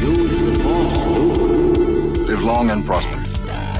[0.00, 2.28] Use the force, Luke.
[2.28, 3.22] Live long and prosper.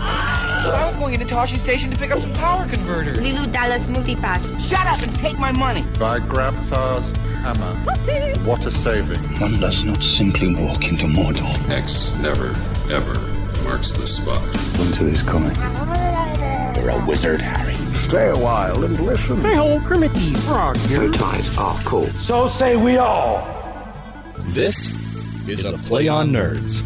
[0.01, 3.19] I was going into Tosche Station to pick up some power converters.
[3.19, 4.59] Leeloo Dallas Multipass.
[4.61, 5.83] Shut up and take my money.
[5.99, 7.75] By Grabthar's hammer.
[8.45, 9.19] What a saving.
[9.41, 11.55] One does not simply walk into Mordor.
[11.71, 12.49] X never,
[12.91, 13.15] ever
[13.63, 14.43] marks the spot.
[14.79, 15.55] Winter is coming.
[16.77, 17.75] You're a wizard, Harry.
[17.93, 19.41] Stay a while and listen.
[19.43, 21.11] Hey, old Kermit the Frog here.
[21.11, 22.07] Bow ties are cool.
[22.07, 23.47] So say we all.
[24.39, 25.06] This
[25.49, 26.83] is a Play on Nerds.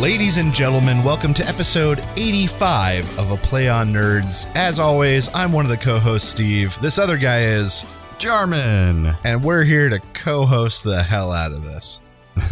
[0.00, 4.46] Ladies and gentlemen, welcome to episode 85 of A Play on Nerds.
[4.54, 6.78] As always, I'm one of the co hosts, Steve.
[6.80, 7.84] This other guy is,
[8.18, 9.14] Jarman.
[9.24, 12.00] and we're here to co host the hell out of this.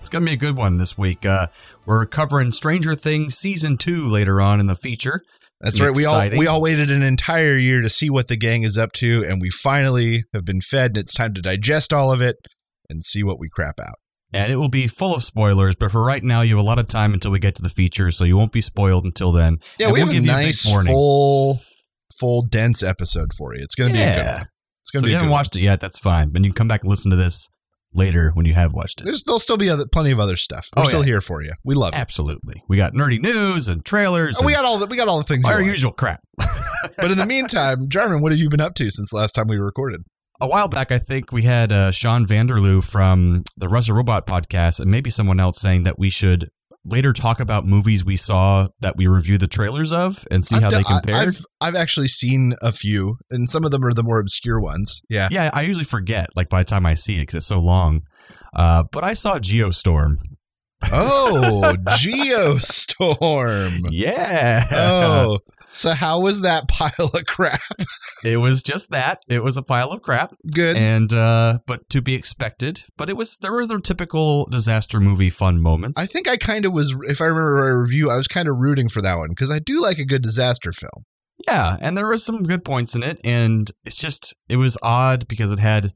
[0.00, 1.24] It's going to be a good one this week.
[1.24, 1.46] Uh,
[1.86, 5.22] we're covering Stranger Things season two later on in the feature.
[5.64, 5.94] That's right.
[5.94, 8.92] We all we all waited an entire year to see what the gang is up
[8.92, 12.36] to, and we finally have been fed, and it's time to digest all of it
[12.90, 13.94] and see what we crap out.
[14.32, 16.78] And it will be full of spoilers, but for right now, you have a lot
[16.78, 19.58] of time until we get to the feature, so you won't be spoiled until then.
[19.78, 20.92] Yeah, And we a give you a big nice, warning.
[20.92, 21.60] full,
[22.18, 23.62] full, dense episode for you.
[23.62, 24.36] It's going to be a good Yeah.
[24.38, 24.48] one.
[24.82, 26.30] It's going So to if be you haven't watched it yet, that's fine.
[26.30, 27.48] But you can come back and listen to this
[27.94, 29.04] later when you have watched it.
[29.04, 30.68] There's, there'll still be other, plenty of other stuff.
[30.76, 31.06] We're Oh, still yeah.
[31.06, 31.52] here for you.
[31.64, 31.98] We love it.
[31.98, 32.62] Absolutely.
[32.68, 34.38] We got nerdy news and trailers.
[34.40, 35.44] Oh, we got all the we got all the things.
[35.44, 35.66] our like.
[35.66, 36.20] usual crap.
[36.98, 39.56] But in the meantime, Jarman, what have you been up to since last time we
[39.56, 40.02] recorded?
[40.40, 44.80] a while back, I think we had uh, Sean Vanderloo from the Russell Robot podcast,
[44.80, 46.50] and maybe someone else saying that we should
[46.86, 50.62] later talk about movies we saw that we review the trailers of and see I've
[50.64, 51.28] how they done- I- compared.
[51.28, 55.00] I've I've actually seen a few, and some of them are the more obscure ones.
[55.08, 55.28] Yeah.
[55.30, 58.02] yeah, I usually forget like by the time I see it because it's so long.
[58.54, 60.16] Uh, but I saw Geostorm.
[60.92, 63.88] Oh, Geostorm.
[63.90, 64.64] Yeah.
[64.70, 65.38] Oh,
[65.74, 67.60] so how was that pile of crap?
[68.24, 69.20] it was just that.
[69.28, 70.34] It was a pile of crap.
[70.52, 70.76] Good.
[70.76, 72.84] And uh, but to be expected.
[72.96, 75.98] But it was there were the typical disaster movie fun moments.
[75.98, 78.56] I think I kind of was, if I remember my review, I was kind of
[78.56, 81.04] rooting for that one because I do like a good disaster film.
[81.46, 85.26] Yeah, and there were some good points in it, and it's just it was odd
[85.28, 85.92] because it had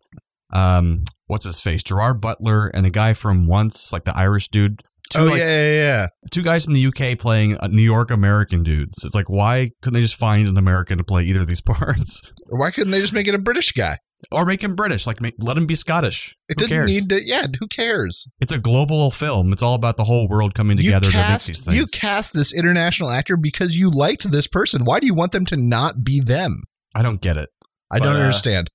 [0.51, 4.83] um what's his face Gerard Butler and the guy from Once, like the Irish dude.
[5.09, 6.07] Two, oh like, yeah, yeah, yeah.
[6.31, 9.05] two guys from the UK playing uh, New York American dudes.
[9.05, 12.33] It's like why couldn't they just find an American to play either of these parts,
[12.49, 13.99] why couldn't they just make it a British guy?
[14.33, 15.07] or make him British?
[15.07, 16.37] Like make, let him be Scottish.
[16.49, 16.91] It Who didn't cares?
[16.91, 17.25] need to.
[17.25, 18.29] Yeah, who cares?
[18.41, 19.53] It's a global film.
[19.53, 21.77] It's all about the whole world coming together you to make cast these things.
[21.77, 24.85] you cast this international actor because you liked this person.
[24.85, 26.63] Why do you want them to not be them?
[26.97, 27.51] I don't get it.
[27.93, 28.71] I don't But, uh, understand.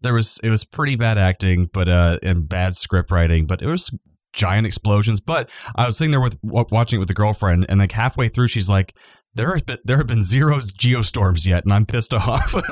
[0.00, 3.66] there was it was pretty bad acting but uh and bad script writing but it
[3.66, 3.90] was
[4.32, 7.92] giant explosions but i was sitting there with watching it with the girlfriend and like
[7.92, 8.94] halfway through she's like
[9.34, 12.54] there has been there have been zero geostorms yet and i'm pissed off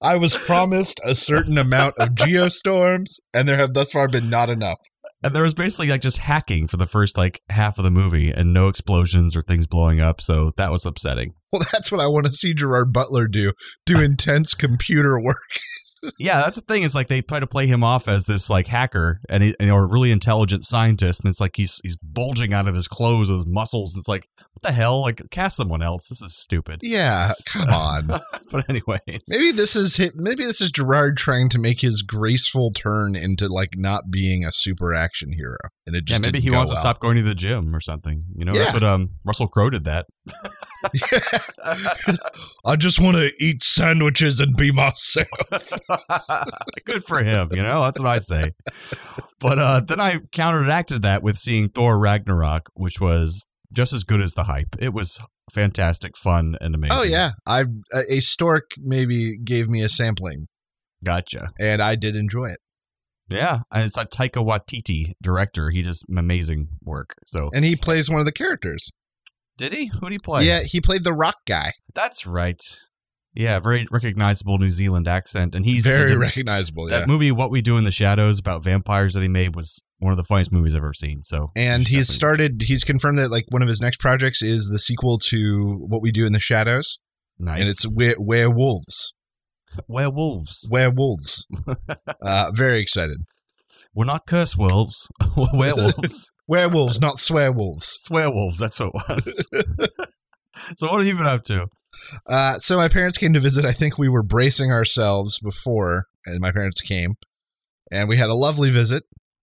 [0.00, 4.48] I was promised a certain amount of geostorms, and there have thus far been not
[4.48, 4.78] enough.
[5.24, 8.30] and there was basically like just hacking for the first like half of the movie
[8.30, 12.06] and no explosions or things blowing up so that was upsetting Well, that's what I
[12.06, 13.52] want to see Gerard Butler do.
[13.86, 15.38] Do intense computer work.
[16.18, 18.66] yeah that's the thing is like they try to play him off as this like
[18.66, 22.52] hacker and, he, and or a really intelligent scientist and it's like he's he's bulging
[22.52, 23.96] out of his clothes with his muscles.
[23.96, 25.02] It's like what the hell?
[25.02, 26.08] Like cast someone else.
[26.08, 26.80] This is stupid.
[26.82, 28.06] Yeah, come on.
[28.50, 29.22] but anyways.
[29.28, 33.76] Maybe this is maybe this is Gerard trying to make his graceful turn into like
[33.76, 37.16] not being a super action hero, and it yeah maybe he wants to stop going
[37.16, 38.60] to the gym or something you know Yeah.
[38.60, 40.06] that's what um russell crowe did that.
[42.64, 45.26] I just want to eat sandwiches and be myself.
[46.84, 48.52] good for him you know that's what i say.
[49.40, 54.20] But uh then i counteracted that with seeing thor ragnarok which was just as good
[54.20, 54.76] as the hype.
[54.78, 55.20] It was
[55.52, 56.98] fantastic fun and amazing.
[56.98, 57.64] Oh yeah, I
[58.08, 60.46] a stork maybe gave me a sampling,
[61.04, 61.50] gotcha.
[61.58, 62.58] And I did enjoy it.
[63.28, 65.70] Yeah, and it's like Taika Waititi, director.
[65.70, 67.14] He does amazing work.
[67.26, 68.90] So, And he plays one of the characters.
[69.56, 69.86] did he?
[69.86, 70.44] Who did he play?
[70.46, 71.72] Yeah, he played the rock guy.
[71.94, 72.60] that's right.
[73.34, 76.88] Yeah, very recognizable New Zealand accent, and he's Very the- recognizable.
[76.88, 77.06] That Yeah.
[77.06, 80.16] movie, What We Do in the Shadows, about vampires that he made, was one of
[80.16, 81.22] the funniest movies I've ever seen.
[81.22, 82.62] So, And he's started.
[82.62, 86.10] He's confirmed that like one of his next projects is the sequel to What We
[86.10, 86.98] Do in the Shadows,
[87.38, 87.60] nice.
[87.60, 89.12] and it's were- werewolves.
[89.86, 90.68] Werewolves.
[90.70, 91.46] Werewolves.
[92.22, 93.18] uh, very excited.
[93.94, 95.08] We're not curse wolves.
[95.36, 96.30] We're werewolves.
[96.48, 97.88] Werewolves, not swear wolves.
[98.00, 98.58] Swear wolves.
[98.58, 99.48] That's what it was.
[100.76, 101.66] so, what have you been up to?
[102.26, 103.66] Uh, so my parents came to visit.
[103.66, 107.16] I think we were bracing ourselves before, and my parents came,
[107.92, 109.02] and we had a lovely visit.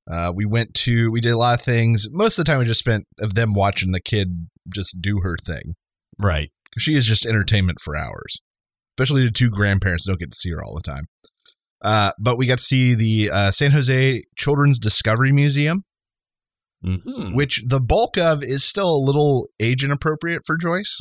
[0.10, 2.08] Uh, we went to, we did a lot of things.
[2.12, 5.38] Most of the time, we just spent of them watching the kid just do her
[5.38, 5.76] thing.
[6.18, 6.52] Right.
[6.78, 8.42] She is just entertainment for hours.
[8.98, 11.06] Especially the two grandparents don't get to see her all the time.
[11.84, 15.84] Uh, but we got to see the uh, San Jose Children's Discovery Museum,
[16.84, 17.34] Mhm.
[17.36, 21.00] which the bulk of is still a little age inappropriate for Joyce.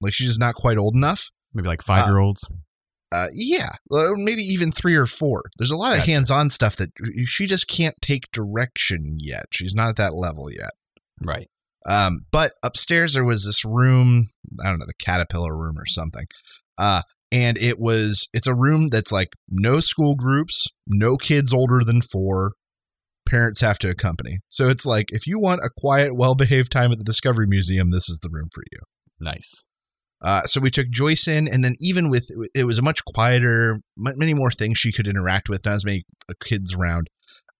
[0.00, 1.30] Like she's just not quite old enough.
[1.54, 2.46] Maybe like five year olds.
[3.12, 5.42] Uh, yeah, uh, maybe even three or four.
[5.58, 6.10] There's a lot of Gotcha.
[6.10, 6.90] hands-on stuff that
[7.26, 9.44] she just can't take direction yet.
[9.52, 10.70] She's not at that level yet.
[11.24, 11.48] right.
[11.88, 14.26] Um, but upstairs there was this room,
[14.62, 16.26] I don't know, the caterpillar room or something.
[16.76, 21.82] Uh, and it was it's a room that's like no school groups, no kids older
[21.84, 22.52] than four.
[23.28, 24.38] Parents have to accompany.
[24.48, 28.08] So it's like if you want a quiet, well-behaved time at the Discovery Museum, this
[28.08, 28.78] is the room for you.
[29.18, 29.64] Nice.
[30.22, 33.80] Uh, so we took Joyce in, and then even with it was a much quieter,
[33.96, 37.08] many more things she could interact with, not as many uh, kids around.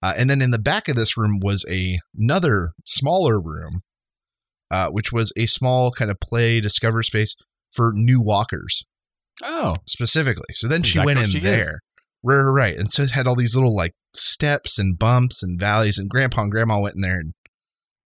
[0.03, 3.81] Uh, and then in the back of this room was a, another smaller room,
[4.71, 7.35] uh, which was a small kind of play discover space
[7.73, 8.85] for new walkers
[9.43, 10.55] Oh, specifically.
[10.55, 11.81] So then That's she went in she there,
[12.23, 15.59] right, right, right, and so it had all these little like steps and bumps and
[15.59, 17.33] valleys, and Grandpa and Grandma went in there and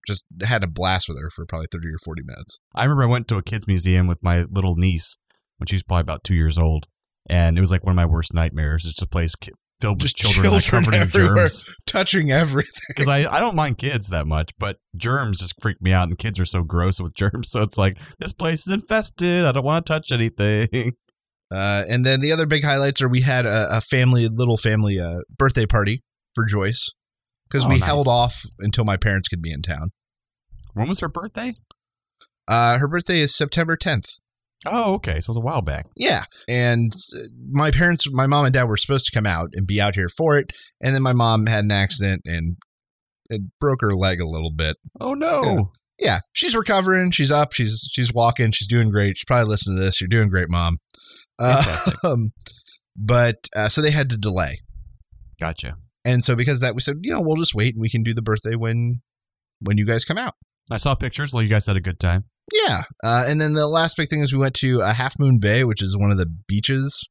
[0.06, 2.58] just had a blast with her for probably thirty or forty minutes.
[2.74, 5.16] I remember I went to a kids museum with my little niece
[5.58, 6.86] when she was probably about two years old,
[7.28, 8.84] and it was like one of my worst nightmares.
[8.84, 9.34] It's just a place
[9.80, 11.64] filled with Just children, like, covered in germs.
[11.86, 12.82] touching everything.
[12.88, 16.18] Because I, I don't mind kids that much, but germs just freak me out, and
[16.18, 17.50] kids are so gross with germs.
[17.50, 19.44] So it's like this place is infested.
[19.44, 20.92] I don't want to touch anything.
[21.52, 24.98] Uh, and then the other big highlights are we had a, a family, little family
[25.00, 26.00] uh, birthday party
[26.34, 26.86] for Joyce
[27.48, 27.88] because Oh, we nice.
[27.88, 29.90] held off until my parents could be in town.
[30.74, 31.54] When was her birthday?
[32.46, 34.06] Uh, her birthday is September 10th.
[34.66, 35.14] Oh, okay.
[35.14, 35.86] So it was a while back.
[35.96, 36.24] Yeah.
[36.48, 37.20] And uh,
[37.50, 40.08] my parents, my mom and dad were supposed to come out and be out here
[40.08, 40.52] for it.
[40.80, 42.56] And then my mom had an accident and
[43.28, 44.76] it broke her leg a little bit.
[45.00, 45.42] Oh no.
[45.44, 45.60] Yeah.
[46.02, 47.10] Yeah, she's recovering.
[47.10, 47.52] She's up.
[47.52, 48.52] She's she's walking.
[48.52, 49.18] She's doing great.
[49.18, 50.00] She's probably listening to this.
[50.00, 50.78] You're doing great, mom.
[51.40, 51.94] Fantastic.
[52.04, 52.32] um,
[52.96, 54.58] but uh, so they had to delay.
[55.40, 55.76] Gotcha.
[56.04, 58.02] And so because of that, we said, you know, we'll just wait and we can
[58.02, 59.00] do the birthday when
[59.60, 60.34] when you guys come out.
[60.70, 61.32] I saw pictures.
[61.32, 62.24] Well, you guys had a good time.
[62.52, 62.82] Yeah.
[63.02, 65.64] Uh, and then the last big thing is we went to uh, Half Moon Bay,
[65.64, 67.08] which is one of the beaches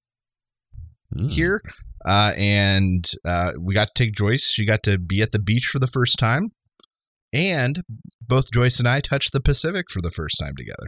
[1.15, 1.31] Mm.
[1.31, 1.61] here.
[2.05, 4.51] Uh, and uh, we got to take Joyce.
[4.53, 6.49] She got to be at the beach for the first time.
[7.33, 7.81] And
[8.21, 10.87] both Joyce and I touched the Pacific for the first time together.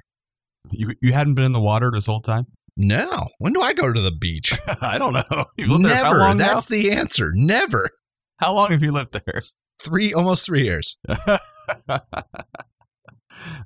[0.72, 2.46] You you hadn't been in the water this whole time.
[2.78, 3.28] No.
[3.40, 4.54] When do I go to the beach?
[4.82, 5.46] I don't know.
[5.58, 6.34] You've lived there Never.
[6.38, 6.76] That's now?
[6.78, 7.32] the answer.
[7.34, 7.90] Never.
[8.38, 9.42] How long have you lived there?
[9.84, 10.98] Three, almost three years.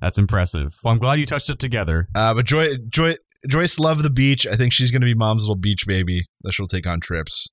[0.00, 0.74] That's impressive.
[0.82, 2.08] Well, I'm glad you touched it together.
[2.14, 3.14] Uh, but Joy, Joy,
[3.48, 4.46] Joyce loved the beach.
[4.46, 7.48] I think she's going to be mom's little beach baby that she'll take on trips.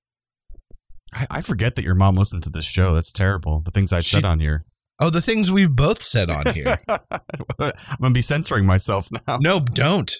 [1.14, 2.94] I, I forget that your mom listened to this show.
[2.94, 3.60] That's terrible.
[3.64, 4.64] The things I She- said on here.
[5.00, 6.78] Oh, the things we've both said on here.
[6.88, 9.38] I'm gonna be censoring myself now.
[9.38, 10.14] no, don't.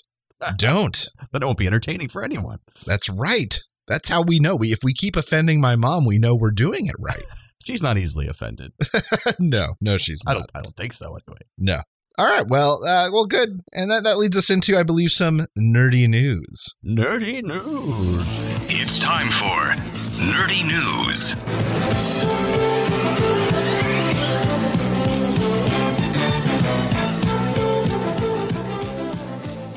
[0.57, 1.09] Don't.
[1.33, 2.59] Then it won't be entertaining for anyone.
[2.87, 3.59] That's right.
[3.89, 4.55] That's how we know.
[4.55, 7.23] We if we keep offending my mom, we know we're doing it right.
[7.65, 8.73] She's not easily offended.
[9.41, 10.39] no, no, she's I not.
[10.39, 10.51] don't.
[10.55, 11.07] I don't think so.
[11.09, 11.41] Anyway.
[11.57, 11.81] No.
[12.19, 12.47] All right.
[12.47, 13.61] Well, uh, well, good.
[13.73, 16.75] And that that leads us into, I believe, some nerdy news.
[16.85, 18.27] Nerdy news.
[18.69, 19.75] It's time for
[20.15, 21.35] Nerdy News.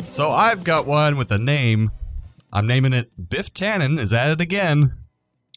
[0.08, 1.92] So I've got one with a name.
[2.52, 4.94] I'm naming it Biff Tannen is at it again.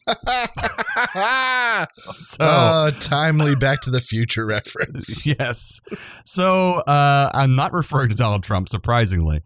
[2.15, 5.25] So oh, timely Back to the Future reference.
[5.39, 5.79] yes.
[6.25, 9.41] So uh, I'm not referring to Donald Trump, surprisingly,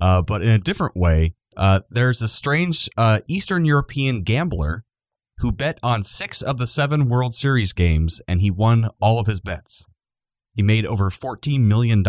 [0.00, 1.34] uh, but in a different way.
[1.56, 4.84] Uh, there's a strange uh, Eastern European gambler
[5.38, 9.26] who bet on six of the seven World Series games, and he won all of
[9.26, 9.86] his bets.
[10.54, 12.02] He made over $14 million.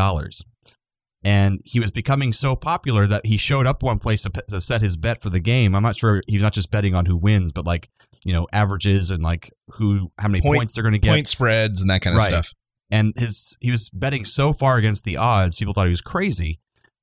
[1.27, 4.81] And he was becoming so popular that he showed up one place to, to set
[4.81, 5.75] his bet for the game.
[5.75, 7.89] I'm not sure he was not just betting on who wins, but like,
[8.23, 11.27] you know, averages and like who, how many Point- points they're going to get Point
[11.27, 12.29] spreads and that kind of Right.
[12.29, 12.53] stuff.
[12.89, 16.59] and his he was betting so far against the odds people thought he was crazy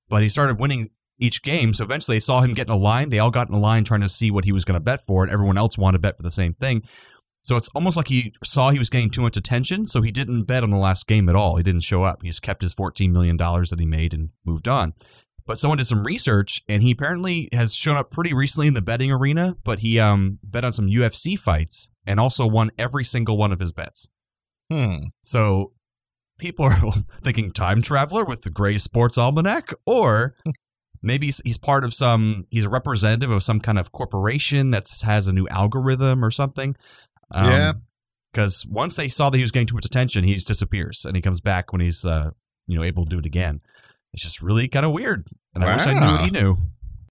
[0.08, 0.88] but he started winning
[1.18, 3.54] each game so eventually they saw him get in a line they all got in
[3.54, 5.76] a line trying to see what he was going to bet for and everyone else
[5.76, 6.82] wanted to bet for the same thing
[7.44, 10.44] so it's almost like he saw he was getting too much attention so he didn't
[10.44, 12.74] bet on the last game at all he didn't show up he just kept his
[12.74, 14.92] $14 million that he made and moved on
[15.46, 18.82] but someone did some research and he apparently has shown up pretty recently in the
[18.82, 23.36] betting arena but he um bet on some ufc fights and also won every single
[23.36, 24.08] one of his bets
[24.72, 24.94] Hmm.
[25.22, 25.72] so
[26.38, 26.80] people are
[27.22, 30.34] thinking time traveler with the Grays Sports Almanac, or
[31.02, 34.88] maybe he's- he's part of some, he's a representative of some kind of corporation that
[35.04, 36.74] has a new algorithm or something.
[37.34, 37.72] Yeah.
[38.32, 41.14] Because once they saw that he was getting too much attention, he just disappears and
[41.14, 42.30] he comes back when he's, uh,
[42.66, 43.60] you know, able to do it again.
[44.12, 45.26] It's just really kind of weird.
[45.54, 46.56] And I wish I knew what he knew.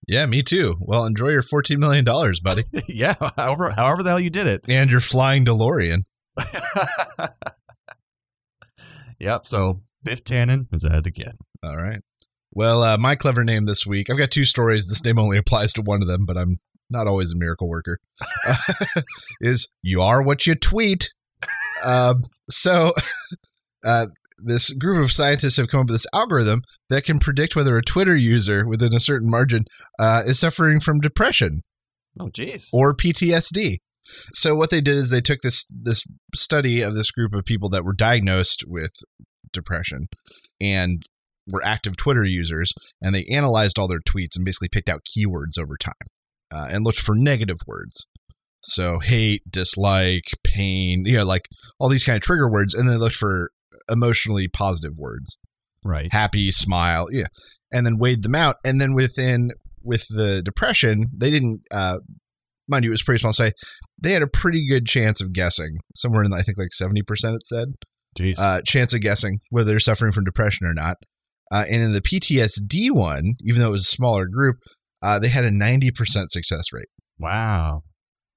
[0.08, 0.75] Yeah, me too.
[0.82, 2.03] Well, enjoy your $14 million,
[2.44, 2.63] buddy.
[2.89, 4.65] yeah, however, however the hell you did it.
[4.68, 6.00] and your flying DeLorean.
[9.20, 9.48] yep.
[9.48, 11.36] So Biff Tannen is ahead again.
[11.63, 12.01] All right.
[12.51, 14.88] Well, uh, my clever name this week, I've got two stories.
[14.88, 16.58] This name only applies to one of them, but I'm
[16.90, 18.00] not always a miracle worker.
[19.42, 21.12] is you are what you tweet.
[21.86, 22.94] Um, so,
[23.86, 24.06] uh,
[24.46, 27.84] this group of scientists have come up with this algorithm that can predict whether a
[27.84, 29.63] Twitter user within a certain margin
[30.00, 31.62] uh, is suffering from depression
[32.20, 32.70] Oh, jeez.
[32.74, 33.78] or PTSD.
[34.34, 36.04] So what they did is they took this this
[36.36, 38.92] study of this group of people that were diagnosed with
[39.54, 40.08] depression
[40.60, 41.04] and
[41.48, 45.58] were active Twitter users, and they analyzed all their tweets and basically picked out keywords
[45.58, 45.94] over time
[46.54, 48.06] uh, and looked for negative words.
[48.62, 51.48] So hate, dislike, pain, you know, like
[51.80, 53.50] all these kind of trigger words, and then looked for
[53.90, 55.38] emotionally positive words
[55.84, 56.12] right.
[56.12, 57.28] happy, smile, yeah,
[57.72, 58.56] and then weighed them out.
[58.64, 59.52] And then within
[59.84, 61.62] with the depression, they didn't.
[61.72, 62.00] Uh,
[62.68, 63.34] mind you, it was pretty small.
[63.34, 63.52] Say
[64.02, 67.36] they had a pretty good chance of guessing somewhere in I think like seventy percent.
[67.36, 67.68] It said
[68.18, 68.40] Jeez.
[68.40, 70.98] uh, chance of guessing whether they're suffering from depression or not.
[71.52, 74.58] Uh, and in the PTSD one, even though it was a smaller group,
[75.04, 76.88] uh, they had a ninety percent success rate
[77.20, 77.84] wow.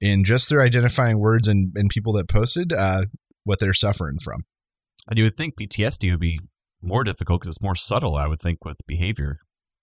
[0.01, 3.05] in just their identifying words and, and people that posted uh,
[3.45, 4.45] what they're suffering from.
[5.09, 6.41] And you would think PTSD would be
[6.83, 9.39] more difficult because it's more subtle, I would think, with behavior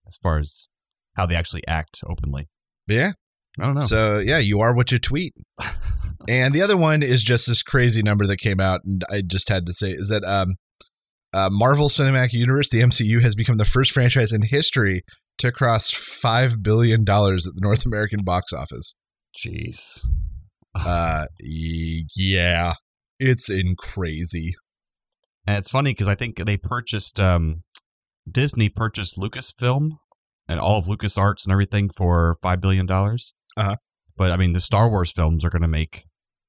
[0.08, 0.68] as far as
[1.16, 2.50] how they actually act openly.
[2.88, 3.14] Yeah,
[3.60, 3.82] I don't know.
[3.82, 5.34] So yeah, you are what you tweet.
[6.28, 9.50] and the other one is just this crazy number that came out, and I just
[9.50, 10.56] had to say is that um,
[11.34, 15.04] uh, Marvel Cinematic Universe, the MCU, has become the first franchise in history
[15.40, 18.96] to cross five billion dollars at the North American box office.
[19.38, 20.06] Jeez.
[20.76, 22.74] Uh, yeah,
[23.20, 24.54] it's in crazy.
[25.46, 27.64] And it's funny because I think they purchased um,
[28.30, 29.90] Disney purchased Lucasfilm
[30.48, 33.34] and all of LucasArts and everything for five billion dollars.
[33.58, 33.76] Uh-huh.
[34.16, 36.06] But I mean, the Star Wars films are going to make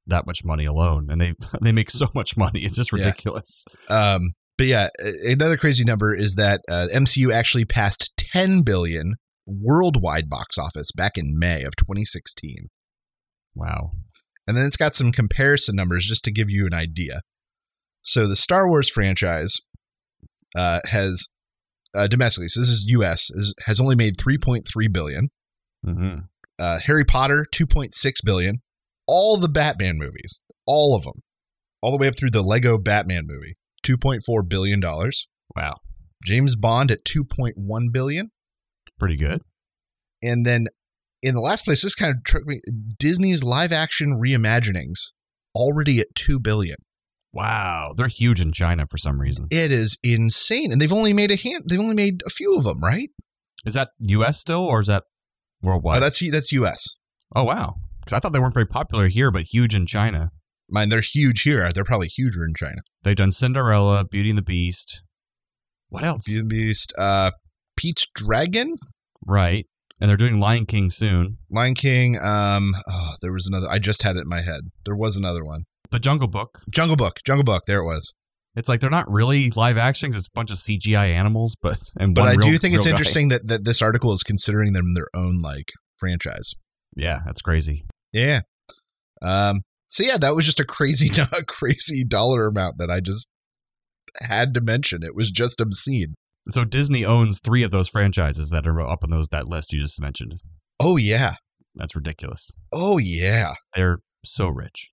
[0.06, 2.60] that much money alone, and they they make so much money.
[2.60, 2.98] It's just Yeah.
[2.98, 3.64] ridiculous.
[3.88, 4.88] Um, but yeah,
[5.24, 9.14] another crazy number is that uh, MCU actually passed 10 billion
[9.46, 12.68] worldwide box office back in May of 2016.
[13.54, 13.92] Wow.
[14.46, 17.20] And then it's got some comparison numbers just to give you an idea.
[18.02, 19.60] So the Star Wars franchise
[20.54, 21.26] uh, has
[21.94, 23.30] uh, domestically, so this is U.S.
[23.30, 25.28] Is, has only made 3.3 billion.
[25.84, 26.16] hmm
[26.58, 27.92] Uh, Harry Potter 2.6
[28.24, 28.58] billion.
[29.06, 31.22] All the Batman movies, all of them,
[31.82, 33.54] all the way up through the Lego Batman movie,
[33.84, 35.28] 2.4 billion dollars.
[35.56, 35.74] Wow.
[36.24, 37.52] James Bond at 2.1
[37.92, 38.30] billion.
[38.98, 39.42] Pretty good.
[40.22, 40.66] And then
[41.22, 42.60] in the last place, this kind of tricked me.
[42.98, 45.10] Disney's live action reimaginings
[45.54, 46.76] already at 2 billion.
[47.32, 47.92] Wow.
[47.96, 49.48] They're huge in China for some reason.
[49.50, 50.72] It is insane.
[50.72, 53.10] And they've only made a hand they've only made a few of them, right?
[53.66, 54.38] Is that U.S.
[54.38, 55.04] still, or is that
[55.62, 55.98] worldwide?
[55.98, 56.96] Oh, that's that's US.
[57.34, 57.76] oh, wow.
[58.00, 60.30] Because I thought they weren't very popular here, but huge in China.
[60.70, 61.70] Mine, they're huge here.
[61.70, 62.80] They're probably huger in China.
[63.02, 65.02] They've done Cinderella, Beauty and the Beast.
[65.88, 66.24] What else?
[66.26, 67.30] Beauty and the Beast, uh,
[67.76, 68.76] Pete's Dragon,
[69.26, 69.66] Right.
[70.00, 71.38] And they're doing Lion King soon.
[71.50, 72.18] Lion King.
[72.20, 73.68] Um, oh, there was another.
[73.70, 74.62] I just had it in my head.
[74.84, 75.62] There was another one.
[75.92, 76.60] The Jungle Book.
[76.68, 77.20] Jungle Book.
[77.24, 77.62] Jungle Book.
[77.66, 78.12] There it was.
[78.56, 80.16] It's like they're not really live actions.
[80.16, 82.90] It's a bunch of CGI animals, but and But I do think it's guy.
[82.90, 86.52] interesting that, that this article is considering them their own like franchise.
[86.96, 87.84] Yeah, that's crazy.
[88.12, 88.40] Yeah.
[89.22, 89.62] Um.
[89.94, 93.30] So yeah, that was just a crazy, a crazy dollar amount that I just
[94.20, 95.04] had to mention.
[95.04, 96.14] It was just obscene.
[96.50, 99.80] So Disney owns three of those franchises that are up on those that list you
[99.80, 100.40] just mentioned.
[100.80, 101.34] Oh yeah.
[101.76, 102.50] That's ridiculous.
[102.72, 103.52] Oh yeah.
[103.76, 104.90] They're so rich.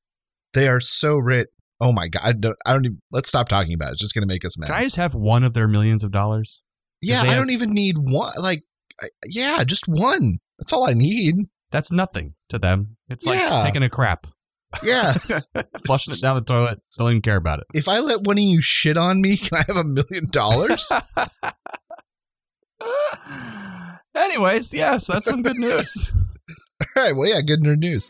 [0.53, 1.47] They are so rich.
[1.79, 2.21] Oh my god.
[2.23, 2.57] I don't.
[2.63, 2.99] I don't even.
[3.11, 3.91] Let's stop talking about it.
[3.93, 4.67] It's just gonna make us mad.
[4.67, 6.61] Can I just have one of their millions of dollars?
[7.01, 7.21] yeah.
[7.23, 8.33] I have- don't even need one.
[8.39, 8.61] Like.
[9.01, 9.63] I, yeah.
[9.63, 10.37] Just one.
[10.59, 11.33] That's all I need.
[11.71, 12.97] That's nothing to them.
[13.09, 13.63] It's like Yeah.
[13.63, 14.27] taking a crap,
[14.83, 15.13] Yeah.
[15.85, 16.79] flushing it down the toilet.
[16.97, 17.67] Don't even care about it.
[17.73, 20.91] if I let one of you shit on me, can I have a million dollars?
[24.15, 26.11] Anyways, yes, that's some good news.
[26.95, 27.15] All right.
[27.15, 27.41] Well, yeah.
[27.41, 28.09] Good nerd news.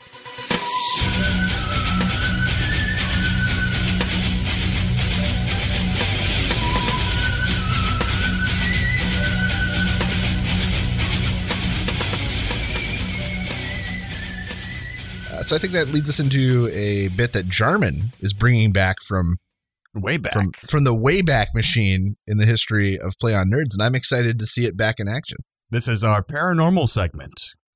[15.51, 19.36] So I think that leads us into a bit that Jarman is bringing back from
[19.93, 20.31] Way back.
[20.31, 24.39] from from the Wayback Machine in the history of Play on Nerds, and I'm excited
[24.39, 25.39] to see it back in action.
[25.70, 27.34] This is our paranormal segment,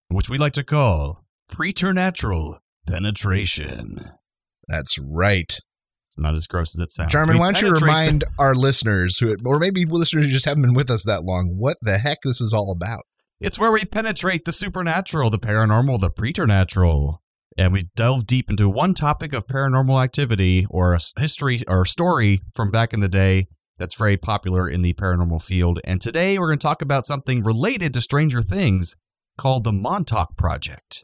[0.07, 4.11] which we like to call preternatural penetration.
[4.69, 5.59] That's right.
[6.07, 7.11] It's not as gross as it sounds.
[7.11, 10.61] Jarman, We why don't you remind our listeners, who or maybe listeners who just haven't
[10.63, 13.03] been with us that long, what the heck this is all about?
[13.41, 17.21] It's where we penetrate the supernatural, the paranormal, the preternatural.
[17.57, 22.41] And we delve deep into one topic of paranormal activity or a history or story
[22.53, 23.47] from back in the day
[23.77, 25.79] that's very popular in the paranormal field.
[25.85, 28.95] And today we're going to talk about something related to Stranger Things
[29.37, 31.03] called the Montauk Project.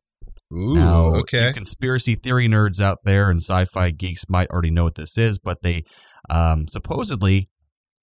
[0.54, 1.54] Ooh, Now, okay.
[1.54, 5.62] conspiracy theory nerds out there and sci-fi geeks might already know what this is, but
[5.64, 5.84] they
[6.30, 7.50] um, supposedly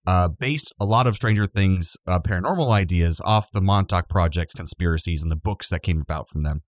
[0.06, 5.22] uh, based a lot of Stranger Things uh, paranormal ideas off the Montauk Project conspiracies
[5.22, 6.62] and the books that came about from them.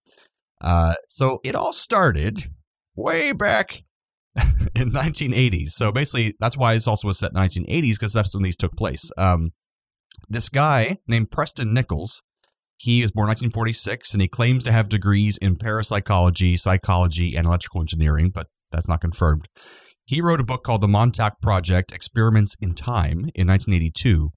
[0.61, 2.51] Uh, so it all started
[2.95, 3.83] way back
[4.75, 5.71] in 1980s.
[5.71, 9.11] So basically, that's why this also set in 1980s because that's when these took place.
[9.17, 9.53] Um,
[10.29, 12.23] this guy named Preston Nichols
[12.81, 17.83] he was born 1946 and he claims to have degrees in parapsychology, psychology, and electrical
[17.83, 19.49] engineering, but that's not confirmed.
[20.07, 24.31] He wrote a book called The Montauk Project Experiments in Time in 1982,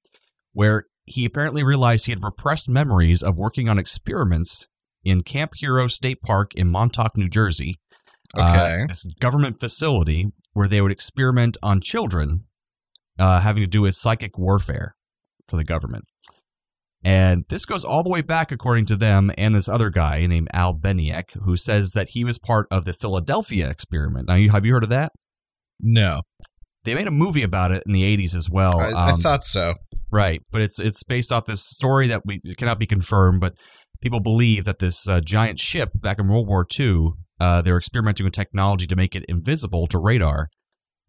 [0.51, 4.67] where he apparently realized he had repressed memories of working on experiments
[5.03, 7.75] in Camp Hero State Park in Montauk, New Jersey.
[8.35, 8.85] Uh, Okay.
[8.87, 12.45] this government facility where they would experiment on children
[13.19, 14.95] uh, having to do with psychic warfare
[15.47, 16.03] for the government.
[17.03, 20.47] And this goes all the way back, according to them, and this other guy named
[20.53, 24.29] Al Beniek, who says that he was part of the Philadelphia experiment.
[24.29, 25.11] Now, you, have you heard of that?
[25.81, 26.21] No,
[26.85, 28.79] They made a movie about it in the 80s as well.
[28.79, 29.73] I, I Um, thought so.
[30.11, 33.53] Right, but it's it's based off this story that we cannot be confirmed, but
[34.03, 37.77] people believe that this uh, giant ship back in World War II, uh, they were
[37.77, 40.49] experimenting with technology to make it invisible to radar,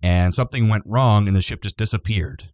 [0.00, 2.50] and something went wrong, and the ship just disappeared.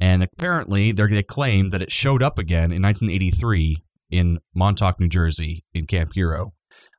[0.00, 3.78] And apparently, they're- they claim that it showed up again in 1983
[4.10, 6.52] in Montauk, New Jersey, in Camp Hero,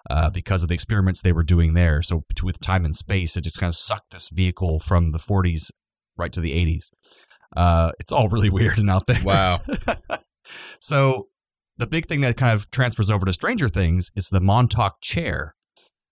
[0.10, 2.02] uh, because of the experiments they were doing there.
[2.02, 5.72] So, with time and space, it just kind of sucked this vehicle from the 40s
[6.18, 6.92] right to the 80s.
[7.56, 9.22] Uh, it's all really weird and out there.
[9.24, 9.60] Wow.
[10.80, 11.28] so
[11.78, 15.56] the big thing that kind of transfers over to Stranger Things is the Montauk chair,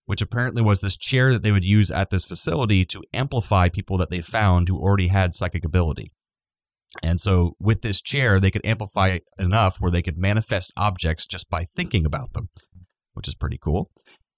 [0.06, 3.96] which apparently was this chair that they would use at this facility to amplify people
[3.98, 6.12] that they found who already had psychic ability.
[7.02, 11.26] And so with this chair, they could amplify it enough where they could manifest objects
[11.26, 12.50] just by thinking about them,
[13.14, 13.90] which is pretty cool.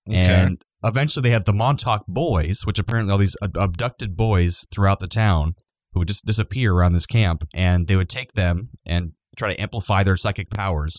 [0.09, 0.17] Okay.
[0.17, 5.09] And eventually they had the Montauk Boys, which apparently all these abducted boys throughout the
[5.09, 5.55] town
[5.93, 9.61] who would just disappear around this camp, and they would take them and try to
[9.61, 10.99] amplify their psychic powers.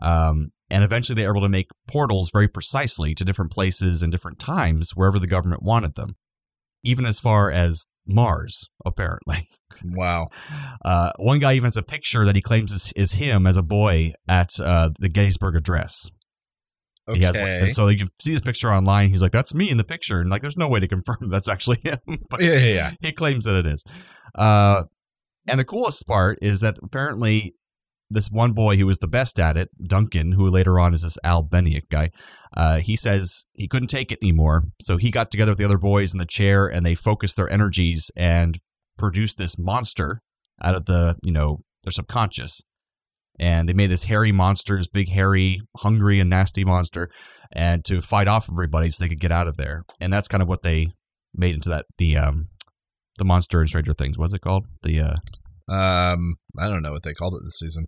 [0.00, 4.10] Um, and eventually they were able to make portals very precisely to different places and
[4.10, 6.16] different times wherever the government wanted them,
[6.82, 9.48] even as far as Mars, apparently.
[9.84, 10.28] wow.
[10.84, 13.62] Uh, one guy even has a picture that he claims is, is him as a
[13.62, 16.10] boy at uh, the Gettysburg Address.
[17.08, 17.18] Okay.
[17.18, 19.10] He has, like, and so you can see this picture online.
[19.10, 21.48] He's like, "That's me in the picture," and like, there's no way to confirm that's
[21.48, 21.98] actually him.
[22.30, 22.90] but yeah, yeah, yeah.
[23.02, 23.84] he claims that it is.
[24.34, 24.84] Uh,
[25.46, 27.56] and the coolest part is that apparently
[28.14, 31.18] this one boy who was the best at it, Duncan, who later on is this
[31.24, 32.10] Al Beniak guy,
[32.56, 34.64] uh, he says he couldn't take it anymore.
[34.80, 37.50] So he got together with the other boys in the chair and they focused their
[37.50, 38.58] energies and
[38.96, 40.22] produced this monster
[40.62, 42.62] out of the, you know, their subconscious.
[43.38, 47.10] And they made this hairy monster, this big, hairy, hungry, and nasty monster,
[47.50, 49.82] and to fight off everybody so they could get out of there.
[50.00, 50.92] And that's kind of what they
[51.34, 52.46] made into that the um
[53.18, 54.16] the monster in Stranger Things.
[54.16, 54.66] What's it called?
[54.84, 55.16] The uh
[55.72, 57.86] Um, I don't know what they called it this season.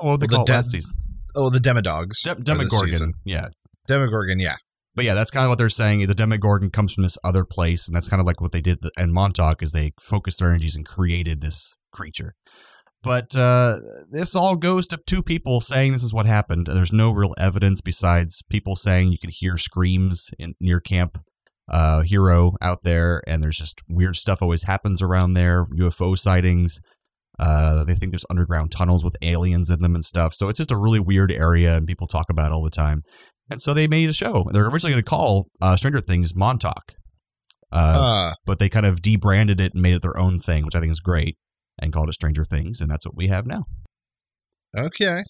[0.00, 0.92] Oh Well, the call it de- last season.
[1.36, 2.14] Oh, the Demodogs.
[2.24, 3.14] This Demogorgon.
[3.24, 3.48] Yeah.
[3.86, 4.40] Demogorgon.
[4.40, 4.56] Yeah.
[4.94, 6.06] But yeah, that's kind of what they're saying.
[6.06, 8.78] The Demogorgon comes from this other place, and that's kind of like what they did
[8.98, 12.34] in Montauk is they focused their energies and created this creature.
[13.02, 13.78] But uh,
[14.10, 16.66] this all goes to two people saying this is what happened.
[16.66, 21.18] There's no real evidence besides people saying you could hear screams in near Camp
[21.70, 25.64] uh, Hero out there, and there's just weird stuff always happens around there.
[25.66, 26.80] UFO sightings.
[27.40, 30.34] Uh, they think there's underground tunnels with aliens in them and stuff.
[30.34, 33.00] So it's just a really weird area, and people talk about it all the time.
[33.50, 34.44] And so they made a show.
[34.52, 36.92] They're originally going to call uh, Stranger Things Montauk,
[37.72, 40.74] uh, Uh, but they kind of debranded it and made it their own thing, which
[40.76, 41.38] I think is great,
[41.80, 43.64] and called it Stranger Things, and that's what we have now.
[44.76, 45.22] okay.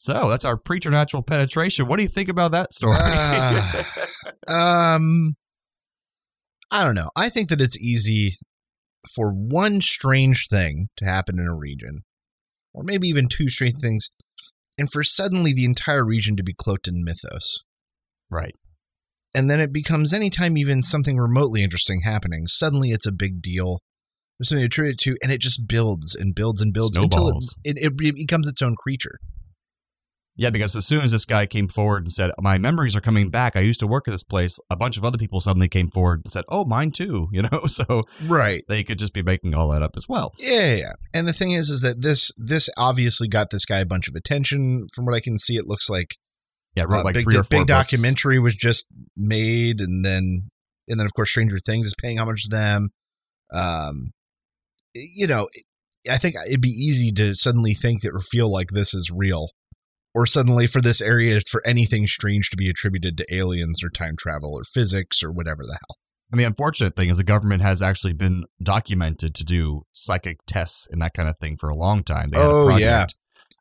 [0.00, 1.88] So that's our preternatural penetration.
[1.88, 2.94] What do you think about that story?
[2.96, 3.84] Ah.
[4.46, 5.34] Um,
[6.70, 7.10] I don't know.
[7.16, 8.36] I think that it's easy
[9.18, 12.02] for one strange thing to happen in a region,
[12.72, 14.10] or maybe even two strange things,
[14.78, 17.64] and for suddenly the entire region to be cloaked in mythos.
[18.30, 18.54] right.
[19.34, 23.80] And then it becomes anytime even something remotely interesting happening, suddenly it's a big deal.
[24.38, 27.56] There's something to attribute it to, and it just builds and builds and builds Snowballs.
[27.64, 29.18] until it, it, it becomes its own creature.
[30.38, 33.28] Yeah, because as soon as this guy came forward and said, "My memories are coming
[33.28, 33.56] back.
[33.56, 36.20] I used to work at this place," a bunch of other people suddenly came forward
[36.24, 38.62] and said, "Oh, mine too." You know, so Right.
[38.68, 40.32] they could just be making all that up as well.
[40.38, 40.92] Yeah, yeah, yeah.
[41.12, 44.14] And the thing is, is that this this obviously got this guy a bunch of
[44.14, 44.86] attention.
[44.94, 46.14] From what I can see, it looks like
[46.76, 47.90] Yeah, wrote uh, like big, three or four big books.
[47.90, 50.48] documentary was just made, and then
[50.88, 52.90] and then of course Stranger Things is paying homage to them.
[53.52, 54.12] Um,
[54.94, 55.48] you know,
[56.10, 59.48] I think it'd be easy to suddenly think that or feel like this is real,
[60.14, 64.16] or suddenly for this area for anything strange to be attributed to aliens or time
[64.16, 65.96] travel or physics or whatever the hell.
[66.30, 70.86] And the unfortunate thing is the government has actually been documented to do psychic tests
[70.90, 72.30] and that kind of thing for a long time.
[72.30, 73.14] They had a Oh, project,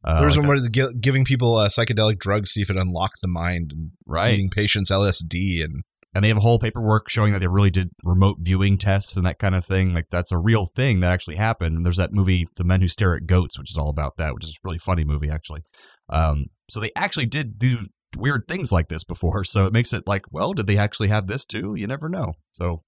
[0.04, 0.12] yeah.
[0.12, 2.76] uh, there was like one where giving people uh, psychedelic drugs, to see if it
[2.76, 4.32] unlocked the mind, and right.
[4.32, 5.84] feeding patients LSD, and
[6.14, 9.26] and they have a whole paperwork showing that they really did remote viewing tests and
[9.26, 9.94] that kind of thing.
[9.94, 11.78] Like that's a real thing that actually happened.
[11.78, 14.34] And there's that movie, The Men Who Stare at Goats, which is all about that,
[14.34, 15.62] which is a really funny movie actually.
[16.10, 19.44] Um, so they actually did do weird things like this before.
[19.44, 21.76] So it makes it like, well, did they actually have this too?
[21.76, 22.34] You never know.
[22.52, 22.80] So,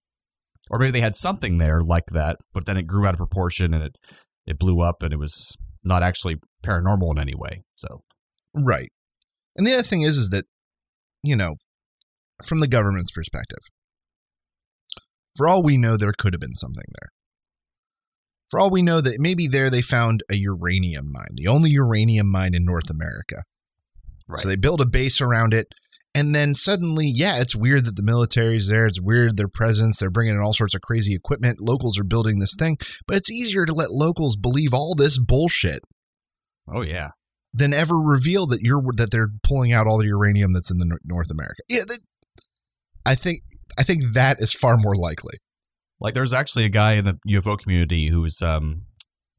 [0.69, 3.73] or maybe they had something there like that, but then it grew out of proportion
[3.73, 3.95] and it
[4.45, 7.63] it blew up and it was not actually paranormal in any way.
[7.75, 8.01] So
[8.53, 8.91] Right.
[9.55, 10.45] And the other thing is, is that,
[11.23, 11.55] you know,
[12.43, 13.59] from the government's perspective,
[15.35, 17.09] for all we know, there could have been something there.
[18.49, 22.31] For all we know, that maybe there they found a uranium mine, the only uranium
[22.31, 23.43] mine in North America.
[24.27, 24.41] Right.
[24.41, 25.67] So they build a base around it.
[26.15, 28.87] And then suddenly, yeah, it's weird that the military's there.
[28.87, 29.99] It's weird their presence.
[29.99, 31.59] They're bringing in all sorts of crazy equipment.
[31.61, 32.77] Locals are building this thing.
[33.07, 35.83] But it's easier to let locals believe all this bullshit
[36.67, 37.09] oh yeah.
[37.53, 40.97] than ever reveal that you're that they're pulling out all the uranium that's in the
[41.05, 41.61] North America.
[41.69, 41.95] Yeah, they,
[43.05, 43.41] I think
[43.77, 45.37] I think that is far more likely.
[45.99, 48.83] Like there's actually a guy in the UFO community who's um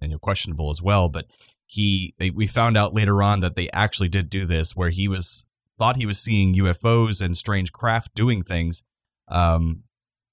[0.01, 1.27] and you know, questionable as well, but
[1.67, 5.09] he they, we found out later on that they actually did do this where he
[5.09, 5.47] was
[5.79, 8.83] thought he was seeing UFOs and strange craft doing things.
[9.29, 9.85] Um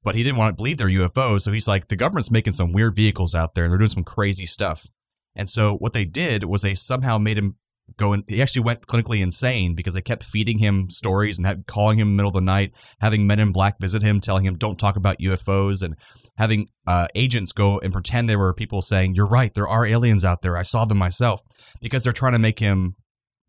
[0.04, 2.72] but he didn't want to believe they're UFOs, so he's like the government's making some
[2.72, 4.88] weird vehicles out there and they're doing some crazy stuff.
[5.36, 7.58] And so what they did was they somehow made him
[7.96, 11.66] go in he actually went clinically insane because they kept feeding him stories and had,
[11.68, 14.46] calling him in the middle of the night having men in black visit him telling
[14.46, 15.96] him don't talk about ufos and
[16.38, 20.26] having uh, agents go and pretend there were people saying you're right there are aliens
[20.26, 21.42] out there i saw them myself
[21.82, 22.94] because they're trying to make him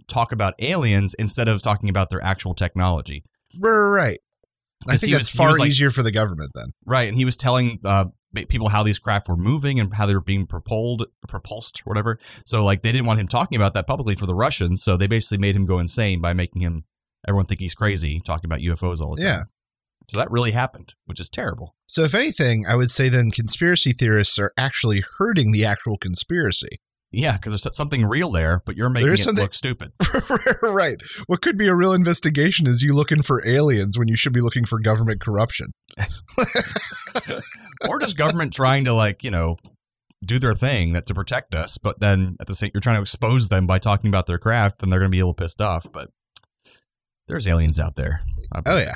[0.07, 3.23] talk about aliens instead of talking about their actual technology
[3.59, 4.19] Right.
[4.87, 6.67] I think that's was- far like- easier for the government then.
[6.87, 8.05] Right, and he was telling uh,
[8.49, 12.19] people how these craft were moving and how they were being propelled, propulsed, or whatever.
[12.45, 14.83] So, like, they didn't want him talking about that publicly for the Russians.
[14.83, 16.85] So they basically made him go insane by making him
[17.27, 19.27] everyone think he's crazy, talking about UFOs all the time.
[19.31, 19.43] Yeah.
[20.09, 21.75] So that really happened, which is terrible.
[21.87, 26.81] So if anything, I would say then conspiracy theorists are actually hurting the actual conspiracy.
[27.11, 29.93] Yeah, because there's something real there, but you're making There is it something- look stupid.
[30.63, 31.01] right.
[31.27, 34.41] What could be a real investigation is you looking for aliens when you should be
[34.43, 35.69] looking for government corruption.
[37.89, 39.57] or just government trying to like you know
[40.25, 43.03] do their thing that to protect us, but then at the same you're trying to
[43.03, 45.61] expose them by talking about their craft, and they're going to be a little pissed
[45.61, 45.87] off.
[45.93, 46.11] But
[47.29, 48.23] there's aliens out there.
[48.67, 48.95] Oh yeah.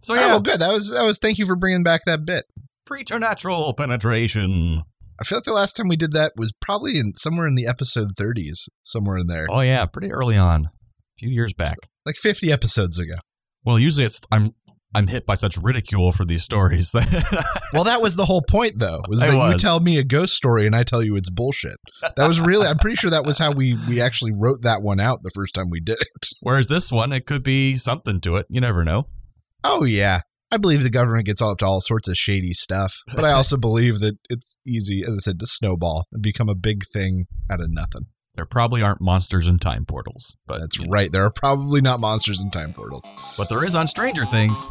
[0.00, 0.58] So Oh, yeah, well, good.
[0.60, 1.18] That was that was.
[1.18, 2.44] Thank you for bringing back that bit.
[2.86, 4.82] preternatural penetration.
[5.20, 7.66] I feel like the last time we did that was probably in somewhere in the
[7.68, 10.70] episode 30s, somewhere in there, Oh yeah, pretty early on, a
[11.18, 11.76] few years back.
[12.04, 13.14] like 50 episodes ago.
[13.64, 14.54] Well, usually it's I'm
[14.94, 18.74] I'm hit by such ridicule for these stories that Well, that was the whole point,
[18.76, 21.78] though, was that you tell me a ghost story and I tell you it's bullshit.
[22.16, 22.66] That was really.
[22.66, 25.54] I'm pretty sure that was how we we actually wrote that one out the first
[25.54, 26.08] time we did it.
[26.42, 28.46] whereas this one it could be something to it.
[28.48, 29.06] You never know.
[29.64, 33.24] Oh yeah, I believe the government gets up to all sorts of shady stuff, but
[33.24, 36.84] I also believe that it's easy, as I said, to snowball and become a big
[36.92, 38.06] thing out of nothing.
[38.34, 40.90] There probably aren't monsters in time portals, but That's you know.
[40.90, 41.12] right.
[41.12, 43.10] There are probably not monsters in time portals.
[43.36, 44.68] But there is on Stranger Things.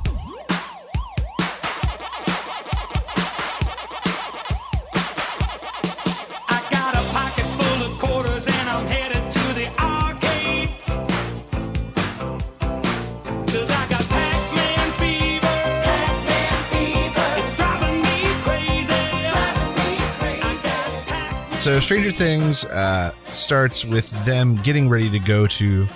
[21.62, 25.88] So Stranger Things uh, starts with them getting ready to go to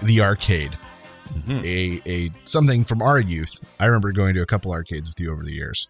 [0.00, 0.78] the arcade.
[1.48, 3.50] A a something from our youth.
[3.80, 5.88] I remember going to a couple arcades with you over the years.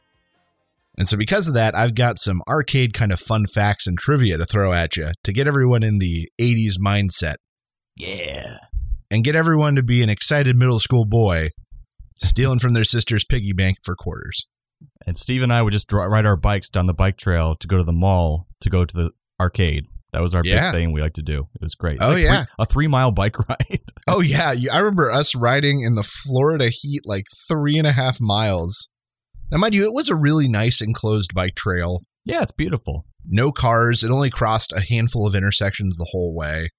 [0.96, 4.38] And so because of that, I've got some arcade kind of fun facts and trivia
[4.38, 7.36] to throw at you to get everyone in the 80s mindset
[7.96, 8.56] Yeah.
[9.10, 11.50] and get everyone to be an excited middle school boy
[12.22, 14.46] stealing from their sister's piggy bank for quarters.
[15.06, 17.76] And Steve and I would just ride our bikes down the bike trail to go
[17.76, 19.86] to the mall to go to the arcade.
[20.12, 20.70] That was our Yeah.
[20.72, 21.48] big thing we like to do.
[21.54, 21.94] It was great.
[21.94, 22.44] It's Oh, like three- yeah.
[22.58, 23.80] a three mile bike ride.
[24.08, 28.18] Oh yeah, I remember us riding in the Florida heat like three and a half
[28.20, 28.88] miles.
[29.50, 32.02] Now, mind you, it was a really nice enclosed bike trail.
[32.24, 33.04] yeah, it's beautiful.
[33.24, 34.02] No cars.
[34.04, 36.70] It only crossed a handful of intersections the whole way.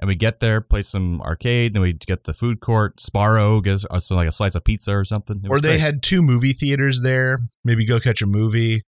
[0.00, 3.86] And we get there, play some arcade, then we get the food court, Sbarro, gives
[3.90, 5.42] us like a slice of pizza or something.
[5.48, 5.80] Or they great.
[5.80, 7.38] had two movie theaters there.
[7.64, 8.82] Maybe go catch a movie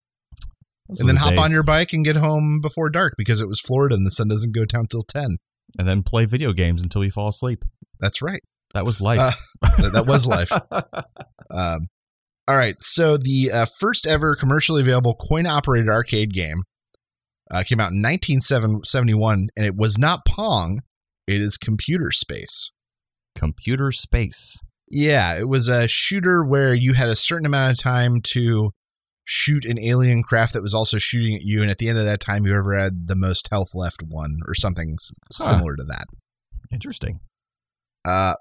[0.89, 3.49] Those and then the hop on your bike and get home before dark because it
[3.49, 5.37] was Florida and the sun doesn't go down till 10.
[5.79, 7.65] and then play video games until we fall asleep.
[8.01, 8.43] That's right.
[8.75, 9.21] That was life.
[9.21, 9.33] Uh,
[9.79, 10.51] that, that was life.
[11.49, 11.87] Um,
[12.49, 12.75] all right.
[12.81, 16.65] So the uh, first ever commercially available coin operated arcade game
[17.53, 20.81] uh, came out in 1971, and it was not Pong.
[21.29, 22.73] It is Computer Space.
[23.37, 24.59] Computer space.
[24.89, 28.73] Yeah, it was a shooter where you had a certain amount of time to
[29.29, 32.05] shoot an alien craft that was also shooting at you, and at the end of
[32.05, 34.97] that time, whoever had the most health left won, or something
[35.37, 35.49] Huh.
[35.49, 36.07] similar to that.
[36.73, 37.21] Interesting.
[38.05, 38.35] uh,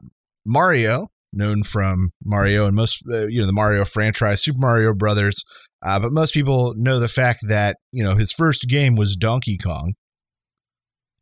[0.45, 5.43] Mario, known from Mario and most, uh, you know, the Mario franchise, Super Mario Brothers.
[5.83, 9.57] Uh, but most people know the fact that, you know, his first game was Donkey
[9.57, 9.93] Kong.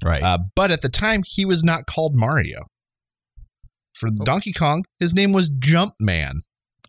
[0.04, 0.22] Right.
[0.22, 2.66] Uh, but at the time, he was not called Mario.
[3.96, 4.24] For Oh.
[4.26, 6.40] Donkey Kong, his name was Jumpman.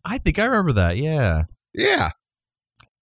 [0.04, 0.96] I think I remember that.
[0.96, 1.44] Yeah.
[1.72, 2.10] Yeah.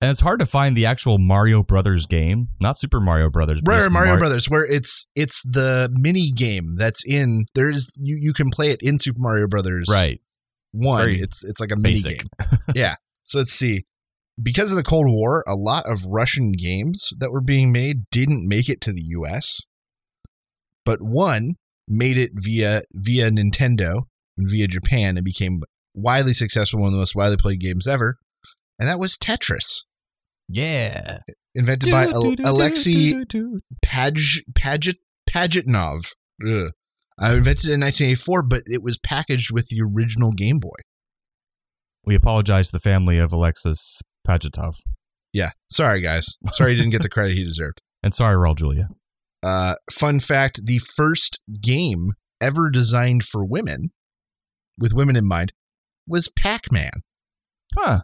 [0.02, 3.60] And it's hard to find the actual Mario Brothers game, not Super Mario Brothers.
[3.64, 8.32] Right, Mario Mar- Brothers, where it's it's the mini game that's in there's you you
[8.34, 10.20] can play it in Super Mario Brothers Right.
[10.72, 10.98] one.
[11.02, 12.18] very It's it's like a mini basic.
[12.40, 12.58] game.
[12.74, 12.96] yeah.
[13.22, 13.86] So let's see.
[14.42, 18.48] Because of the Cold War, a lot of Russian games that were being made didn't
[18.48, 19.60] make it to the US.
[20.84, 21.54] But one
[21.86, 24.02] made it via via Nintendo
[24.36, 25.62] and via Japan and became
[25.94, 28.16] widely successful, one of the most widely played games ever.
[28.80, 29.84] And that was Tetris,
[30.52, 31.18] Yeah.
[31.54, 33.14] invented by Al- Alexei
[33.84, 34.96] Paj Paget
[35.28, 36.12] Pajitnov.
[36.46, 36.72] Ugh.
[37.20, 40.76] Uh, invented in 1984, but it was packaged with the original Game Boy.
[42.04, 44.76] We apologize to the family of Alexis Pagitov.
[45.32, 45.50] Yeah.
[45.70, 46.36] Sorry, guys.
[46.52, 47.80] Sorry he didn't get the credit he deserved.
[48.02, 48.88] And sorry, Raul Julia.
[49.42, 53.90] Uh, fun fact the first game ever designed for women,
[54.78, 55.52] with women in mind,
[56.06, 56.92] was Pac Man.
[57.76, 58.00] Huh.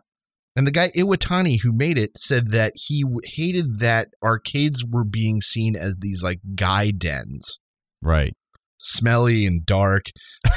[0.59, 5.40] And the guy Iwatani who made it said that he hated that arcades were being
[5.40, 7.61] seen as these like guy dens,
[8.03, 8.35] Right.
[8.79, 10.07] smelly and dark,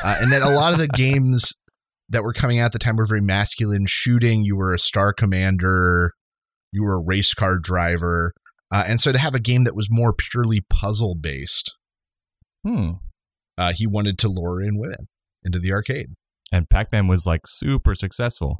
[0.03, 1.51] uh, and that a lot of the games
[2.09, 3.85] that were coming out at the time were very masculine.
[3.87, 6.13] Shooting, you were a star commander,
[6.71, 8.33] you were a race car driver,
[8.71, 11.77] uh, and so to have a game that was more purely puzzle based,
[12.65, 12.93] Hmm.
[13.55, 15.05] uh, he wanted to lure in women
[15.43, 16.07] into the arcade.
[16.51, 18.57] And Pac Man was like super successful.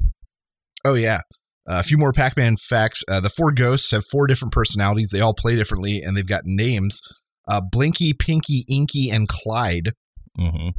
[0.84, 1.20] Oh yeah.
[1.68, 3.04] Uh, a few more Pac-Man facts.
[3.08, 5.10] Uh, the four ghosts have four different personalities.
[5.10, 7.00] They all play differently, and they've got names:
[7.46, 9.92] uh, Blinky, Pinky, Inky, and Clyde.
[10.38, 10.70] Mm-hmm.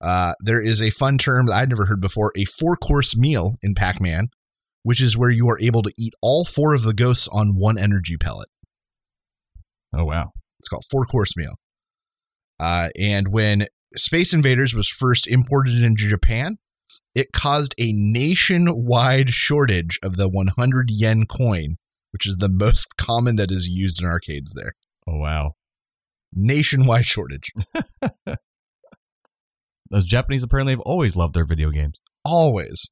[0.00, 3.74] Uh, there is a fun term that I'd never heard before: a four-course meal in
[3.74, 4.28] Pac-Man,
[4.84, 7.78] which is where you are able to eat all four of the ghosts on one
[7.78, 8.48] energy pellet.
[9.92, 10.30] Oh, wow.
[10.60, 11.54] It's called four-course meal.
[12.60, 16.56] Uh, and when Space Invaders was first imported into Japan,
[17.14, 21.76] it caused a nationwide shortage of the 100 yen coin,
[22.10, 24.72] which is the most common that is used in arcades there.
[25.06, 25.52] Oh, wow.
[26.32, 27.52] Nationwide shortage.
[29.90, 32.00] Those Japanese apparently have always loved their video games.
[32.24, 32.90] Always.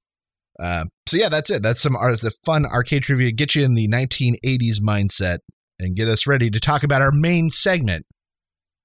[0.59, 1.63] Um, so, yeah, that's it.
[1.63, 3.33] That's some ar- the fun arcade trivia.
[3.33, 5.39] Get you in the 1980s mindset
[5.79, 8.05] and get us ready to talk about our main segment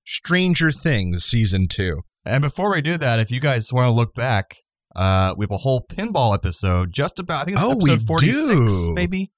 [0.06, 2.02] Stranger Things Season 2.
[2.26, 4.56] And before we do that, if you guys want to look back,
[4.96, 8.88] uh, we have a whole pinball episode just about, I think it's Oh, episode 46,
[8.94, 9.32] maybe?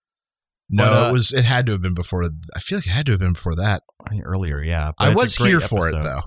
[0.69, 1.33] No, But, uh, it was.
[1.33, 2.25] It had to have been before.
[2.55, 3.83] I feel like it had to have been before that.
[4.23, 4.91] Earlier, yeah.
[4.97, 6.23] But I was here for it though.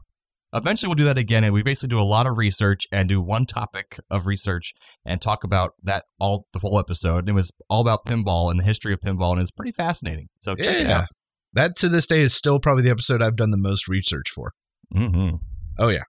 [0.52, 3.20] Eventually, we'll do that again, and we basically do a lot of research and do
[3.20, 4.72] one topic of research
[5.04, 7.18] and talk about that all the whole episode.
[7.20, 10.28] And it was all about pinball and the history of pinball, and it's pretty fascinating.
[10.40, 11.04] So check it Yeah,
[11.52, 14.52] that to this day is still probably the episode I've done the most research for.
[14.92, 15.36] Mm-hmm.
[15.78, 16.02] Oh yeah,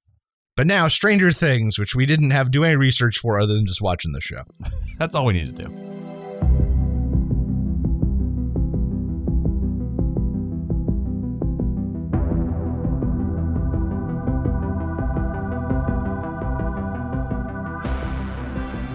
[0.61, 3.81] but now Stranger Things, which we didn't have do any research for other than just
[3.81, 4.43] watching the show.
[4.99, 5.71] That's all we need to do.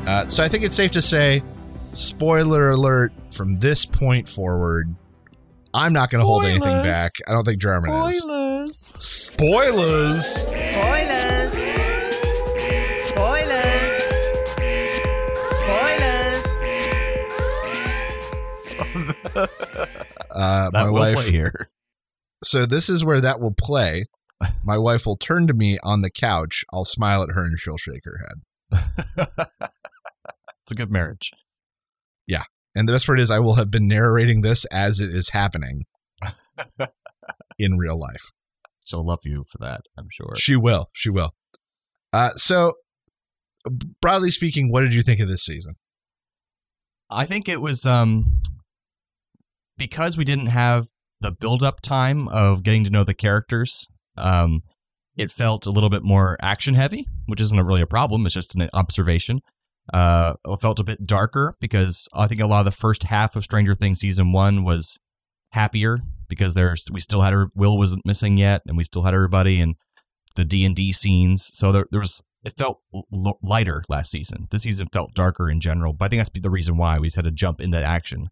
[0.09, 1.43] Uh, so I think it's safe to say,
[1.91, 4.95] spoiler alert, from this point forward,
[5.75, 7.11] I'm not going to hold anything back.
[7.27, 8.21] I don't think Jarman is.
[8.21, 8.77] Spoilers.
[8.77, 10.25] Spoilers.
[10.25, 10.27] Spoilers.
[10.27, 11.16] Spoilers.
[19.37, 21.69] Uh, my wife, here.
[22.43, 24.07] So this is where that will play.
[24.65, 26.65] My wife will turn to me on the couch.
[26.73, 28.87] I'll smile at her and she'll shake her head.
[29.57, 31.31] it's a good marriage.
[32.27, 32.45] Yeah.
[32.75, 35.87] And the best part is, I will have been narrating this as it is happening
[37.59, 38.31] in real life.
[38.85, 40.35] She'll love you for that, I'm sure.
[40.37, 40.91] She will.
[40.93, 41.35] She will.
[42.13, 42.75] Uh, so,
[44.01, 45.75] broadly speaking, what did you think of this season?
[47.11, 48.41] I think it was um
[49.79, 50.89] because we didn't have
[51.21, 53.87] the build up time of getting to know the characters.
[54.17, 54.63] Um,
[55.17, 58.27] it felt a little bit more action heavy, which isn't really a problem.
[58.27, 59.41] It's just an observation.
[59.93, 63.37] Uh, it felt a bit darker because I think a lot of the first half
[63.37, 64.99] of Stranger Things season one was
[65.53, 69.15] happier because there's we still had her Will wasn't missing yet, and we still had
[69.15, 69.77] everybody and
[70.35, 71.51] the D and D scenes.
[71.55, 74.49] So there, there was it felt l- lighter last season.
[74.51, 77.17] This season felt darker in general, but I think that's the reason why we just
[77.17, 78.29] had to jump into action.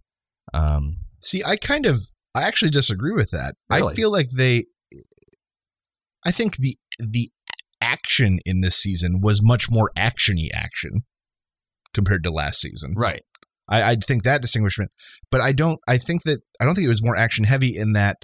[0.52, 2.00] Um, See, I kind of,
[2.34, 3.54] I actually disagree with that.
[3.70, 4.64] I feel like they,
[6.24, 7.28] I think the the
[7.80, 11.02] action in this season was much more actiony action
[11.92, 12.94] compared to last season.
[12.96, 13.22] right.
[13.66, 14.90] I, I think that distinguishment,
[15.30, 15.78] but I don't.
[15.88, 18.18] I think that I don't think it was more action heavy in that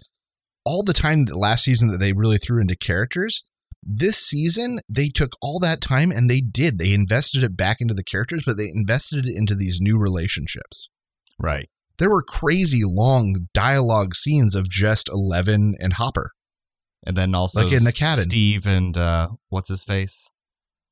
[0.67, 3.47] all the time that last season that they really threw into characters.
[3.83, 6.79] This season, they took all that time and they did.
[6.79, 10.91] They invested it back into the characters, but they invested it into these new relationships.
[11.39, 11.71] Right.
[12.01, 16.33] There were crazy long dialogue scenes of just Eleven and Hopper.
[17.07, 18.25] And then also Like in the cabin.
[18.25, 20.31] Steve and uh, what's his face?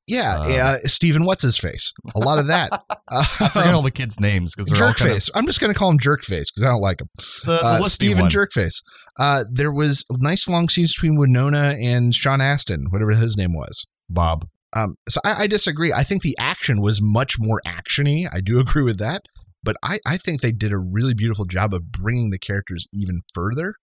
[0.07, 1.92] Yeah, Uh, uh, Stephen, what's his face?
[2.14, 2.83] A lot of that.
[3.11, 5.31] I forget all the kids' names because they're all kind of Jerkface.
[5.35, 7.09] I'm just going to call him Jerkface because I don't like him.
[7.44, 7.59] the,
[7.99, 8.31] the uh, one.
[8.31, 8.83] Jerkface.
[9.18, 13.87] Uh, there was nice long scenes between Winona and Sean Astin, whatever his name was.
[14.09, 14.47] Bob.
[14.75, 15.92] Um, so I, I disagree.
[15.92, 18.27] I think the action was much more actiony.
[18.33, 19.23] I do agree with that,
[19.62, 23.21] but I, I think they did a really beautiful job of bringing the characters even
[23.35, 23.75] further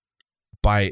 [0.61, 0.91] by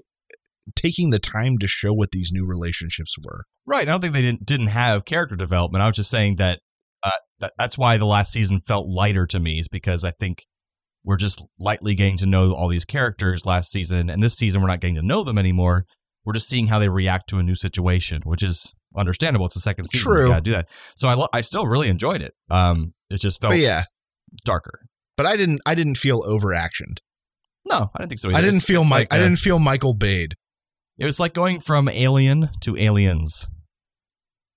[0.75, 3.43] taking the time to show what these new relationships were.
[3.65, 3.87] Right.
[3.87, 5.81] I don't think they didn't didn't have character development.
[5.81, 6.59] I was just saying that,
[7.01, 10.45] uh, that that's why the last season felt lighter to me is because I think
[11.03, 14.67] we're just lightly getting to know all these characters last season, and this season we're
[14.67, 15.85] not getting to know them anymore.
[16.25, 19.45] We're just seeing how they react to a new situation, which is understandable.
[19.47, 20.05] It's the second season.
[20.05, 20.23] True.
[20.23, 20.69] You gotta do that.
[20.95, 22.33] So I lo- I still really enjoyed it.
[22.49, 23.83] Um, it just felt But yeah,
[24.45, 24.81] darker.
[25.17, 26.97] but I didn't I didn't feel overactioned.
[27.65, 28.29] No, I didn't think so.
[28.29, 29.11] I didn't It's- feel it's Mike.
[29.11, 30.35] like I didn't feel Michael Bay'd.
[30.97, 33.47] It was like going from Alien to Aliens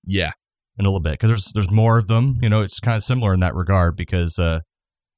[0.05, 0.33] Yeah,
[0.79, 2.39] in a little bit because there's there's more of them.
[2.43, 4.61] You know, it's kind of similar in that regard because uh,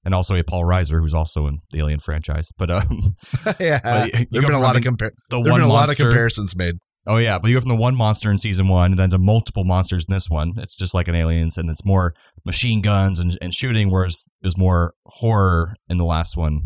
[0.05, 2.51] and also a Paul Reiser who's also in the Alien franchise.
[2.57, 3.11] But um,
[3.61, 3.81] yeah.
[3.83, 5.97] But you- you There've been a lot of compar- the There've been a lot of
[5.97, 6.77] comparisons made.
[7.09, 9.19] Oh yeah, but you go from the one monster in season one and then to
[9.19, 10.53] multiple monsters in this one.
[10.59, 14.57] It's just like an Aliens, and it's more machine guns and, and shooting, whereas there's
[14.57, 16.61] more horror in the last one,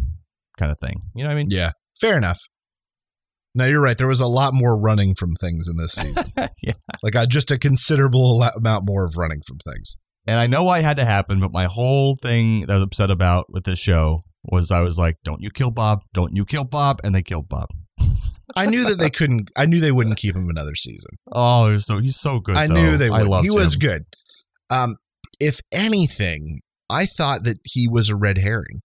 [0.59, 1.03] kind of thing.
[1.15, 1.49] You know what I mean?
[1.51, 2.41] Yeah, fair enough.
[3.55, 3.97] Now you're right.
[3.97, 6.25] There was a lot more running from things in this season.
[6.63, 6.73] yeah.
[7.03, 9.97] like uh, just a considerable amount more of running from things.
[10.27, 12.85] And I know why it had to happen, but my whole thing that I was
[12.85, 16.01] upset about with this show was I was like, "Don't you kill Bob?
[16.15, 17.69] Don't you kill Bob?" And they killed Bob.
[18.57, 19.51] I knew that they couldn't.
[19.57, 21.11] I knew they wouldn't keep him another season.
[21.33, 22.57] Oh, he's so he's so good.
[22.57, 22.75] I though.
[22.75, 23.29] knew they I would.
[23.29, 23.81] loved He was him.
[23.81, 24.03] good.
[24.71, 24.97] Um,
[25.41, 26.61] if anything,
[26.91, 28.81] I thought that he was a red herring.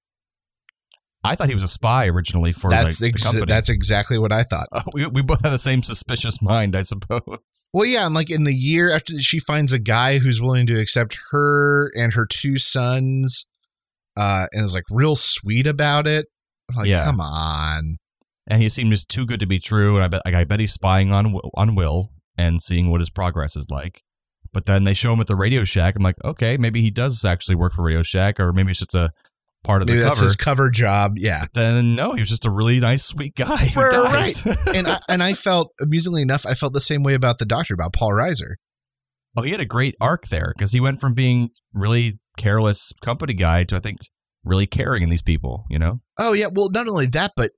[1.24, 3.46] I thought he was a spy originally for That's like, the ex- company.
[3.48, 4.68] that's exactly what I thought.
[4.72, 7.22] Uh, we we both had the same suspicious mind, I suppose.
[7.74, 10.80] Well, yeah, and like in the year after she finds a guy who's willing to
[10.80, 13.46] accept her and her two sons,
[14.16, 16.28] uh, and is like real sweet about it.
[16.70, 17.04] I'm like, Yeah.
[17.04, 17.98] come on.
[18.48, 19.96] And he seemed just too good to be true.
[19.96, 23.10] And I bet like, I bet he's spying on on Will and seeing what his
[23.10, 24.04] progress is like.
[24.54, 25.96] But then they show him at the Radio Shack.
[25.98, 28.96] I'm like, okay, maybe he does actually work for Radio Shack, or maybe it's just
[28.96, 29.12] a
[29.64, 30.26] part of Maybe the that's cover.
[30.26, 31.14] his cover job.
[31.18, 31.46] Yeah.
[31.54, 33.72] then no, he was just a really nice, sweet guy.
[33.76, 37.46] Right, and I, and I felt amusingly enough, I felt the same way about the
[37.46, 38.54] doctor about Paul Reiser.
[39.36, 43.34] Oh, he had a great arc there because he went from being really careless company
[43.34, 43.98] guy to I think
[44.46, 45.66] really caring in these people.
[45.70, 47.52] You know, Oh yeah, well not only that, but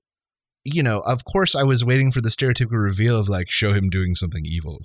[0.64, 3.88] you know, of course I was waiting for the stereotypical reveal of like show him
[3.90, 4.82] doing something evil.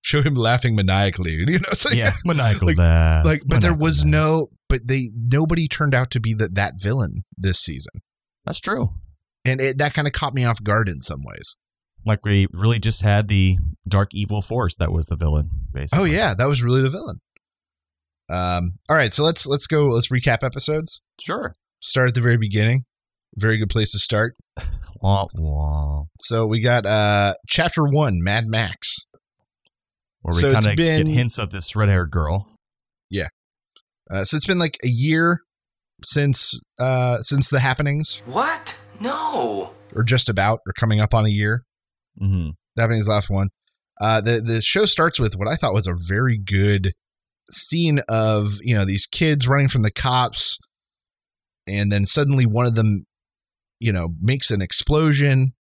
[0.00, 1.32] Show him laughing maniacally.
[1.48, 2.68] You know, it's like, yeah, maniacal.
[2.68, 4.10] like- laugh, like but there was laugh.
[4.10, 7.92] no but they nobody turned out to be that that villain this season.
[8.44, 8.90] That's true.
[9.44, 11.56] And it, that kind of caught me off guard in some ways.
[12.06, 13.56] Like we really just had the
[13.88, 15.50] dark evil force that was the villain.
[15.72, 16.00] Basically.
[16.02, 17.16] Oh yeah, that was really the villain.
[18.30, 21.00] Um all right, so let's let's go let's recap episodes.
[21.20, 21.54] sure.
[21.80, 22.84] Start at the very beginning.
[23.38, 24.34] Very good place to start.
[25.00, 26.02] Wah, wah.
[26.20, 28.96] So we got uh chapter 1, Mad Max.
[30.22, 32.48] Where we So it's kind of been- get hints of this red-haired girl.
[33.08, 33.28] Yeah.
[34.10, 35.38] Uh, so it's been like a year
[36.04, 38.74] since uh since the happenings, What?
[38.98, 39.70] No.
[39.94, 41.62] or just about, or coming up on a year.
[42.20, 42.50] Mm-hmm.
[42.74, 43.50] That being his last one.
[44.00, 46.92] Uh, the the show starts with what I thought was a very good
[47.52, 50.58] scene of you know these kids running from the cops,
[51.68, 53.04] and then suddenly one of them,
[53.80, 55.52] you know, makes an explosion,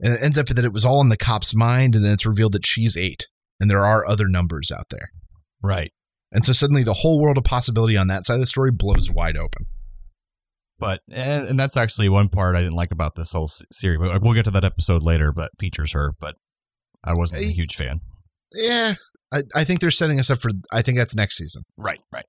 [0.00, 2.26] and it ends up that it was all in the cop's mind, and then it's
[2.26, 3.26] revealed that she's eight,
[3.60, 5.08] and there are other numbers out there,
[5.62, 5.92] Right.
[6.32, 9.10] and so suddenly the whole world of possibility on that side of the story blows
[9.10, 9.66] wide open.
[10.80, 13.98] But and, and that's actually one part I didn't like about this whole series.
[13.98, 15.32] We'll get to that episode later.
[15.32, 16.12] But features her.
[16.20, 16.36] But
[17.02, 18.00] I wasn't a huge fan.
[18.54, 18.94] Yeah,
[19.34, 20.52] I, I think they're setting us up for.
[20.72, 21.62] I think that's next season.
[21.76, 21.98] Right.
[22.12, 22.26] Right.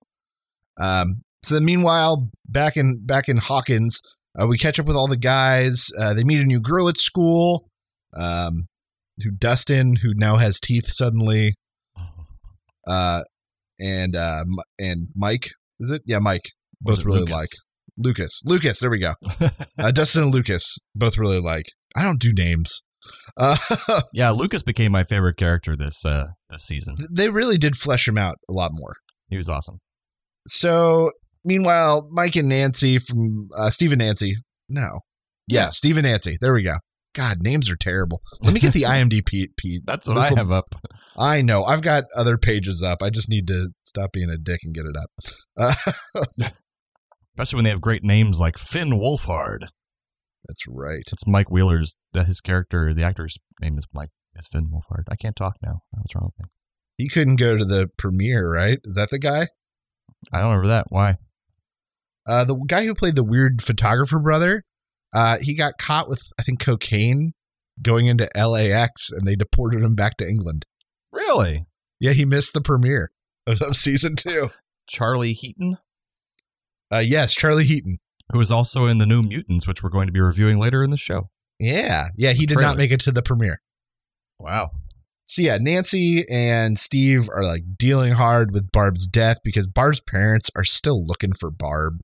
[0.80, 4.01] Um, so then meanwhile, back in back in Hawkins,
[4.38, 5.88] uh, we catch up with all the guys.
[5.99, 7.69] Uh, they meet a new girl at school,
[8.15, 8.67] um,
[9.23, 11.53] who Dustin, who now has teeth suddenly,
[12.88, 13.21] uh,
[13.80, 15.51] and uh, M- and Mike.
[15.80, 16.01] Is it?
[16.05, 16.49] Yeah, Mike.
[16.82, 17.34] Both really Lucas?
[17.36, 17.49] like
[17.97, 18.41] Lucas.
[18.45, 18.80] Lucas.
[18.80, 19.13] There we go.
[19.80, 21.65] uh, Dustin and Lucas both really like.
[21.95, 22.82] I don't do names.
[23.38, 23.57] Uh,
[24.13, 26.95] Yeah, Lucas became my favorite character this uh this season.
[27.11, 28.93] they really did flesh him out a lot more.
[29.30, 29.80] He was awesome.
[30.47, 31.11] So
[31.45, 34.35] meanwhile, Mike and Nancy from uh, Steve and Nancy.
[34.69, 34.99] No.
[35.47, 35.67] Yeah, Yeah.
[35.67, 36.37] Steve and Nancy.
[36.39, 36.75] There we go.
[37.15, 38.21] God, names are terrible.
[38.41, 39.47] Let me get the IMDb.
[39.57, 40.75] P- That's what This'll- I have up.
[41.17, 41.63] I know.
[41.65, 43.01] I've got other pages up.
[43.01, 45.09] I just need to stop being a dick and get it up.
[45.57, 45.73] Uh,
[47.37, 49.67] Especially when they have great names like Finn Wolfhard.
[50.47, 51.01] that's right.
[51.11, 55.03] It's Mike Wheeler's that his character, the actor's name is Mike is Finn Wolfhard.
[55.09, 55.79] I can't talk now.
[55.91, 56.51] What's wrong with me?
[56.97, 58.77] He couldn't go to the premiere, right?
[58.83, 59.47] Is that the guy?
[60.33, 60.87] I don't remember that.
[60.89, 61.15] Why?
[62.30, 64.63] Uh, the guy who played the weird photographer brother.
[65.13, 67.34] Uh, he got caught with I think cocaine
[67.82, 70.65] going into LAX, and they deported him back to England.
[71.11, 71.65] Really?
[71.99, 73.09] Yeah, he missed the premiere
[73.47, 74.51] of, of season two.
[74.88, 75.77] Charlie Heaton,
[76.93, 77.97] Uh, yes, Charlie Heaton.
[78.32, 80.91] who is also in the New Mutants, which we're going to be reviewing later in
[80.91, 81.30] the show.
[81.59, 82.69] Yeah, yeah, he The did trailer.
[82.69, 83.61] not make it to the premiere.
[84.39, 84.69] Wow.
[85.25, 90.49] So yeah, Nancy and Steve are like dealing hard with Barb's death because Barb's parents
[90.55, 91.99] are still looking for Barb.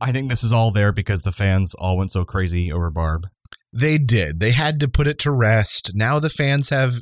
[0.00, 3.28] I think this is all there because the fans all went so crazy over Barb.
[3.72, 4.40] They did.
[4.40, 5.92] They had to put it to rest.
[5.94, 6.94] Now the fans have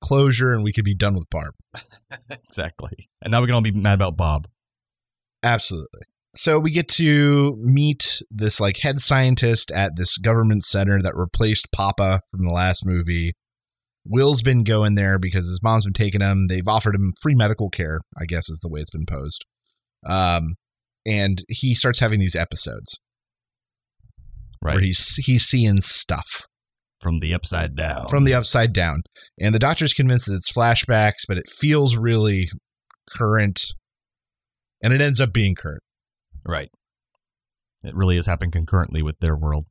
[0.00, 1.54] closure and we could be done with Barb.
[2.30, 3.08] exactly.
[3.22, 4.46] And now we can all be mad about Bob.
[5.42, 6.02] Absolutely.
[6.34, 11.72] So we get to meet this like head scientist at this government center that replaced
[11.72, 13.34] Papa from the last movie.
[14.04, 16.46] Will's been going there because his mom's been taking him.
[16.46, 19.44] They've offered him free medical care, I guess is the way it's been posed.
[20.06, 20.54] Um,
[21.08, 22.98] and he starts having these episodes
[24.62, 24.74] Right.
[24.74, 26.46] where he's he's seeing stuff
[27.00, 28.08] From the upside down.
[28.08, 29.02] from the upside down.
[29.40, 32.48] And the doctor's convinced that it's flashbacks, but it feels really
[33.16, 33.60] current.
[34.82, 35.82] And it ends up being current.
[36.46, 36.68] Right.
[37.84, 39.66] It really is happening concurrently with their world.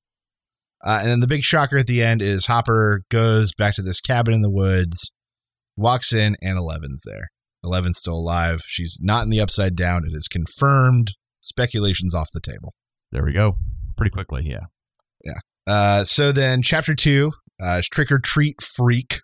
[0.85, 3.99] Uh, and then the big shocker at the end is Hopper goes back to this
[3.99, 5.11] cabin in the woods,
[5.75, 7.27] walks in, and Eleven's there.
[7.63, 8.61] Eleven's still alive.
[8.67, 10.03] She's not in the upside down.
[10.05, 11.13] It is confirmed.
[11.47, 12.73] Speculation's off the table.
[13.11, 13.55] There we go.
[13.95, 14.65] Pretty quickly, yeah.
[15.67, 19.19] Uh, so then, chapter two uh, is Trick or Treat Freak.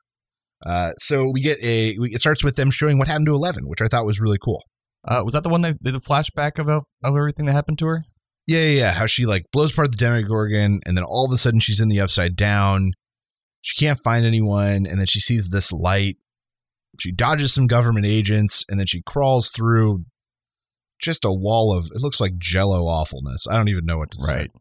[0.65, 1.97] Uh, so we get a.
[1.97, 4.37] We, it starts with them showing what happened to Eleven, which I thought was really
[4.43, 4.61] cool.
[5.07, 7.87] Uh, was that the one that did the flashback of of everything that happened to
[7.87, 8.03] her?
[8.45, 8.93] Yeah, yeah, yeah.
[8.93, 11.87] How she like blows apart the Demogorgon, and then all of a sudden she's in
[11.87, 12.91] the upside down.
[13.61, 16.17] She can't find anyone, and then she sees this light.
[16.99, 20.03] She dodges some government agents, and then she crawls through
[21.03, 23.45] just a wall of it looks like Jello awfulness.
[23.49, 24.35] I don't even know what to say.
[24.35, 24.51] Right.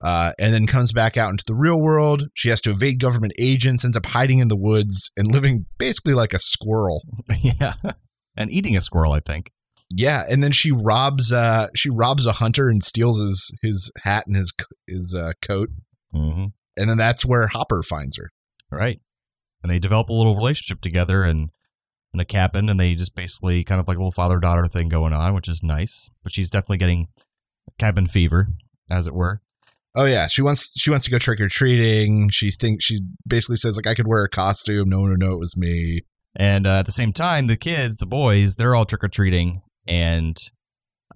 [0.00, 2.28] Uh, and then comes back out into the real world.
[2.34, 6.14] She has to evade government agents, ends up hiding in the woods and living basically
[6.14, 7.02] like a squirrel.
[7.40, 7.74] yeah.
[8.36, 9.50] And eating a squirrel, I think.
[9.90, 14.24] Yeah, and then she robs uh she robs a hunter and steals his his hat
[14.26, 14.52] and his
[14.86, 15.70] his uh, coat,
[16.14, 16.44] Mm-hmm.
[16.76, 18.30] and then that's where Hopper finds her.
[18.70, 19.00] Right.
[19.62, 21.48] And they develop a little relationship together and
[22.18, 24.88] in a cabin, and they just basically kind of like a little father daughter thing
[24.88, 26.10] going on, which is nice.
[26.22, 27.08] But she's definitely getting
[27.78, 28.48] cabin fever,
[28.90, 29.40] as it were.
[29.94, 32.28] Oh yeah, she wants she wants to go trick or treating.
[32.30, 35.32] She thinks she basically says like I could wear a costume, no one would know
[35.32, 36.02] it was me.
[36.36, 39.62] And uh, at the same time, the kids, the boys, they're all trick or treating,
[39.86, 40.36] and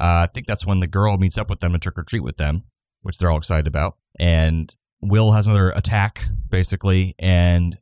[0.00, 2.24] uh, I think that's when the girl meets up with them to trick or treat
[2.24, 2.64] with them,
[3.02, 3.96] which they're all excited about.
[4.18, 7.76] And Will has another attack, basically, and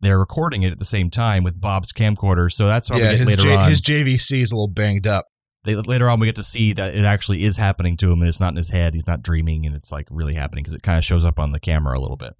[0.00, 2.50] they're recording it at the same time with Bob's camcorder.
[2.52, 3.68] So that's why yeah, we get his later J- on.
[3.70, 5.26] his JVC is a little banged up.
[5.64, 8.28] they, later on, we get to see that it actually is happening to him, and
[8.28, 8.94] it's not in his head.
[8.94, 11.52] He's not dreaming, and it's like really happening because it kind of shows up on
[11.52, 12.32] the camera a little bit.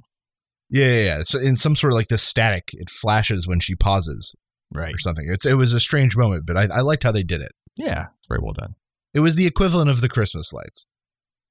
[0.71, 1.21] Yeah, yeah, yeah.
[1.25, 4.35] So in some sort of like this static, it flashes when she pauses
[4.73, 4.95] Right.
[4.95, 5.27] or something.
[5.29, 7.51] It's it was a strange moment, but I, I liked how they did it.
[7.77, 8.75] Yeah, it's very well done.
[9.13, 10.87] It was the equivalent of the Christmas lights.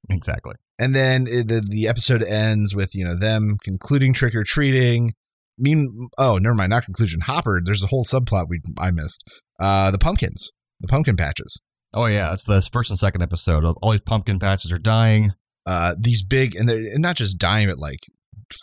[0.10, 0.56] Exactly.
[0.80, 5.12] And then it, the the episode ends with you know them concluding trick or treating.
[5.60, 7.22] Mean oh never mind not conclusion.
[7.22, 7.62] Hopper.
[7.64, 9.24] There's a whole subplot we I missed.
[9.60, 11.60] Uh, the pumpkins, the pumpkin patches.
[11.94, 13.66] Oh yeah, it's the first and second episode.
[13.66, 15.34] All these pumpkin patches are dying.
[15.66, 18.00] Uh, these big and they're and not just dying, but like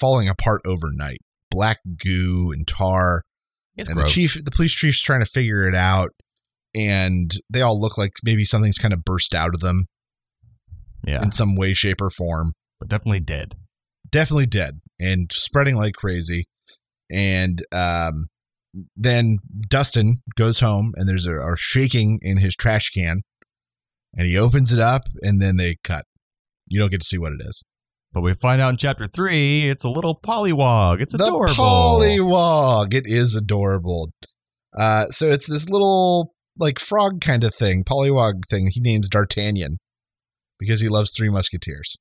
[0.01, 1.19] falling apart overnight.
[1.51, 3.23] Black goo and tar.
[3.77, 4.09] It's and gross.
[4.09, 6.11] the chief, the police chief's trying to figure it out,
[6.75, 9.85] and they all look like maybe something's kind of burst out of them
[11.07, 12.55] yeah, in some way, shape, or form.
[12.81, 13.55] but definitely dead.
[14.11, 16.47] definitely dead and spreading like crazy.
[17.11, 18.27] And um,
[18.97, 19.39] then
[19.69, 23.23] Dustin goes home and there's a, a shaking in his trash can,
[24.17, 26.05] and he opens it up, and then they cut.
[26.67, 27.63] You don't get to see what it is.
[28.13, 31.01] But we find out in chapter three, it's a little pollywog.
[31.03, 31.47] It's adorable.
[31.47, 31.53] the.
[31.55, 32.95] Pollywog.
[32.95, 34.13] It is adorable.
[34.77, 38.71] Uh, so it's this little like frog kind of thing, Pollywog thing.
[38.73, 39.77] He names D'Artagnan
[40.59, 41.97] because he loves Three Musketeers.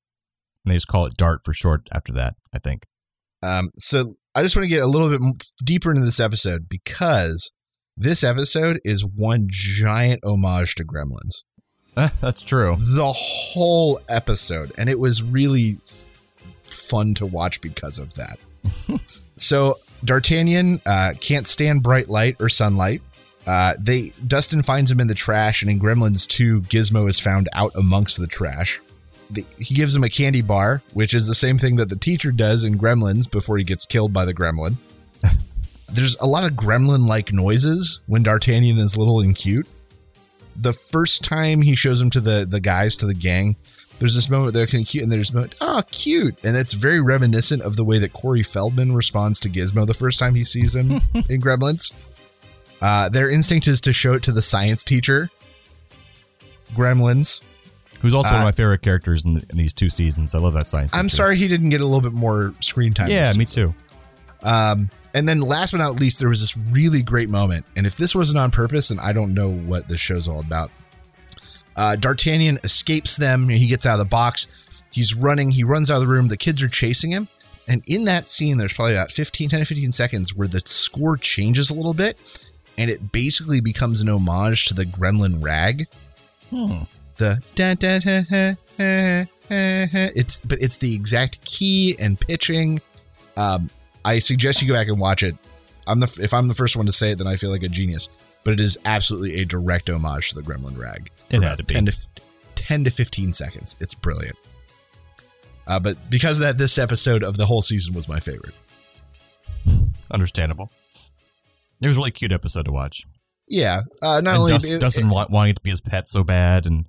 [0.63, 1.87] and they just call it Dart for short.
[1.91, 2.83] After that, I think.
[3.43, 5.21] Um, so I just want to get a little bit
[5.63, 7.51] deeper into this episode because
[7.95, 11.43] this episode is one giant homage to Gremlins.
[11.95, 12.75] Eh, that's true.
[12.77, 15.77] The whole episode, and it was really
[16.63, 18.37] fun to watch because of that.
[19.37, 23.01] so D'Artagnan uh, can't stand bright light or sunlight.
[23.47, 27.47] Uh, they Dustin finds him in the trash, and in Gremlins 2, Gizmo is found
[27.53, 28.81] out amongst the trash.
[29.35, 32.31] The, he gives him a candy bar, which is the same thing that the teacher
[32.31, 34.75] does in Gremlins before he gets killed by the gremlin.
[35.91, 39.67] There's a lot of gremlin like noises when D'Artagnan is little and cute.
[40.55, 43.55] The first time he shows him to the, the guys, to the gang,
[43.99, 46.43] there's this moment they're kind of cute, and there's moment, oh, cute.
[46.43, 50.19] And it's very reminiscent of the way that Corey Feldman responds to Gizmo the first
[50.19, 51.93] time he sees him in Gremlins.
[52.81, 55.29] Uh, their instinct is to show it to the science teacher.
[56.73, 57.41] Gremlins.
[58.05, 60.35] Who's also one Uh, of my favorite characters in, in these two seasons.
[60.35, 60.91] I love that science.
[60.93, 61.15] I'm teacher.
[61.15, 63.09] sorry he didn't get a little bit more screen time.
[63.09, 63.73] Yeah, me too.
[64.43, 67.65] Um, and then last but not least, there was this really great moment.
[67.75, 70.69] And if this wasn't on purpose, and I don't know what this show's all about.
[71.75, 73.49] Uh, D'Artagnan escapes them.
[73.49, 74.47] He gets out of the box.
[74.91, 75.49] He's running.
[75.49, 76.27] He runs out of the room.
[76.27, 77.27] The kids are chasing him.
[77.67, 81.17] And in that scene, there's probably about 15, 10 to 15 seconds where the score
[81.17, 82.19] changes a little bit.
[82.77, 85.87] And it basically becomes an homage to the Gremlin rag.
[87.17, 89.25] The da, da, da,
[90.15, 92.81] it's but it's the exact key and pitching.
[93.37, 93.69] Um,
[94.03, 95.35] I suggest you go back and watch it.
[95.87, 97.69] I'm the if I'm the first one to say it, then I feel like a
[97.69, 98.09] genius.
[98.43, 101.09] But it is absolutely a direct homage to the Gremlin rag.
[101.31, 101.73] It had to be.
[101.73, 101.97] 10 to,
[102.55, 103.75] 10 to 15 seconds.
[103.79, 104.37] It's brilliant.
[105.65, 108.53] Uh, but because of that, this episode of the whole season was my favorite.
[110.11, 110.69] Understandable.
[111.81, 113.05] It was a really cute episode to watch.
[113.47, 113.81] Yeah.
[114.01, 116.67] Uh, not and only Dust- it- Dustin wa- wanting to be his pet so bad,
[116.67, 116.85] and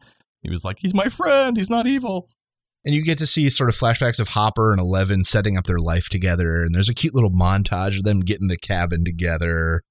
[0.47, 1.57] he was like, "He's my friend.
[1.57, 2.29] He's not evil."
[2.87, 5.81] and you get to see sort of flashbacks of Hopper and Eleven setting up their
[5.81, 9.83] life together, and there's a cute little montage of them getting the cabin together.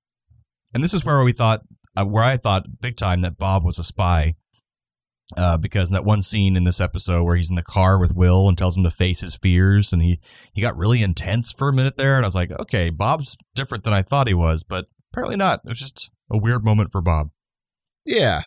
[0.74, 1.64] And this is where we thought,
[1.98, 4.36] uh, where I thought big time that Bob was a spy,
[5.36, 8.16] uh, because in that one scene in this episode where he's in the car with
[8.16, 10.22] Will and tells him to face his fears, and he
[10.54, 13.84] he got really intense for a minute there, and I was like, okay, Bob's different
[13.84, 15.60] than I thought he was, but apparently not.
[15.66, 17.32] It was just a weird moment for Bob.
[18.06, 18.44] Yeah.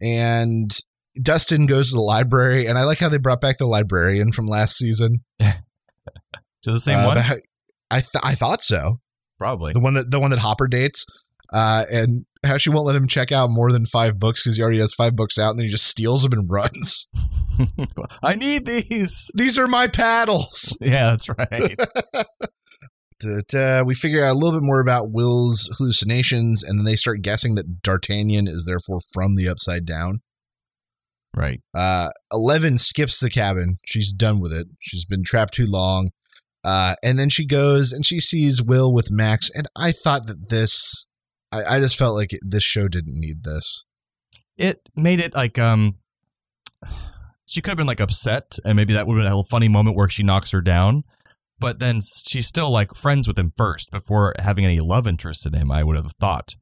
[0.00, 0.76] And
[1.20, 4.46] Dustin goes to the library, and I like how they brought back the librarian from
[4.46, 5.24] last season.
[6.64, 9.00] To the same Uh, one, I th- I thought so.
[9.36, 9.72] probably.
[9.72, 11.04] The one that the one that Hopper dates,
[11.52, 14.62] uh, and how she won't let him check out more than five books because he
[14.62, 17.08] already has five books out, and then he just steals them and runs.
[18.22, 19.28] I need these.
[19.34, 20.76] These are my paddles.
[20.80, 21.76] Yeah, that's right.
[23.54, 27.22] Uh, we figure out a little bit more about Will's hallucinations, and then they start
[27.22, 30.22] guessing that D'Artagnan is therefore from the Upside Down.
[31.36, 31.60] Right.
[31.74, 33.78] Uh, Eleven skips the cabin.
[33.86, 34.66] She's done with it.
[34.80, 36.10] She's been trapped too long.
[36.64, 39.50] Uh, and then she goes and she sees Will with Max.
[39.54, 41.06] And I thought that this,
[41.50, 43.84] I, I just felt like it, this show didn't need this.
[44.56, 45.96] it made it like um
[47.46, 49.96] she could have been like upset and maybe that would have been a funny moment
[49.96, 51.02] where she knocks her down
[51.58, 55.54] but then she's still like friends with him first before having any love interest in
[55.54, 56.54] him i would have thought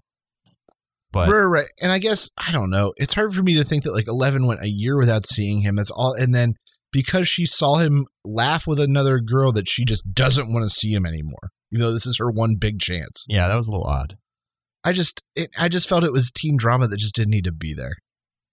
[1.12, 1.66] but right, right.
[1.82, 2.92] And I guess, I don't know.
[2.96, 5.76] It's hard for me to think that like 11 went a year without seeing him.
[5.76, 6.14] That's all.
[6.14, 6.54] And then
[6.92, 10.92] because she saw him laugh with another girl, that she just doesn't want to see
[10.92, 11.50] him anymore.
[11.72, 13.24] Even though this is her one big chance.
[13.28, 14.16] yeah that was a little odd
[14.82, 17.52] I just, it, I just felt it was teen drama that just didn't need to
[17.52, 17.94] be there.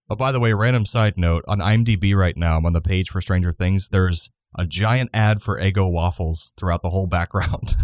[0.10, 3.10] oh by the way random side note on imdb right now i'm on the page
[3.10, 7.76] for stranger things there's a giant ad for Eggo waffles throughout the whole background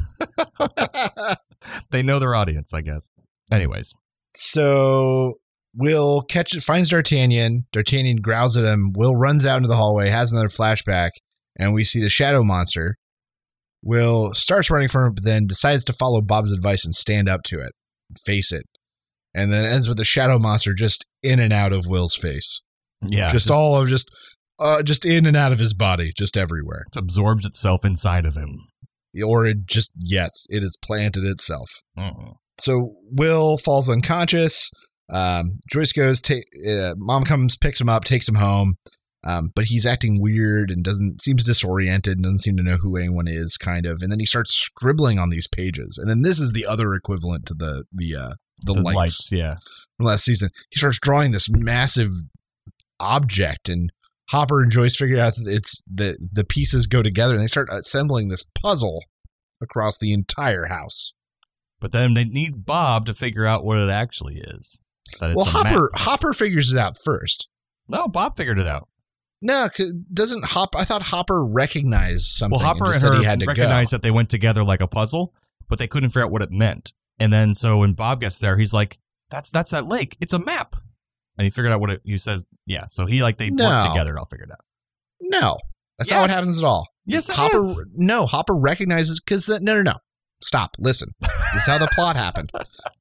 [1.89, 3.09] they know their audience i guess
[3.51, 3.93] anyways
[4.35, 5.35] so
[5.75, 7.65] Will catch finds D'Artagnan.
[7.71, 8.91] D'Artagnan growls at him.
[8.95, 11.09] Will runs out into the hallway, has another flashback,
[11.57, 12.95] and we see the shadow monster.
[13.81, 17.41] Will starts running from it, but then decides to follow Bob's advice and stand up
[17.45, 17.73] to it,
[18.25, 18.63] face it,
[19.33, 22.61] and then ends with the shadow monster just in and out of Will's face,
[23.01, 24.09] Yeah, just, all of just,
[24.59, 26.85] uh, just in and out of his body, just everywhere.
[26.93, 28.67] it absorbs itself inside of him.
[29.23, 31.69] Or it just yes, it has planted itself.
[31.97, 32.33] Mhm.
[32.63, 34.71] So Will falls unconscious.
[35.11, 36.21] Um, Joyce goes.
[36.21, 36.35] Ta-
[36.67, 38.75] uh, Mom comes, picks him up, takes him home.
[39.25, 42.97] Um, but he's acting weird and doesn't seems disoriented and doesn't seem to know who
[42.97, 44.01] anyone is, kind of.
[44.01, 45.97] And then he starts scribbling on these pages.
[45.97, 48.33] And then this is the other equivalent to the the uh,
[48.65, 49.55] the, lights, yeah.
[49.97, 50.49] from last season.
[50.71, 52.09] He starts drawing this massive
[52.99, 53.91] object, and
[54.29, 57.69] Hopper and Joyce figure out that it's the the pieces go together, and they start
[57.71, 59.03] assembling this puzzle
[59.61, 61.13] across the entire house.
[61.83, 64.81] But then they need Bob to figure out what it actually is.
[65.19, 66.01] That it's well, Hopper map.
[66.01, 67.49] Hopper figures it out first.
[67.89, 68.87] No, Bob figured it out.
[69.41, 69.67] No,
[70.13, 70.77] doesn't Hop?
[70.77, 72.57] I thought Hopper recognized something.
[72.57, 73.97] Well, Hopper and, and, he had to recognized go.
[73.97, 75.33] that they went together like a puzzle,
[75.67, 76.93] but they couldn't figure out what it meant.
[77.19, 78.97] And then so when Bob gets there, he's like,
[79.29, 80.15] "That's that's that lake.
[80.21, 80.77] It's a map."
[81.37, 82.01] And he figured out what it.
[82.05, 83.67] He says, "Yeah." So he like they No.
[83.67, 84.63] worked together and all figured it out.
[85.19, 85.57] No,
[85.97, 86.87] that's not what happens at all.
[87.05, 87.61] Yes, it Hopper.
[87.65, 87.85] is.
[87.91, 89.97] No, Hopper recognizes because no, no, no.
[90.43, 90.75] Stop.
[90.79, 91.09] Listen.
[91.21, 92.51] this is how the plot happened.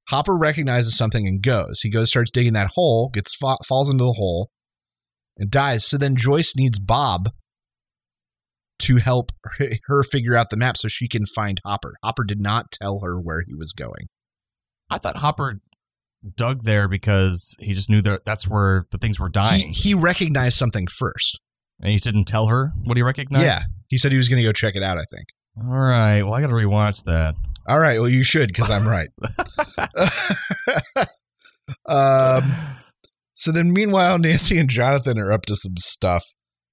[0.09, 1.81] Hopper recognizes something and goes.
[1.81, 4.51] He goes, starts digging that hole, gets fa- falls into the hole,
[5.37, 5.87] and dies.
[5.87, 7.31] So then Joyce needs Bob
[8.81, 9.33] to help
[9.87, 11.95] her- figure out the map so she can find Hopper.
[12.03, 14.07] Hopper did not tell her where he was going.
[14.91, 15.61] I thought Hopper
[16.37, 19.95] dug there because he just knew that that's where the things were He, dying, he
[19.95, 21.41] recognized something first.
[21.81, 23.45] and he didn't tell her what he recognized.
[23.45, 23.63] Yeah.
[23.89, 25.27] He said he was going to go check it out, I think.
[25.59, 26.23] All right.
[26.23, 27.35] Well, I got to rewatch that.
[27.69, 27.99] All right.
[28.01, 29.09] Well, you should because I'm right.
[31.87, 32.53] um,
[33.35, 36.25] so then, meanwhile, Nancy and Jonathan are up to some stuff.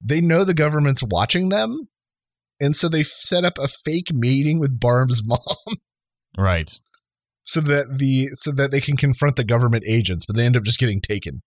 [0.01, 1.87] They know the government's watching them.
[2.61, 5.39] And so they set up a fake meeting with Barb's mom
[6.37, 6.71] Right.
[7.43, 10.63] so that the so that they can confront the government agents, but they end up
[10.63, 11.41] just getting taken.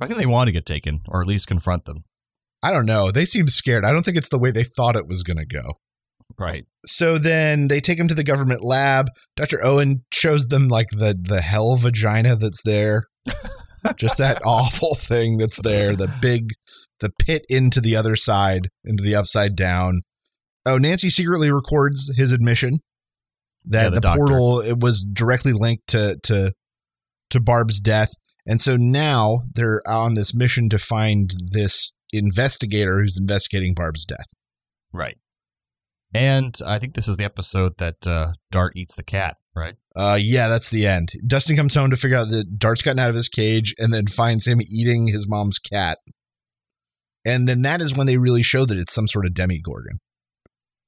[0.00, 2.04] I think they want to get taken, or at least confront them.
[2.62, 3.10] I don't know.
[3.10, 3.84] They seem scared.
[3.84, 5.78] I don't think it's the way they thought it was going to go.
[6.36, 6.66] Right.
[6.84, 9.08] So then they take him to the government lab.
[9.36, 9.64] Dr.
[9.64, 13.04] Owen shows them like the the hell vagina that's there.
[13.96, 16.50] Just that awful thing that's there, the big
[17.00, 20.02] the pit into the other side, into the upside down.
[20.66, 22.80] Oh, Nancy secretly records his admission
[23.66, 26.52] that Yeah, the the, portal it was directly linked to to
[27.30, 28.10] to Barb's death.
[28.46, 34.26] And so now they're on this mission to find this investigator who's investigating Barb's death.
[34.92, 35.18] Right.
[36.14, 39.74] And I think this is the episode that uh, Dart eats the cat, right?
[39.94, 41.10] Uh, yeah, that's the end.
[41.26, 44.06] Dustin comes home to figure out that Dart's gotten out of his cage, and then
[44.06, 45.98] finds him eating his mom's cat.
[47.24, 49.98] And then that is when they really show that it's some sort of demogorgon.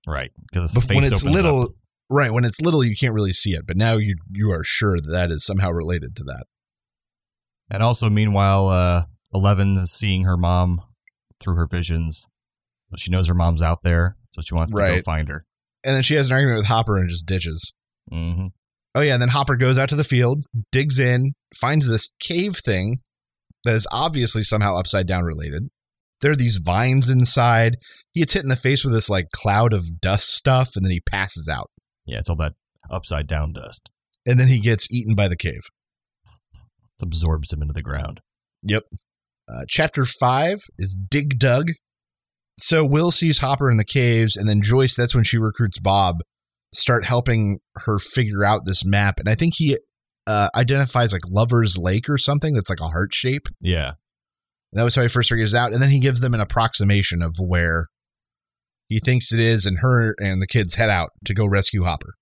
[0.07, 0.31] Right.
[0.51, 1.69] Because when it's little,
[2.09, 2.33] right?
[2.33, 5.11] When it's little, you can't really see it, but now you you are sure that
[5.11, 6.45] that is somehow related to that.
[7.71, 9.03] And also, meanwhile, uh,
[9.35, 10.81] Eleven is seeing her mom
[11.41, 12.27] through her visions.
[12.97, 15.43] She knows her mom's out there, so she wants to go find her.
[15.85, 17.73] And then she has an argument with Hopper and just ditches.
[18.11, 18.47] hmm
[18.95, 22.57] Oh yeah, and then Hopper goes out to the field, digs in, finds this cave
[22.57, 22.99] thing
[23.63, 25.69] that is obviously somehow upside down related.
[26.21, 27.77] There are these vines inside.
[28.13, 30.91] He gets hit in the face with this like cloud of dust stuff, and then
[30.91, 31.71] he passes out.
[32.05, 32.55] Yeah, it's all that
[32.91, 33.89] upside down dust.
[34.27, 35.63] And then he gets eaten by the cave.
[36.55, 38.21] It absorbs him into the ground.
[38.63, 38.83] Yep.
[39.49, 41.71] Uh, chapter five is Dig Dug.
[42.61, 46.21] So Will sees Hopper in the caves, and then Joyce, that's when she recruits Bob,
[46.75, 49.19] start helping her figure out this map.
[49.19, 49.77] And I think he
[50.27, 53.49] uh, identifies like Lover's Lake or something that's like a heart shape.
[53.61, 53.93] Yeah.
[54.73, 55.73] That was how he first figures it out.
[55.73, 57.87] And then he gives them an approximation of where
[58.89, 62.13] he thinks it is, and her and the kids head out to go rescue Hopper.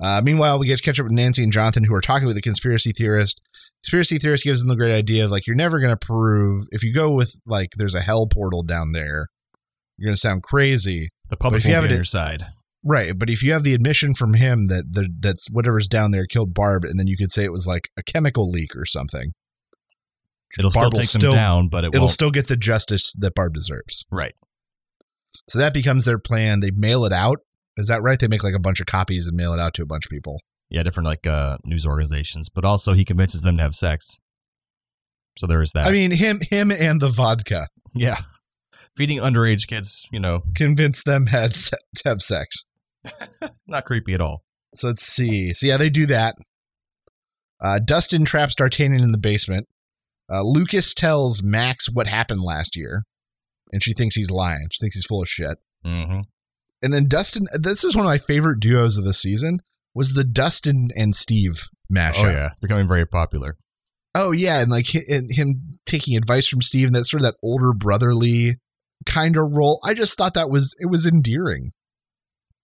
[0.00, 2.34] Uh, meanwhile, we get to catch up with Nancy and Jonathan, who are talking with
[2.34, 3.40] the conspiracy theorist.
[3.84, 6.82] Conspiracy theorist gives them the great idea of like, you're never going to prove, if
[6.82, 9.28] you go with like, there's a hell portal down there,
[10.02, 11.10] you're going to sound crazy.
[11.28, 12.46] The public if you will have be on it- your side.
[12.84, 13.16] Right.
[13.16, 16.52] But if you have the admission from him that the, that's whatever's down there killed
[16.52, 19.30] Barb, and then you could say it was like a chemical leak or something,
[20.58, 22.10] It'll still Barb will take them still- down, but it it'll won't.
[22.12, 24.04] still get the justice that Barb deserves.
[24.10, 24.34] right.
[25.48, 26.58] So that becomes their plan.
[26.60, 27.38] They mail it out.
[27.78, 28.18] Is that right?
[28.18, 30.10] They make like a bunch of copies and mail it out to a bunch of
[30.10, 30.40] people.
[30.68, 34.18] Yeah, different like uh, news organizations, but also he convinces them to have sex.
[35.38, 35.86] So there is that.
[35.86, 38.18] I mean, him, him, and the vodka yeah,
[38.96, 42.66] feeding underage kids, you know, convinced them had to have sex.
[43.66, 44.44] not creepy at all.
[44.74, 45.52] So let's see.
[45.52, 46.36] So yeah, they do that.
[47.60, 49.68] Uh, Dustin traps D'Artagnan in the basement.
[50.30, 53.04] Uh, Lucas tells Max what happened last year,
[53.72, 54.68] and she thinks he's lying.
[54.72, 55.58] She thinks he's full of shit.
[55.84, 56.20] Mm-hmm.
[56.82, 59.58] And then Dustin, this is one of my favorite duos of the season,
[59.94, 62.24] was the Dustin and Steve mashup.
[62.24, 63.56] Oh yeah, it's becoming very popular.
[64.14, 67.36] Oh yeah, and like and him taking advice from Steve, and that sort of that
[67.42, 68.58] older brotherly
[69.06, 69.80] kind of role.
[69.84, 71.72] I just thought that was it was endearing.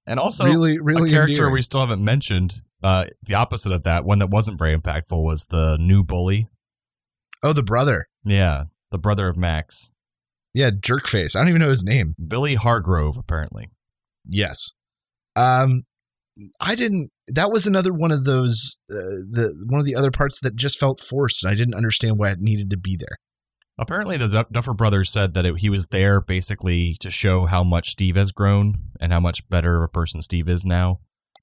[0.06, 1.52] And also, really, really a character endearing.
[1.54, 2.62] we still haven't mentioned.
[2.82, 6.48] Uh, the opposite of that, one that wasn't very impactful, was the new bully.
[7.42, 8.06] Oh, the brother.
[8.24, 9.92] Yeah, the brother of Max,
[10.54, 11.36] Yeah, Jerkface.
[11.36, 12.14] I don't even know his name.
[12.26, 13.68] Billy Hargrove, apparently.
[14.26, 14.72] Yes.
[15.36, 15.82] Um,
[16.60, 17.10] I didn't.
[17.28, 18.80] That was another one of those.
[18.90, 21.44] Uh, the one of the other parts that just felt forced.
[21.44, 23.18] and I didn't understand why it needed to be there.
[23.78, 27.90] Apparently, the Duffer brothers said that it, he was there basically to show how much
[27.90, 31.00] Steve has grown and how much better of a person Steve is now.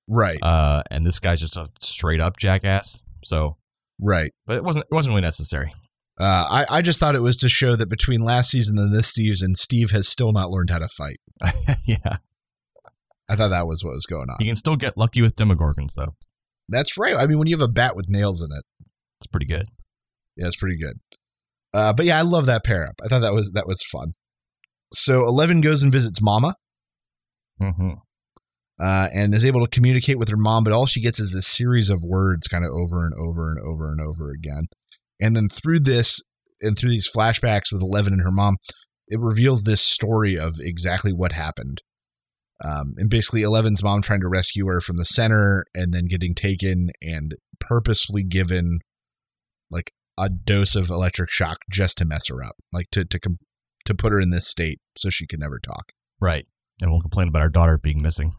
[0.08, 0.38] Right.
[0.42, 3.02] Uh, and this guy's just a straight up jackass.
[3.24, 3.58] So,
[4.00, 4.34] right.
[4.46, 4.86] but it wasn't.
[4.92, 5.74] It wasn't really necessary.
[6.20, 9.12] Uh, I I just thought it was to show that between last season and this
[9.12, 11.18] season, Steve has still not learned how to fight.
[11.86, 12.18] yeah,
[13.28, 14.38] I thought that was what was going on.
[14.40, 16.16] you can still get lucky with Demogorgons though.
[16.70, 17.16] That's right.
[17.16, 18.64] I mean, when you have a bat with nails in it,
[19.20, 19.68] It's pretty good.
[20.38, 21.00] yeah, it's pretty good.
[21.76, 22.96] Uh, but yeah, I love that pair up.
[23.04, 24.14] I thought that was that was fun.
[24.94, 26.56] So Eleven goes and visits Mama.
[27.62, 27.92] Mm-hmm.
[28.82, 31.48] uh, and is able to communicate with her mom, but all she gets is this
[31.48, 34.68] series of words kind of over and over and over and over again.
[35.22, 36.22] And then through this
[36.62, 38.58] and through these flashbacks with Eleven and her mom,
[39.08, 41.82] it reveals this story of exactly what happened.
[42.64, 46.34] Um, and basically, Eleven's mom trying to rescue her from the center and then getting
[46.36, 48.80] taken and purposefully given
[49.70, 53.36] like a dose of electric shock just to mess her up, like to to com-
[53.86, 55.86] to put her in this state so she could never talk.
[56.20, 56.46] Right.
[56.82, 58.34] And we'll complain about our daughter being missing.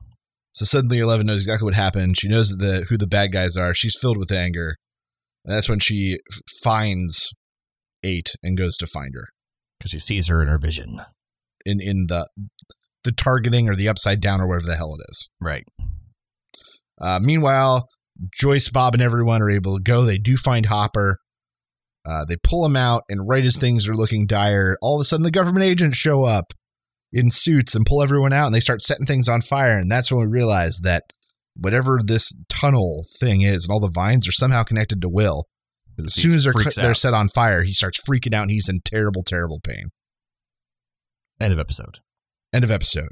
[0.52, 2.16] So suddenly Eleven knows exactly what happened.
[2.18, 3.74] She knows the who the bad guys are.
[3.74, 4.76] She's filled with anger.
[5.44, 6.18] And that's when she
[6.62, 7.30] finds
[8.04, 9.28] Eight and goes to find her
[9.78, 11.00] because she sees her in her vision.
[11.64, 12.28] in in the
[13.04, 15.28] the targeting or the upside down or whatever the hell it is.
[15.40, 15.64] Right.
[17.00, 17.88] Uh, meanwhile,
[18.32, 20.04] Joyce, Bob, and everyone are able to go.
[20.04, 21.18] They do find Hopper.
[22.06, 25.04] Uh, they pull him out, and right as things are looking dire, all of a
[25.04, 26.52] sudden the government agents show up
[27.12, 29.76] in suits and pull everyone out, and they start setting things on fire.
[29.78, 31.04] And that's when we realize that
[31.56, 35.46] whatever this tunnel thing is, and all the vines are somehow connected to Will.
[35.98, 38.50] As He soon as they're freaks they're set on fire, he starts freaking out, and
[38.50, 39.88] he's in terrible, terrible pain.
[41.40, 42.00] End of episode.
[42.52, 43.08] End of episode.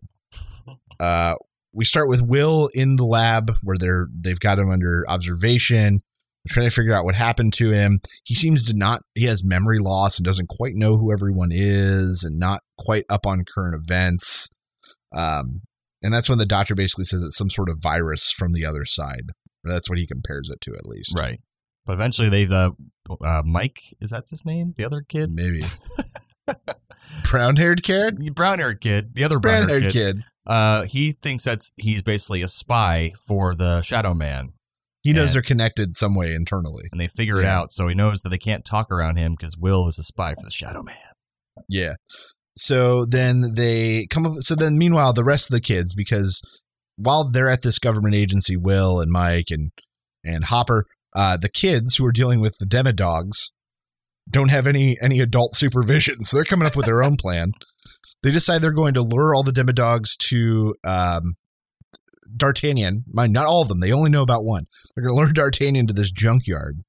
[1.00, 1.34] Uh,
[1.72, 6.02] we start with Will in the lab where they're they've got him under observation.
[6.44, 8.00] They're trying to figure out what happened to him.
[8.24, 12.22] He seems to not he has memory loss and doesn't quite know who everyone is
[12.22, 14.48] and not quite up on current events.
[15.14, 15.62] Um,
[16.02, 18.84] and that's when the doctor basically says it's some sort of virus from the other
[18.84, 19.30] side.
[19.62, 21.18] That's what he compares it to, at least.
[21.18, 21.40] Right.
[21.86, 22.72] But eventually, they've uh,
[23.22, 23.78] uh, Mike.
[24.00, 24.74] Is that his name?
[24.76, 25.64] The other kid, Maybe.
[27.30, 28.34] Brown haired kid?
[28.34, 29.92] brown haired kid, the other brown haired kid.
[29.92, 30.24] kid.
[30.46, 34.52] Uh, he thinks that's he's basically a spy for the Shadow Man,
[35.04, 36.84] He knows And- they're connected some way internally.
[36.90, 37.70] and they figure it out.
[37.72, 40.42] So he knows that they can't talk around him because Will is a spy for
[40.42, 40.96] the Shadow Man.
[41.68, 41.94] Yeah.
[42.56, 44.32] So then they come up.
[44.40, 46.40] So then, meanwhile, the rest of the kids, because
[46.96, 49.70] while they're at this government agency, Will and Mike and
[50.24, 50.84] and Hopper,
[51.14, 53.50] uh, the kids who are dealing with the demodogs
[54.30, 57.52] don't have any any adult supervision, so they're coming up with their own plan.
[58.22, 61.34] They decide they're going to lure all the demodogs to um,
[62.36, 63.04] D'Artagnan.
[63.12, 63.80] Mind, not all of them.
[63.80, 64.64] They only know about one.
[64.94, 66.80] They're going to lure D'Artagnan to this junkyard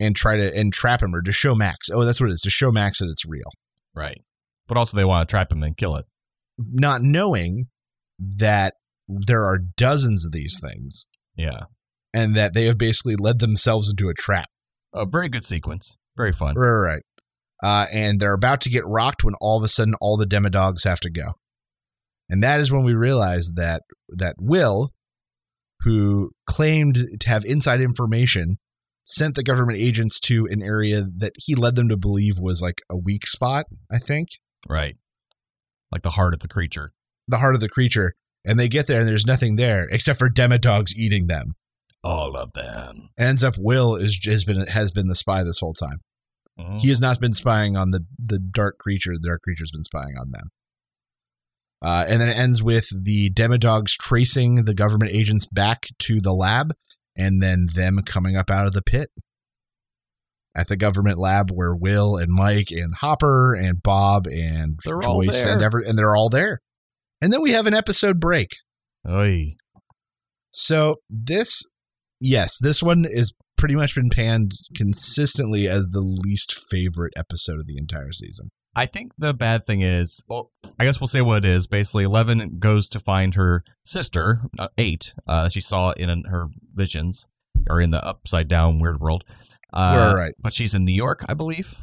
[0.00, 1.88] and try to and trap him or to show Max.
[1.90, 3.50] Oh, that's what it is to show Max that it's real.
[3.94, 4.20] Right.
[4.66, 6.06] But also, they want to trap him and kill it.
[6.58, 7.66] not knowing
[8.18, 8.74] that
[9.08, 11.06] there are dozens of these things
[11.36, 11.62] Yeah.
[12.12, 14.48] and that they have basically led themselves into a trap.
[14.92, 15.96] A very good sequence.
[16.16, 16.54] Very fun.
[16.56, 17.02] Right, right, right.
[17.62, 20.84] Uh, and they're about to get rocked when all of a sudden all the demodogs
[20.84, 21.34] have to go.
[22.28, 24.92] And that is when we realize that that Will,
[25.80, 28.58] who claimed to have inside information,
[29.04, 32.82] sent the government agents to an area that he led them to believe was like
[32.90, 34.28] a weak spot, I think.
[34.68, 34.96] Right.
[35.90, 36.92] Like the heart of the creature.
[37.26, 38.14] The heart of the creature.
[38.44, 41.54] And they get there and there's nothing there except for demodogs eating them.
[42.04, 43.08] All of them.
[43.18, 45.98] ends up Will is has been has been the spy this whole time.
[46.58, 46.80] Mhm.
[46.80, 49.14] He has not been spying on the the dark creature.
[49.14, 50.50] The dark creature's been spying on them.
[51.80, 56.32] Uh, and then it ends with the demodogs tracing the government agents back to the
[56.32, 56.74] lab,
[57.16, 59.10] and then them coming up out of the pit
[60.56, 65.44] at the government lab where Will and Mike and Hopper and Bob and They're Joyce
[65.44, 66.60] and every and they're all there.
[67.22, 68.56] And then we have an episode break.
[69.08, 69.54] Oy.
[70.50, 71.62] So this,
[72.20, 77.66] yes, this one is pretty much been panned consistently as the least favorite episode of
[77.66, 78.48] the entire season.
[78.76, 81.66] I think the bad thing is, well, I guess we'll say what it is.
[81.66, 87.26] Basically, Eleven goes to find her sister, uh, Eight, uh, she saw in her visions
[87.68, 89.24] or in the upside down weird world.
[89.72, 90.34] Uh, Right.
[90.42, 91.82] But she's in New York, I believe.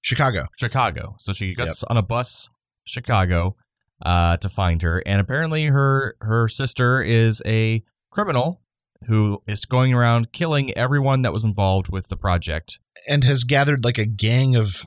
[0.00, 0.46] Chicago.
[0.58, 1.16] Chicago.
[1.18, 2.48] So she gets on a bus,
[2.84, 3.56] Chicago,
[4.04, 8.62] uh, to find her, and apparently her her sister is a criminal
[9.06, 12.78] who is going around killing everyone that was involved with the project.
[13.08, 14.86] And has gathered like a gang of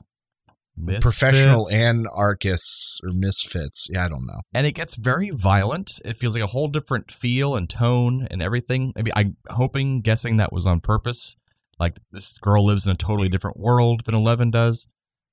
[1.00, 3.88] professional anarchists or misfits.
[3.92, 4.40] Yeah, I don't know.
[4.54, 5.90] and it gets very violent.
[6.04, 8.92] It feels like a whole different feel and tone and everything.
[8.96, 11.36] Maybe I'm hoping, guessing that was on purpose.
[11.78, 14.86] Like this girl lives in a totally different world than Eleven does,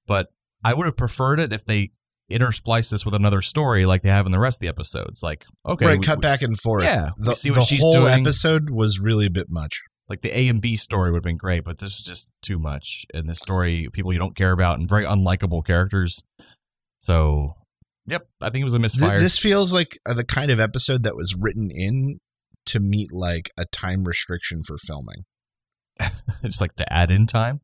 [0.07, 0.27] but
[0.63, 1.91] I would have preferred it if they
[2.31, 5.21] intersplice this with another story like they have in the rest of the episodes.
[5.23, 6.83] Like, okay, right, we- cut we- back and forth.
[6.85, 8.21] Yeah, the, see what the she's whole doing.
[8.21, 9.81] episode was really a bit much.
[10.09, 12.57] Like the A and B story would have been great, but this is just too
[12.57, 13.05] much.
[13.13, 16.23] And this story, people you don't care about, and very unlikable characters.
[16.99, 17.55] So,
[18.07, 19.19] yep, I think it was a Th- misfire.
[19.19, 22.19] this feels like uh, the kind of episode that was written in
[22.65, 25.23] to meet like a time restriction for filming.
[26.43, 27.61] just like to add in time.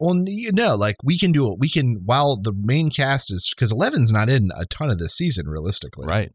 [0.00, 1.58] Well, you know, like we can do it.
[1.60, 5.14] We can while the main cast is because Eleven's not in a ton of this
[5.14, 6.06] season, realistically.
[6.08, 6.32] Right.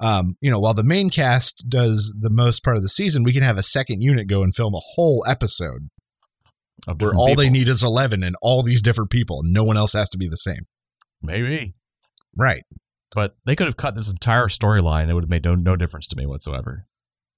[0.00, 3.32] Um, you know, while the main cast does the most part of the season, we
[3.32, 5.88] can have a second unit go and film a whole episode
[6.86, 9.40] Of where all they need is Eleven and all these different people.
[9.42, 10.62] No one else has to be the same.
[11.20, 11.74] Maybe.
[12.36, 12.62] Right.
[13.14, 15.08] But they could have cut this entire storyline.
[15.08, 16.86] It would have made no, no difference to me whatsoever.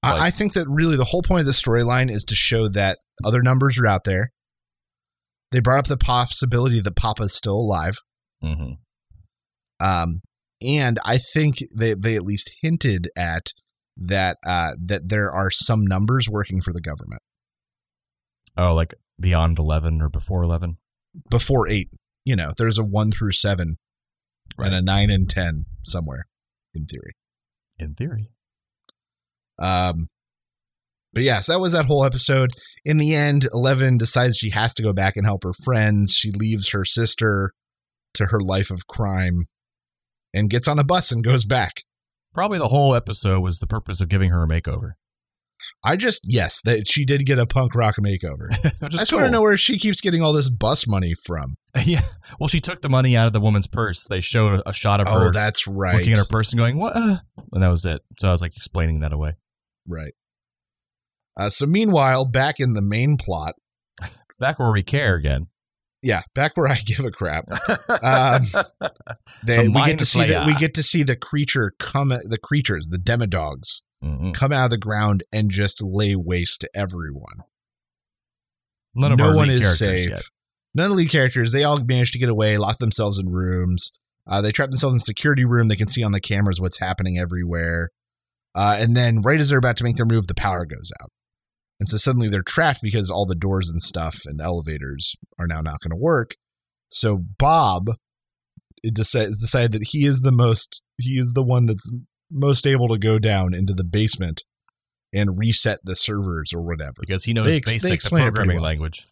[0.03, 2.69] Like- I, I think that really the whole point of the storyline is to show
[2.69, 4.33] that other numbers are out there.
[5.53, 7.97] They brought up the possibility that Papa's still alive.
[8.45, 8.73] Mm-hmm.
[9.85, 10.21] Um,
[10.63, 13.53] and I think they, they at least hinted at
[13.97, 17.21] that uh, that there are some numbers working for the government
[18.57, 20.77] Oh, like beyond 11 or before 11?
[21.31, 21.89] before eight.
[22.25, 23.77] You know, there's a one through seven
[24.59, 26.27] and a nine and ten somewhere
[26.75, 27.13] in theory.
[27.79, 28.31] In theory.
[29.59, 30.09] Um,
[31.13, 32.51] but yes, that was that whole episode.
[32.85, 36.13] In the end, Eleven decides she has to go back and help her friends.
[36.13, 37.53] She leaves her sister
[38.15, 39.45] to her life of crime
[40.35, 41.83] and gets on a bus and goes back.
[42.35, 44.93] Probably the whole episode was the purpose of giving her a makeover.
[45.85, 48.49] I just yes, that she did get a punk rock makeover.
[48.83, 51.57] I just want to know where she keeps getting all this bus money from.
[51.85, 52.03] yeah.
[52.39, 54.05] Well, she took the money out of the woman's purse.
[54.05, 55.97] They showed a shot of Oh, her that's right.
[55.97, 56.97] looking at her purse and going, what?
[56.97, 57.19] uh?"
[57.53, 58.03] And that was it.
[58.19, 59.37] So I was like explaining that away.
[59.87, 60.15] Right.
[61.37, 63.55] Uh, so meanwhile, back in the main plot,
[64.39, 65.49] Back where we care again.
[66.03, 67.45] Yeah, back where I give a crap.
[67.51, 68.47] Um,
[69.45, 72.39] they, The we get to see that we get to see the creature come, the
[72.43, 74.33] creatures, the demodogs, Mhm.
[74.35, 77.41] come out of the ground and just lay waste to everyone.
[78.95, 80.09] None of no our one lead is safe.
[80.09, 80.23] yet.
[80.75, 81.53] None of the lead characters.
[81.53, 83.93] They all manage to get away, lock themselves in rooms.
[84.27, 85.69] Uh, they trap themselves in a security room.
[85.69, 87.91] They can see on the cameras what's happening everywhere.
[88.55, 91.11] Uh, and then, right as they're about to make their move, the power goes out.
[91.81, 95.61] And so suddenly they're trapped because all the doors and stuff and elevators are now
[95.63, 96.35] not going to work.
[96.89, 97.91] So Bob
[98.83, 101.91] it decides decided that he is the most he is the one that's
[102.31, 104.43] most able to go down into the basement
[105.13, 108.25] and reset the servers or whatever Because he knows They ex- they basic explain it
[108.27, 108.65] pretty programming well.
[108.65, 109.07] language.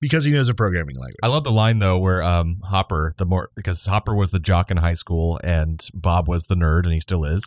[0.00, 1.16] because he knows a programming language.
[1.22, 4.70] I love the line though where um Hopper the more because Hopper was the jock
[4.70, 7.46] in high school and Bob was the nerd and he still is.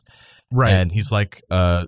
[0.51, 0.71] Right.
[0.73, 1.87] And he's like, uh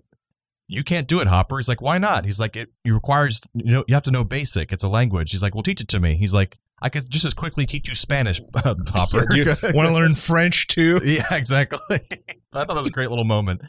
[0.68, 1.58] you can't do it, Hopper.
[1.58, 2.26] He's like, why not?
[2.26, 4.72] He's like, it, it requires you know you have to know basic.
[4.72, 5.32] It's a language.
[5.32, 6.16] He's like, well, teach it to me.
[6.18, 9.26] He's like, I could just as quickly teach you Spanish, Hopper.
[9.36, 11.00] you want to learn French too?
[11.04, 11.80] yeah, exactly.
[11.90, 11.98] I
[12.52, 13.62] thought that was a great little moment.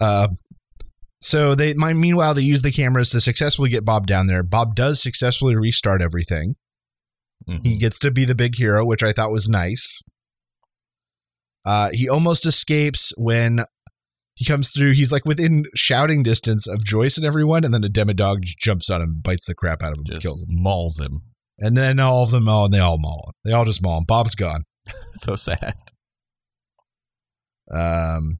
[0.00, 0.28] Uh,
[1.20, 4.42] so they, my, meanwhile, they use the cameras to successfully get Bob down there.
[4.42, 6.54] Bob does successfully restart everything.
[7.48, 7.66] Mhm.
[7.66, 10.00] He gets to be the big hero, which I thought was nice.
[11.66, 13.64] Uh, he almost escapes when
[14.40, 14.92] he comes through.
[14.92, 19.02] He's like within shouting distance of Joyce and everyone, and then a demodog jumps on
[19.02, 20.48] him, bites the crap out of him, Just kills him.
[20.48, 21.20] mauls him.
[21.58, 23.32] And then all of them all, and they all maul him.
[23.44, 24.04] They all just maul him.
[24.04, 24.62] Bob's gone.
[25.16, 25.74] so sad.
[27.70, 28.38] Um,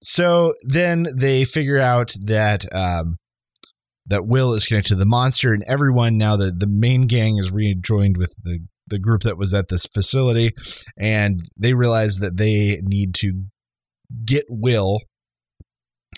[0.00, 3.16] so then they figure out that um,
[4.06, 7.50] that Will is connected to the monster, and everyone now the the main gang is
[7.50, 10.52] rejoined with the the group that was at this facility,
[10.96, 13.46] and they realize that they need to
[14.24, 15.00] get Will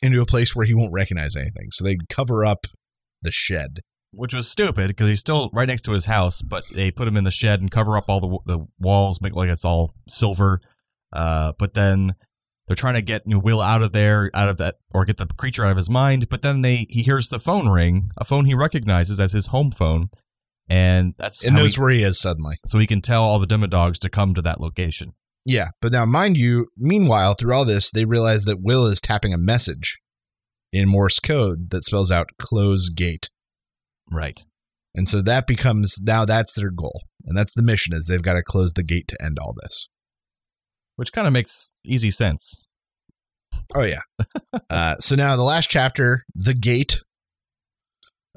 [0.04, 1.68] into a place where he won't recognize anything.
[1.72, 2.66] So they cover up
[3.22, 3.80] the shed.
[4.12, 7.16] which was stupid because he's still right next to his house, but they put him
[7.16, 10.60] in the shed and cover up all the the walls, make like it's all silver.
[11.12, 12.14] Uh, but then
[12.68, 15.16] they're trying to get you know, Will out of there, out of that, or get
[15.16, 16.28] the creature out of his mind.
[16.28, 19.70] But then they he hears the phone ring, a phone he recognizes as his home
[19.72, 20.10] phone,
[20.68, 22.56] and that's how knows he- where he is suddenly.
[22.66, 25.12] so he can tell all the Demodogs to come to that location.
[25.46, 29.34] Yeah, but now, mind you, meanwhile, through all this, they realize that Will is tapping
[29.34, 29.98] a message
[30.72, 33.28] in Morse code that spells out "close gate,"
[34.10, 34.42] Right.
[34.94, 38.34] and so that becomes now that's their goal, and that's the mission: is they've got
[38.34, 39.88] to close the gate to end all this.
[40.96, 42.66] Which kind of makes easy sense.
[43.74, 44.02] Oh yeah.
[44.70, 47.00] uh, so now the last chapter, the gate.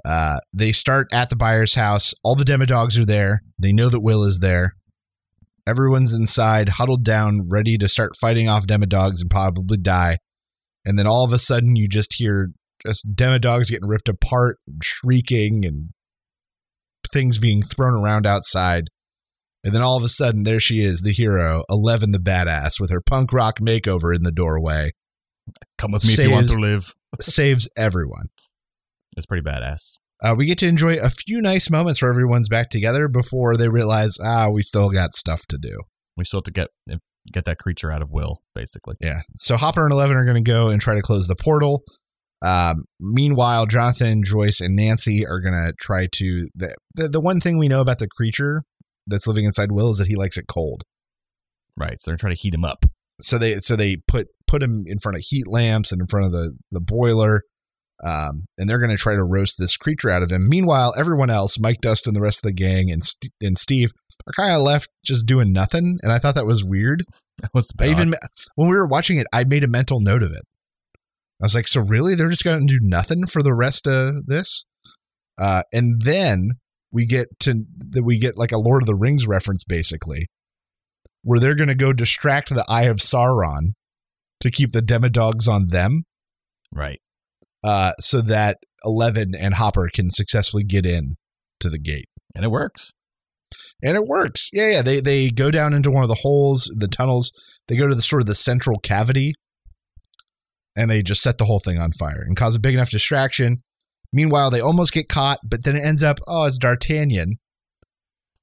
[0.06, 2.14] Uh, they start at the Byers' house.
[2.24, 3.42] All the demodogs are there.
[3.60, 4.76] They know that Will is there.
[5.68, 10.18] Everyone's inside, huddled down, ready to start fighting off demodogs and probably die.
[10.86, 12.52] And then all of a sudden, you just hear
[12.86, 15.90] just demodogs getting ripped apart, and shrieking, and
[17.12, 18.86] things being thrown around outside.
[19.64, 22.90] And then all of a sudden, there she is, the hero, Eleven the badass, with
[22.90, 24.92] her punk rock makeover in the doorway
[25.78, 26.94] Come with me if you want to live.
[27.22, 28.28] saves everyone.
[29.16, 29.98] It's pretty badass.
[30.24, 33.70] Uh, we get to enjoy a few nice moments where everyone's back together before they
[33.70, 35.78] realize, ah, we still got stuff to do.
[36.16, 36.70] We still have to get
[37.32, 38.96] get that creature out of Will, basically.
[39.02, 39.22] Yeah.
[39.36, 41.84] So Hopper and Eleven are going to go and try to close the portal.
[42.42, 46.48] Um, meanwhile, Jonathan, Joyce, and Nancy are going to try to.
[46.56, 48.62] The, the the one thing we know about the creature
[49.06, 50.84] that's living inside Will is that he likes it cold.
[51.76, 52.02] Right.
[52.02, 52.86] So they're trying to heat him up.
[53.22, 56.28] So they so they put put him in front of heat lamps and in front
[56.28, 57.44] of the the boiler.
[58.04, 60.48] Um, and they're going to try to roast this creature out of him.
[60.48, 63.92] Meanwhile, everyone else, Mike Dust and the rest of the gang, and St- and Steve
[64.28, 65.98] are kind of left just doing nothing.
[66.04, 67.06] And I thought that was weird.
[67.42, 68.14] That was I even
[68.56, 70.44] when we were watching it, I made a mental note of it.
[71.42, 74.26] I was like, so really, they're just going to do nothing for the rest of
[74.26, 74.66] this?
[75.40, 76.54] Uh, and then
[76.92, 80.28] we get to that we get like a Lord of the Rings reference, basically,
[81.24, 83.74] where they're going to go distract the Eye of Sauron
[84.40, 86.04] to keep the Demodogs on them,
[86.72, 87.00] right.
[87.64, 91.16] Uh, so that Eleven and Hopper can successfully get in
[91.60, 92.10] to the gate.
[92.36, 92.94] And it works.
[93.82, 94.50] and it works.
[94.54, 94.82] Yeah, yeah.
[94.82, 97.32] They they go down into one of the holes, the tunnels.
[97.68, 99.34] They go to the sort of the central cavity,
[100.76, 103.64] and they just set the whole thing on fire and cause a big enough distraction.
[104.14, 107.40] Meanwhile, they almost get caught, but then it ends up, oh, it's D'Artagnan.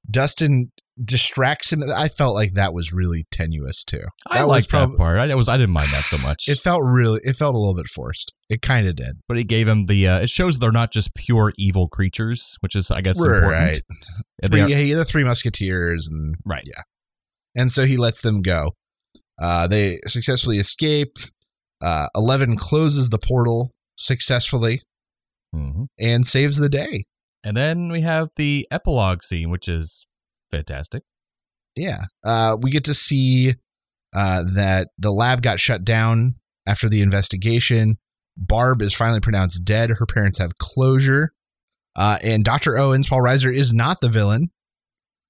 [0.09, 0.71] Dustin
[1.03, 1.83] distracts him.
[1.83, 4.01] I felt like that was really tenuous too.
[4.29, 5.17] I that like prob- that part.
[5.19, 6.47] I, was I didn't mind that so much.
[6.47, 7.19] It felt really.
[7.23, 8.31] It felt a little bit forced.
[8.49, 9.17] It kind of did.
[9.27, 10.07] but it gave him the.
[10.07, 13.51] Uh, it shows they're not just pure evil creatures, which is I guess important.
[13.51, 13.81] Right.
[14.43, 16.63] Yeah, Three, are- yeah, the three musketeers and Right.
[16.65, 16.81] yeah
[17.57, 18.71] and so he lets them go
[19.41, 21.15] uh, they successfully escape
[21.81, 24.81] uh, 11 closes the portal successfully
[25.55, 25.87] Mhm.
[25.99, 27.05] and saves the day
[27.45, 30.05] And then we have the epilogue scene, which is
[30.51, 31.03] fantastic.
[31.75, 33.55] yeah uh, we get to see
[34.13, 36.35] uh, that the lab got shut down
[36.65, 37.97] after the investigation.
[38.37, 39.89] Barb is finally pronounced dead.
[39.91, 41.31] Her parents have closure.
[41.97, 44.49] Uh, and dr owens paul reiser is not the villain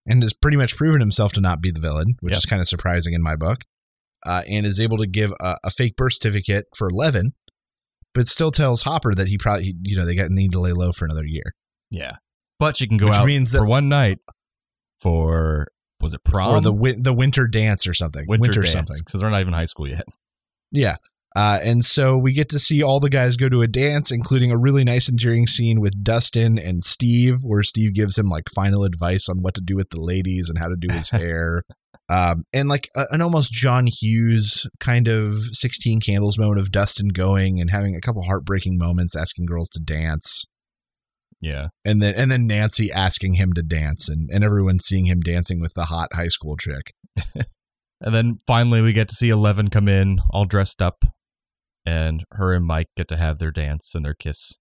[0.07, 2.38] and has pretty much proven himself to not be the villain which Yep.
[2.39, 3.59] is kind of surprising in my book
[4.26, 7.34] uh, and is able to give a, a fake birth certificate for 11
[8.16, 10.91] but still tells hopper that he probably you know they got need to lay low
[10.91, 11.53] for another year.
[11.91, 12.13] Yeah,
[12.57, 14.18] but you can go Which out means that- for one night
[14.99, 15.67] for
[16.01, 19.21] was it prom for the win- the winter dance or something winter, dance, something because
[19.21, 20.05] they're not even high school yet.
[20.71, 20.97] Yeah.
[21.35, 24.51] Uh, and so we get to see all the guys go to a dance, including
[24.51, 28.85] a really nice endearing scene with Dustin and Steve, where Steve gives him like final
[28.85, 31.63] advice on what to do with the ladies and how to do his hair.
[32.07, 37.09] Um, and like a, an almost John Hughes kind of 16 candles moment of Dustin
[37.09, 40.45] going and having a couple heartbreaking moments, asking girls to dance.
[41.41, 45.19] Yeah, And then, and then Nancy asking him to dance and, and everyone seeing him
[45.19, 46.93] dancing with the hot high school chick.
[48.01, 51.03] and then finally we get to see Eleven come in all dressed up,
[51.86, 54.53] and her and Mike get to have their dance and their kiss.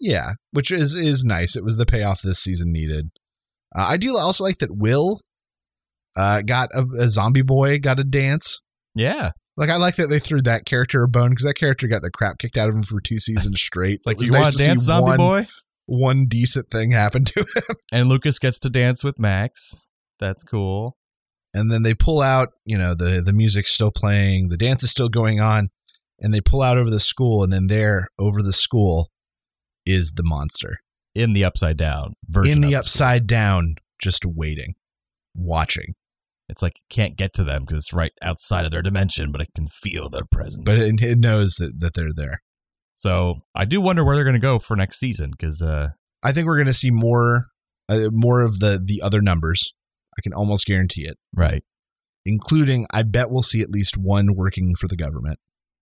[0.00, 1.56] Yeah, which is is nice.
[1.56, 3.10] It was the payoff this season needed.
[3.74, 5.20] Uh, I do also like that Will
[6.16, 8.60] uh, got a, a zombie boy got a dance.
[8.94, 12.02] Yeah, Like I like that they threw that character a bone because that character got
[12.02, 14.00] the crap kicked out of him for two seasons straight.
[14.06, 15.46] like It was you want to dance, zombie one, boy?
[15.86, 19.90] One decent thing happened to him, And Lucas gets to dance with Max.
[20.18, 20.96] That's cool.
[21.52, 22.48] and then they pull out.
[22.64, 25.68] You know the the music's still playing, the dance is still going on,
[26.20, 29.10] and they pull out over the school, and then there over the school
[29.86, 30.78] is the monster
[31.14, 32.52] In the upside down version.
[32.52, 32.76] in the it.
[32.76, 34.74] upside down, just waiting,
[35.34, 35.94] watching.
[36.48, 39.40] It's like it can't get to them because it's right outside of their dimension, but
[39.40, 40.62] it can feel their presence.
[40.64, 42.40] but it, it knows that, that they're there.
[42.94, 45.90] So I do wonder where they're going to go for next season because uh,
[46.22, 47.46] I think we're going to see more,
[47.88, 49.72] uh, more of the the other numbers.
[50.16, 51.16] I can almost guarantee it.
[51.34, 51.62] right,
[52.24, 55.38] including I bet we'll see at least one working for the government.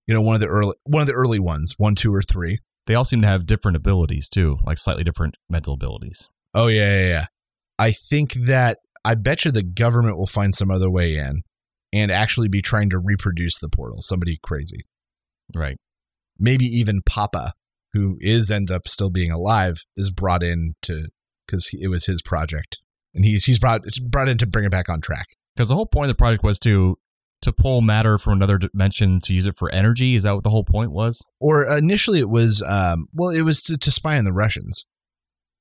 [0.06, 2.58] You know, one of the early one of the early ones, one, two, or three.
[2.86, 6.28] They all seem to have different abilities too, like slightly different mental abilities.
[6.54, 7.26] Oh yeah, yeah, yeah.
[7.78, 11.42] I think that I bet you the government will find some other way in
[11.92, 14.00] and actually be trying to reproduce the portal.
[14.00, 14.86] Somebody crazy.
[15.54, 15.76] Right.
[16.38, 17.52] Maybe even Papa,
[17.92, 21.08] who is end up still being alive, is brought in to
[21.46, 22.78] because it was his project,
[23.14, 25.26] and he's he's brought brought in to bring it back on track.
[25.56, 26.96] Because the whole point of the project was to
[27.42, 30.14] to pull matter from another dimension to use it for energy.
[30.14, 31.20] Is that what the whole point was?
[31.40, 34.86] Or initially it was um well it was to, to spy on the Russians.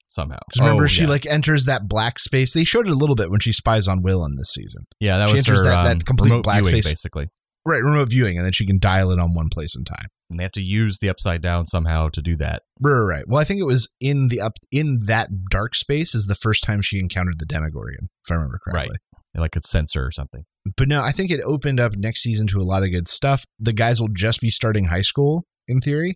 [0.08, 1.08] Somehow, 'Cause remember Oh, she yeah.
[1.10, 2.54] like enters that black space.
[2.54, 4.84] They showed it a little bit when she spies on Will in this season.
[5.00, 6.92] yeah, that she was enters her that- that um, complete black viewing, space.
[6.94, 7.28] basically,
[7.66, 10.08] Right, remote viewing, and then she can dial it on one place in time.
[10.32, 12.64] And they have to use the upside down somehow to do that.
[12.80, 13.24] Right.
[13.28, 16.64] Well, I think it was in the up in that dark space is the first
[16.64, 18.98] time she encountered the Demogorgon, if I remember correctly.
[19.36, 19.42] Right.
[19.42, 20.44] Like a sensor or something.
[20.76, 23.46] But no, I think it opened up next season to a lot of good stuff.
[23.60, 26.16] The guys will just be starting high school in theory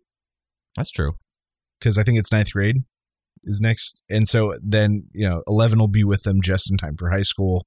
[0.76, 1.13] That's true.
[1.80, 2.78] because I think it's ninth grade
[3.45, 6.97] is next, and so then you know eleven will be with them just in time
[6.97, 7.66] for high school.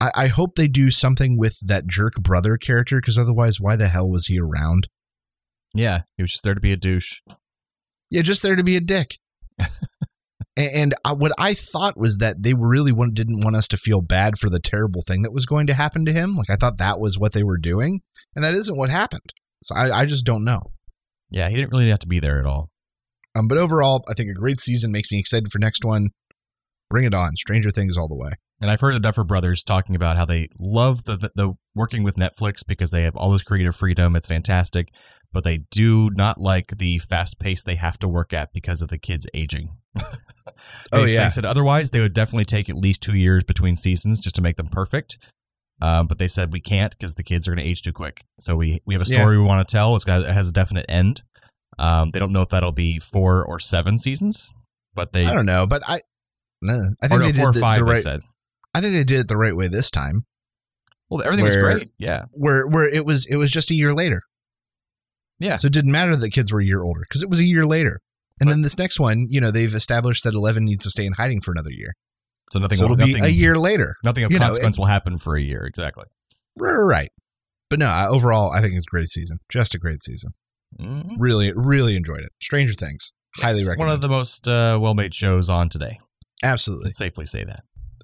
[0.00, 3.88] I, I hope they do something with that jerk brother character because otherwise, why the
[3.88, 4.88] hell was he around?
[5.74, 7.20] Yeah, he was just there to be a douche.
[8.10, 9.18] Yeah, just there to be a dick.
[10.56, 14.02] and uh, what I thought was that they really want, didn't want us to feel
[14.02, 16.34] bad for the terrible thing that was going to happen to him.
[16.36, 18.00] Like I thought that was what they were doing,
[18.34, 19.32] and that isn't what happened.
[19.62, 20.60] So I, I just don't know.
[21.30, 22.70] Yeah, he didn't really have to be there at all.
[23.36, 26.08] Um, but overall, I think a great season makes me excited for next one.
[26.88, 28.32] Bring it on, Stranger Things all the way.
[28.60, 32.16] And I've heard the Duffer Brothers talking about how they love the the working with
[32.16, 34.16] Netflix because they have all this creative freedom.
[34.16, 34.92] It's fantastic,
[35.32, 38.88] but they do not like the fast pace they have to work at because of
[38.88, 39.76] the kids aging.
[40.92, 41.06] Oh, yeah.
[41.06, 41.28] They yeah.
[41.28, 44.56] said otherwise they would definitely take at least two years between seasons just to make
[44.56, 45.16] them perfect.
[45.80, 48.24] Um, but they said we can't because the kids are going to age too quick.
[48.40, 49.20] So we we have a Yeah.
[49.22, 49.94] story we want to tell.
[49.96, 51.22] It's got it has a definite end.
[51.78, 54.50] Um, they don't know if that'll be four or seven seasons,
[54.94, 56.00] but they I don't know, but I,
[56.60, 57.78] nah, I think no, they four did the, five.
[57.78, 58.06] the right.
[58.74, 60.26] I think they did it the right way this time,
[61.10, 61.90] Well, everything was great.
[61.98, 64.22] Yeah, where where it was it was just a year later.
[65.38, 65.56] yeah.
[65.56, 67.64] So it didn't matter that kids were a year older because it was a year
[67.64, 68.00] later.
[68.40, 71.12] And then this next one, you know, they've established that Eleven needs to stay in
[71.12, 71.92] hiding for another year.
[72.52, 72.78] So nothing.
[72.78, 73.96] so will, it'll be a year later.
[74.02, 75.64] Nothing of you know, consequence will happen for a year.
[75.66, 76.04] Exactly.
[76.56, 77.10] Right.
[77.68, 79.38] But no, overall, I think it's a great season.
[79.50, 80.32] Just a great season.
[80.80, 81.16] Mhm.
[81.18, 82.30] Really, really enjoyed it.
[82.42, 83.12] Stranger Things.
[83.36, 83.88] Highly It's recommend.
[83.88, 86.00] One of the most uh, well-made shows on today.
[86.42, 86.90] Absolutely.
[86.92, 87.60] Safely say that.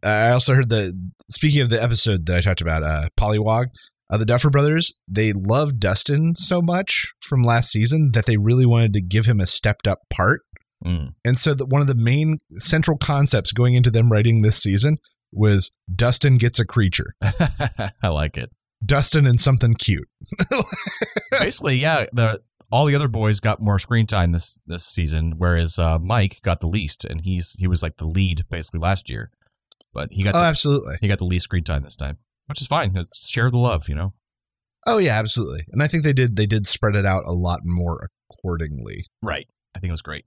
[0.07, 0.93] I also heard the
[1.31, 3.67] speaking of the episode that I talked about, uh, Pollywog,
[4.11, 8.67] uh, the Duffer Brothers, they loved Dustin so much from last season that they really
[8.67, 10.43] wanted to give him a stepped up part.
[10.85, 11.15] Mm.
[11.25, 14.99] And so that one of the main central concepts going into them writing this season
[15.33, 17.15] was Dustin gets a creature.
[18.03, 18.51] I like it.
[18.85, 20.09] Dustin and something cute.
[21.31, 22.07] Basically, yeah.
[22.13, 22.41] The
[22.71, 26.61] all the other boys got more screen time this this season, whereas uh, Mike got
[26.61, 29.31] the least, and he's he was like the lead basically last year,
[29.97, 30.95] but he got Oh, the, absolutely.
[31.01, 32.95] he got the least screen time this time, which is fine.
[32.97, 34.13] It's share the love, you know.
[34.87, 35.65] Oh yeah, absolutely.
[35.73, 39.47] And I think they did they did spread it out a lot more accordingly Right.
[39.75, 40.25] I think it was great.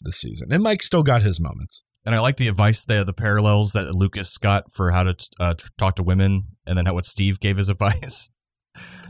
[0.00, 0.48] this season.
[0.52, 1.82] And Mike still got his moments.
[2.06, 5.54] And I like the advice, the the parallels that Lucas got for how to uh,
[5.78, 8.30] talk to women, and then how what Steve gave his advice.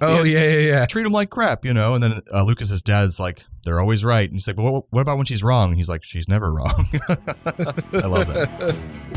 [0.02, 0.86] Oh yeah, yeah, yeah.
[0.86, 1.94] Treat them like crap, you know.
[1.94, 5.00] And then uh, Lucas's dad's like, "They're always right." And he's like, "But what, what
[5.00, 6.90] about when she's wrong?" And he's like, "She's never wrong."
[7.46, 8.74] I love it.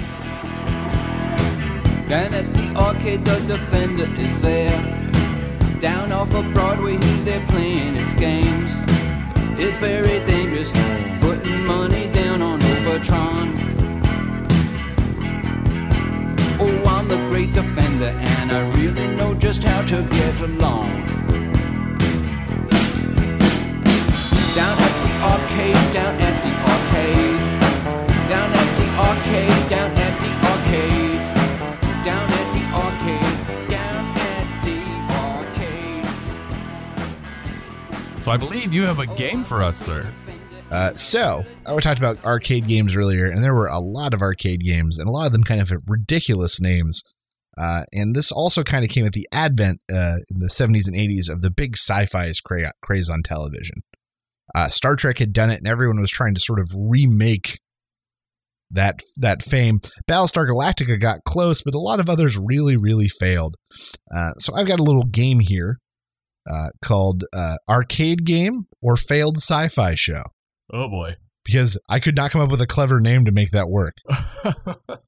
[2.08, 4.80] Down at the arcade, the defender is there.
[5.80, 8.76] Down off of Broadway, he's there playing his games.
[9.58, 10.72] It's very dangerous
[11.20, 13.58] putting money down on Ubertron.
[16.59, 21.05] Oh, I'm the great defender, and I really know just how to get along.
[24.54, 27.54] Down at the arcade, down at the arcade.
[38.26, 40.12] So I believe you have a game for us, sir.
[40.72, 44.24] Uh, so uh, we talked about arcade games earlier, and there were a lot of
[44.24, 47.04] arcade games, and a lot of them kind of ridiculous names.
[47.56, 50.96] Uh, and this also kind of came at the advent uh, in the 70s and
[50.96, 53.84] 80s of the big sci-fi's cra- craze on television.
[54.56, 57.60] Uh, Star Trek had done it, and everyone was trying to sort of remake
[58.72, 59.82] that that fame.
[60.10, 63.54] Battlestar Galactica got close, but a lot of others really, really failed.
[64.12, 65.78] Uh, so I've got a little game here
[66.50, 70.24] uh, called uh, Arcade Game or Failed Sci-Fi Show
[70.74, 71.13] Oh boy.
[71.43, 73.93] because I could not come up with a clever name to make that work.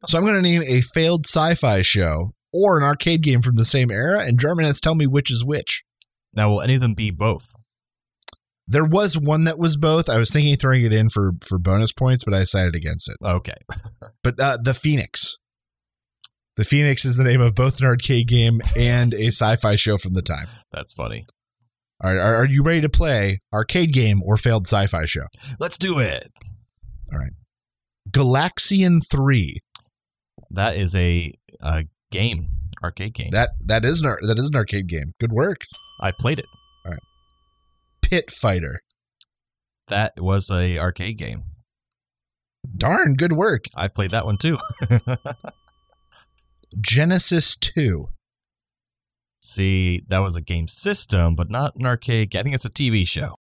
[0.08, 3.66] so I'm going to name a failed sci-fi show or an arcade game from the
[3.66, 5.84] same era, and Jarman has to tell me which is which.
[6.34, 7.44] Now, will any of them be both?
[8.68, 10.10] There was one that was both.
[10.10, 13.10] I was thinking of throwing it in for for bonus points, but I decided against
[13.10, 13.18] it.
[13.24, 13.56] Okay.
[14.24, 15.38] But uh, the Phoenix,
[16.58, 20.14] the Phoenix is the name of both an arcade game and a sci-fi show from
[20.14, 20.48] the time.
[20.72, 21.26] That's funny.
[22.04, 25.28] All right, are, are you ready to play arcade game or failed sci-fi show?
[25.60, 26.32] Let's do it.
[27.12, 27.32] All right,
[28.10, 29.62] Galaxian Three.
[30.50, 31.32] That is a,
[31.62, 32.50] a game,
[32.84, 33.30] arcade game.
[33.32, 35.14] That that is an that is an arcade game.
[35.20, 35.62] Good work.
[36.02, 36.46] I played it.
[36.86, 37.02] All right,
[38.02, 38.82] Pit Fighter.
[39.88, 41.44] That was a arcade game.
[42.76, 43.66] Darn, good work.
[43.76, 44.58] I played that one too.
[46.80, 48.10] Genesis Two.
[49.42, 52.36] See, that was a game system, but not an arcade.
[52.36, 53.36] I think it's a TV show.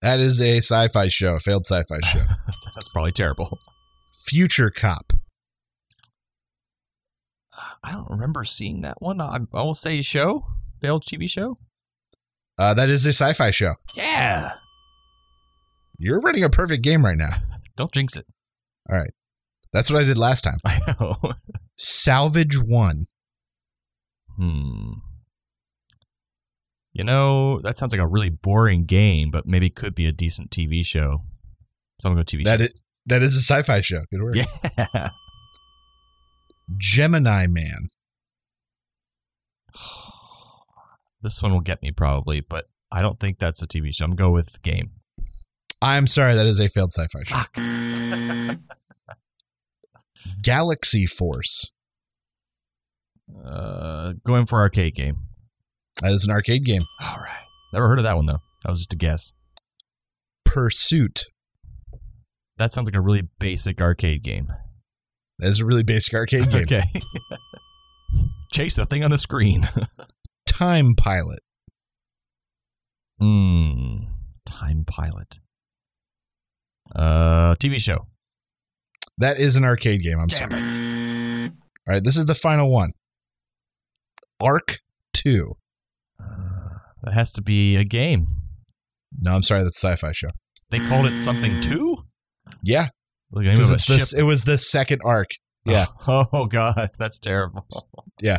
[0.00, 2.24] That is a sci-fi show, failed sci-fi show.
[2.74, 3.58] That's probably terrible.
[4.26, 5.12] Future Cop.
[7.84, 9.20] I don't remember seeing that one.
[9.20, 10.46] I, I will say show,
[10.80, 11.58] failed TV show.
[12.58, 13.74] Uh, that is a sci-fi show.
[13.94, 14.52] Yeah.
[15.98, 17.30] You're running a perfect game right now.
[17.76, 18.26] Don't jinx it.
[18.90, 19.12] All right.
[19.72, 20.58] That's what I did last time.
[20.64, 21.16] I know.
[21.76, 23.06] Salvage One.
[24.36, 24.92] hmm.
[26.94, 30.12] You know, that sounds like a really boring game, but maybe it could be a
[30.12, 31.22] decent TV show.
[32.00, 32.64] So I'm going to go TV That show.
[32.66, 32.74] is,
[33.06, 34.02] that is a sci-fi show.
[34.10, 34.34] Good work.
[34.36, 35.08] Yeah.
[36.78, 37.88] Gemini Man.
[41.24, 44.04] This one will get me probably, but I don't think that's a TV show.
[44.06, 44.90] I'm going to go with game.
[45.80, 47.36] I'm sorry, that is a failed sci-fi show.
[47.36, 48.58] Fuck.
[50.42, 51.72] Galaxy Force.
[53.44, 55.18] Uh, going for arcade game.
[56.00, 56.82] That is an arcade game.
[57.00, 57.44] All right.
[57.72, 58.40] Never heard of that one though.
[58.64, 59.32] That was just a guess.
[60.44, 61.24] Pursuit.
[62.58, 64.52] That sounds like a really basic arcade game.
[65.38, 66.62] That is a really basic arcade game.
[66.62, 66.82] Okay.
[68.52, 69.68] Chase the thing on the screen.
[70.46, 71.40] Time Pilot.
[73.18, 73.96] Hmm.
[74.44, 75.40] Time Pilot.
[76.94, 78.06] Uh, TV show.
[79.22, 80.18] That is an arcade game.
[80.18, 80.62] I'm Damn sorry.
[80.64, 81.52] it.
[81.86, 82.90] All right, this is the final one.
[84.40, 84.80] Ark
[85.14, 85.52] 2.
[86.20, 86.24] Uh,
[87.04, 88.26] that has to be a game.
[89.20, 90.30] No, I'm sorry, that's a sci-fi show.
[90.70, 91.98] They called it something too.
[92.64, 92.86] Yeah,
[93.30, 95.30] Like the name because it's this, it was the second ark.
[95.64, 95.86] Yeah.
[96.08, 97.66] Oh god, that's terrible.
[98.20, 98.38] Yeah.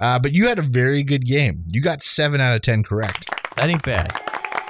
[0.00, 1.64] Uh, but you had a very good game.
[1.68, 3.28] You got seven out of ten correct.
[3.56, 4.12] That ain't bad.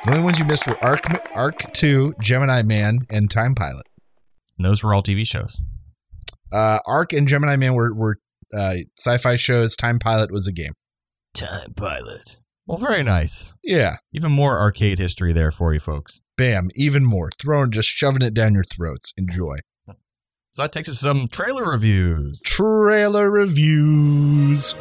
[0.04, 1.04] The only ones you missed were Ark,
[1.34, 3.86] Ark Two, Gemini Man, and Time Pilot.
[4.56, 5.62] And those were all TV shows.
[6.52, 8.18] Uh, Ark and Gemini Man were were
[8.56, 9.74] uh, sci-fi shows.
[9.76, 10.72] Time Pilot was a game.
[11.34, 12.38] Time Pilot.
[12.66, 13.54] Well, very nice.
[13.62, 16.20] Yeah, Even more arcade history there for you folks.
[16.38, 17.28] bam, even more.
[17.38, 19.12] Throwing, just shoving it down your throats.
[19.18, 19.58] Enjoy.
[20.52, 22.40] So that takes us to some trailer reviews.
[22.42, 24.74] Trailer reviews.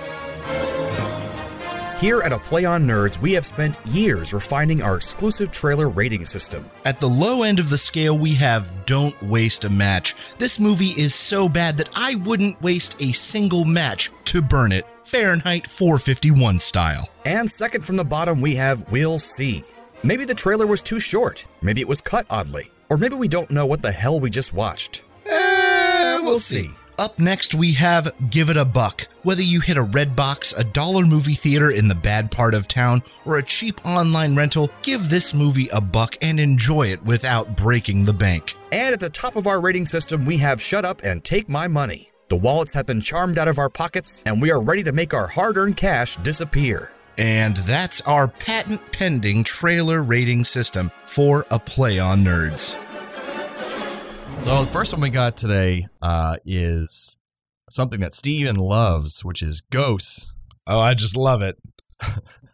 [2.04, 6.26] Here at A Play on Nerds, we have spent years refining our exclusive trailer rating
[6.26, 6.70] system.
[6.84, 10.14] At the low end of the scale, we have Don't Waste a Match.
[10.38, 14.86] This movie is so bad that I wouldn't waste a single match to burn it,
[15.04, 17.08] Fahrenheit 451 style.
[17.24, 19.64] And second from the bottom, we have We'll See.
[20.04, 23.50] Maybe the trailer was too short, maybe it was cut oddly, or maybe we don't
[23.50, 25.06] know what the hell we just watched.
[25.26, 26.70] Eh, we'll see.
[27.00, 29.08] Up next, we have Give It a Buck.
[29.24, 32.68] Whether you hit a red box, a dollar movie theater in the bad part of
[32.68, 37.58] town, or a cheap online rental, give this movie a buck and enjoy it without
[37.58, 38.56] breaking the bank.
[38.72, 41.68] And at the top of our rating system, we have Shut Up and Take My
[41.68, 42.12] Money.
[42.30, 45.16] The wallets have been charmed out of our pockets, and we are ready to make
[45.16, 46.92] our hard earned cash disappear.
[47.18, 52.76] And that's our patent pending trailer rating system for a play on nerds.
[54.44, 57.18] So the first one we got today uh, is
[57.70, 60.34] something that Steven loves, which is ghosts.
[60.68, 61.58] Oh, I just love it.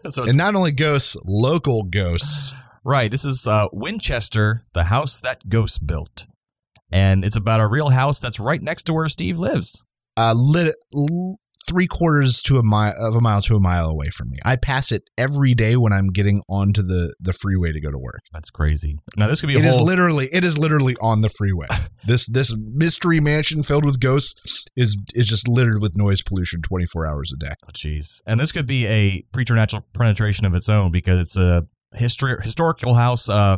[0.10, 2.54] So And not only ghosts, local ghosts.
[2.86, 3.12] Right.
[3.12, 6.26] This is uh, Winchester, the house that ghosts built.
[6.90, 9.84] And it's about a real house that's right next to where Steve lives.
[10.16, 11.38] Uh, lit, l-
[11.70, 14.38] three quarters to a mile of a mile to a mile away from me.
[14.44, 17.98] I pass it every day when I'm getting onto the the freeway to go to
[17.98, 18.22] work.
[18.34, 18.98] That's crazy.
[19.16, 19.86] Now, this could be a It is whole.
[19.86, 21.68] literally it is literally on the freeway.
[22.06, 27.06] this this mystery mansion filled with ghosts is is just littered with noise pollution 24
[27.08, 27.54] hours a day.
[27.66, 28.22] Oh, jeez.
[28.26, 32.96] And this could be a preternatural penetration of its own because it's a history historical
[32.96, 33.30] house.
[33.30, 33.58] Uh,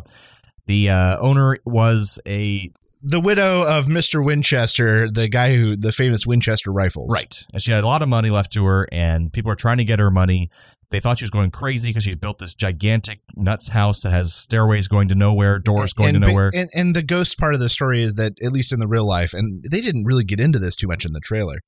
[0.66, 2.70] the uh, owner was a
[3.04, 4.24] The widow of Mr.
[4.24, 7.12] Winchester, the guy who the famous Winchester rifles.
[7.12, 9.78] right, and she had a lot of money left to her, and people are trying
[9.78, 10.50] to get her money.
[10.90, 14.34] They thought she was going crazy because she's built this gigantic nuts house that has
[14.34, 16.50] stairways going to nowhere, doors going and, to nowhere.
[16.54, 19.08] And, and the ghost part of the story is that, at least in the real
[19.08, 21.60] life, and they didn't really get into this too much in the trailer,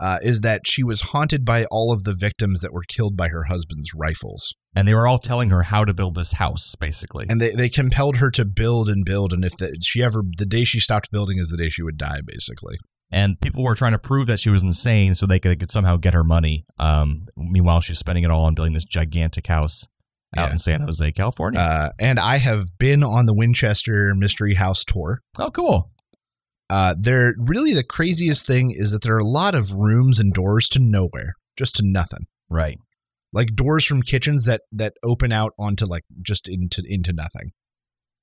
[0.00, 3.28] uh, is that she was haunted by all of the victims that were killed by
[3.28, 4.54] her husband's rifles.
[4.76, 7.26] And they were all telling her how to build this house, basically.
[7.28, 9.32] And they, they compelled her to build and build.
[9.32, 11.96] And if the, she ever, the day she stopped building is the day she would
[11.98, 12.76] die, basically.
[13.10, 15.70] and people were trying to prove that she was insane so they could, they could
[15.70, 16.64] somehow get her money.
[16.78, 19.86] Um, meanwhile, she's spending it all on building this gigantic house
[20.36, 20.52] out Yeah.
[20.52, 21.58] in San Jose, California.
[21.58, 25.20] Uh, and I have been on the Winchester Mystery House tour.
[25.38, 25.90] oh, cool.
[26.70, 30.32] Uh, there really the craziest thing is that there are a lot of rooms and
[30.32, 32.26] doors to nowhere, just to nothing.
[32.50, 32.78] Right.
[33.32, 37.52] Like doors from kitchens that that open out onto like just into into nothing.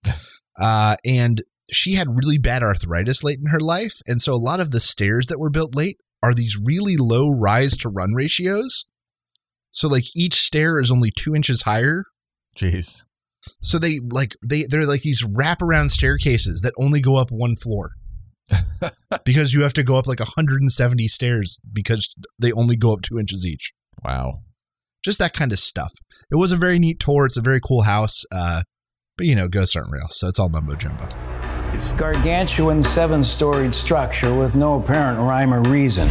[0.59, 1.41] uh, and
[1.71, 4.79] she had really bad arthritis late in her life, and so a lot of the
[4.79, 8.85] stairs that were built late are these really low rise to run ratios.
[9.71, 12.05] So like each stair is only two inches higher
[12.57, 13.03] Jeez.
[13.61, 17.91] so they like they they're like these wraparound staircases that only go up one floor.
[19.25, 23.19] because you have to go up like 170 stairs because they only go up two
[23.19, 23.73] inches each.
[24.03, 24.41] Wow.
[25.03, 25.93] Just that kind of stuff.
[26.31, 27.25] It was a very neat tour.
[27.25, 28.23] It's a very cool house.
[28.31, 28.63] Uh,
[29.17, 31.07] but you know, ghosts aren't real, so it's all mumbo jumbo.
[31.73, 36.07] It's a gargantuan seven storied structure with no apparent rhyme or reason.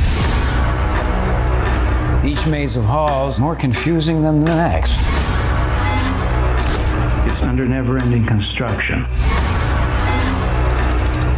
[2.25, 4.93] Each maze of halls more confusing than the next.
[7.29, 9.07] It's under never ending construction.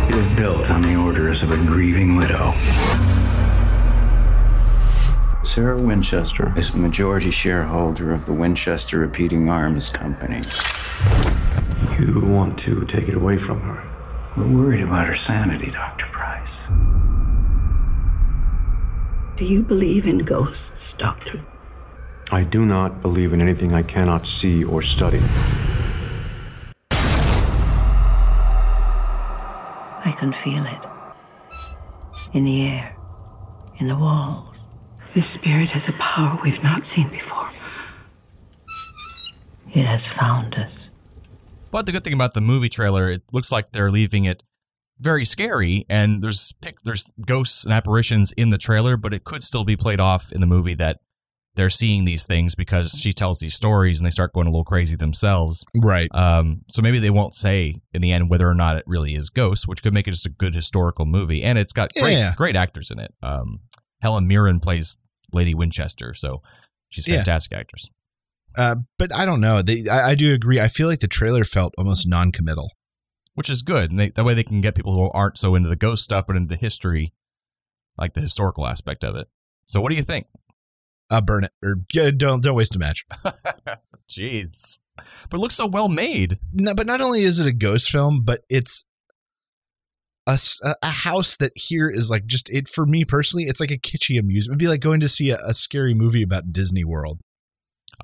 [0.08, 2.52] It was built on the orders of a grieving widow.
[5.44, 10.42] Sarah Winchester is the majority shareholder of the Winchester Repeating Arms Company.
[11.98, 13.82] You want to take it away from her?
[14.36, 16.06] We're worried about her sanity, Dr.
[16.06, 16.68] Price.
[19.34, 21.40] Do you believe in ghosts, Doctor?
[22.30, 25.20] I do not believe in anything I cannot see or study.
[30.06, 30.78] I can feel it.
[32.32, 32.96] In the air,
[33.78, 34.60] in the walls.
[35.14, 37.48] This spirit has a power we've not seen before.
[39.74, 40.90] It has found us.
[41.72, 44.44] But the good thing about the movie trailer, it looks like they're leaving it
[45.00, 49.42] very scary, and there's pic- there's ghosts and apparitions in the trailer, but it could
[49.42, 51.00] still be played off in the movie that
[51.56, 54.64] they're seeing these things because she tells these stories and they start going a little
[54.64, 55.64] crazy themselves.
[55.74, 56.08] Right.
[56.14, 59.30] Um, so maybe they won't say in the end whether or not it really is
[59.30, 62.34] ghosts, which could make it just a good historical movie, and it's got great Yeah.
[62.36, 63.12] great actors in it.
[63.22, 63.60] Um,
[64.02, 64.98] Helen Mirren plays
[65.32, 66.42] Lady Winchester, so
[66.90, 67.16] she's a Yeah.
[67.16, 67.88] fantastic actress.
[68.56, 69.60] Uh, but I don't know.
[69.62, 70.60] They, I, I do agree.
[70.60, 72.70] I feel like the trailer felt almost non-committal.
[73.34, 73.90] which is good.
[73.90, 76.26] And they, that way they can get people who aren't so into the ghost stuff,
[76.26, 77.12] but into the history,
[77.98, 79.28] like the historical aspect of it.
[79.66, 80.26] So, what do you think?
[81.08, 83.04] Uh, burn it or yeah, don't don't waste a match.
[84.10, 84.78] Jeez,
[85.28, 86.38] but it looks so well made.
[86.52, 88.86] No, but not only is it a ghost film, but it's
[90.26, 90.38] a,
[90.82, 93.44] a house that here is like just it for me personally.
[93.44, 94.54] It's like a kitschy amusement.
[94.54, 97.20] It'd be like going to see a, a scary movie about Disney World.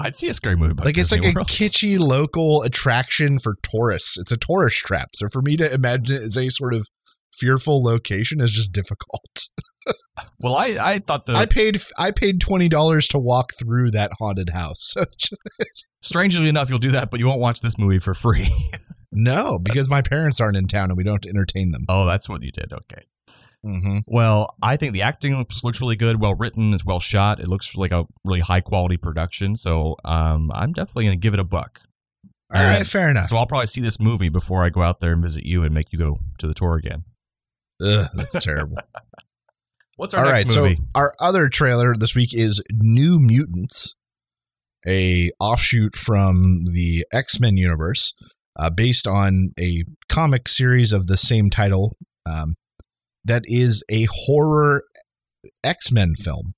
[0.00, 1.36] I'd see a scary movie about like it's like World.
[1.36, 4.16] a kitschy local attraction for tourists.
[4.18, 5.10] It's a tourist trap.
[5.14, 6.88] So for me to imagine it as a sort of
[7.32, 9.48] fearful location is just difficult.
[10.38, 14.12] Well, I I thought the I paid I paid twenty dollars to walk through that
[14.18, 14.94] haunted house.
[16.02, 18.52] Strangely enough, you'll do that, but you won't watch this movie for free.
[19.12, 21.84] no, because my parents aren't in town and we don't entertain them.
[21.88, 22.72] oh, that's what you did.
[22.72, 23.04] Okay.
[23.64, 23.98] Mm-hmm.
[24.08, 27.38] Well, I think the acting looks, looks really good, well written, it's well shot.
[27.38, 29.54] It looks like a really high quality production.
[29.54, 31.82] So, um, I'm definitely going to give it a buck.
[32.52, 33.26] All right, fair enough.
[33.26, 35.72] So I'll probably see this movie before I go out there and visit you and
[35.72, 37.04] make you go to the tour again.
[37.80, 38.78] Ugh, that's terrible.
[39.96, 40.76] What's our All next right, movie?
[40.76, 43.94] so our other trailer this week is New Mutants,
[44.86, 48.14] a offshoot from the X Men universe,
[48.58, 51.96] uh, based on a comic series of the same title.
[52.24, 52.54] Um,
[53.24, 54.82] that is a horror
[55.62, 56.52] X Men film,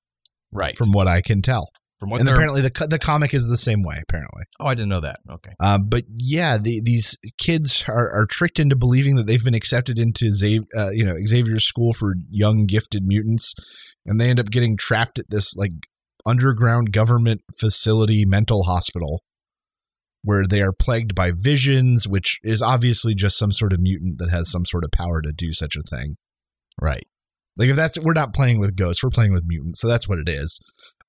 [0.53, 0.77] right?
[0.77, 1.71] From what I can tell.
[2.05, 3.97] From what and apparently the the comic is the same way.
[4.07, 5.21] Apparently, Oh, I didn't know that.
[5.31, 5.53] Okay.
[5.59, 9.99] um, but yeah, the, these kids are, are tricked into believing that they've been accepted
[9.99, 13.55] into Xavier, uh, you know, Xavier's school for young gifted mutants,
[14.05, 15.73] and they end up getting trapped at this like
[16.27, 19.23] underground government facility mental hospital
[20.23, 24.31] where they are plagued by visions, which is obviously just some sort of mutant that
[24.31, 26.17] has some sort of power to do such a thing.
[26.81, 27.05] Right.
[27.57, 30.19] Like if that's we're not playing with ghosts, we're playing with mutants, so that's what
[30.19, 30.59] it is.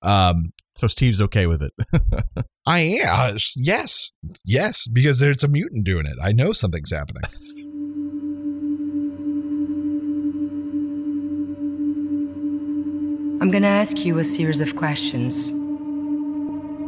[0.02, 1.74] Um, so Steve's okay with it.
[2.66, 3.36] I am.
[3.36, 4.12] uh, yes,
[4.46, 6.18] yes, because there's a mutant doing it.
[6.22, 7.24] I know something's happening.
[13.42, 15.52] I'm going to ask you a series of questions.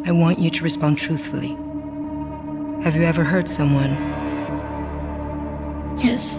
[0.08, 1.56] I want you to respond truthfully.
[2.84, 3.96] Have you ever hurt someone?
[6.00, 6.38] Yes.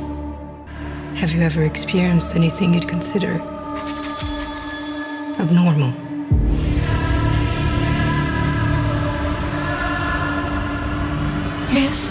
[1.16, 3.40] Have you ever experienced anything you'd consider
[5.40, 6.07] abnormal.
[11.78, 12.10] Yes.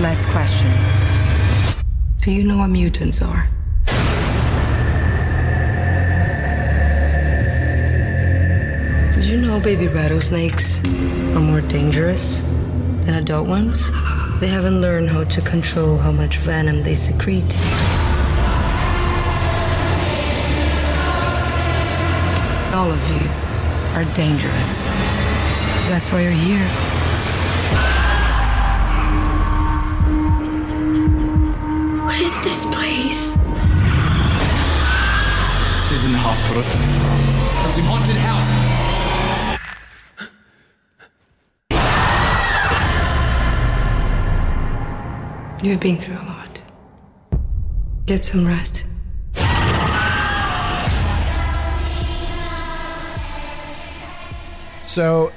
[0.00, 0.68] Last question.
[2.20, 3.46] Do you know what mutants are?
[9.12, 12.40] Did you know baby rattlesnakes are more dangerous
[13.04, 13.92] than adult ones?
[14.40, 17.56] They haven't learned how to control how much venom they secrete.
[22.74, 23.28] All of you
[23.94, 24.88] are dangerous.
[25.88, 27.01] That's why you're here.
[36.02, 36.62] This isn't a hospital.
[37.64, 38.48] It's a haunted house.
[45.62, 46.60] You've been through a lot.
[48.06, 48.84] Get some rest.
[54.82, 55.30] So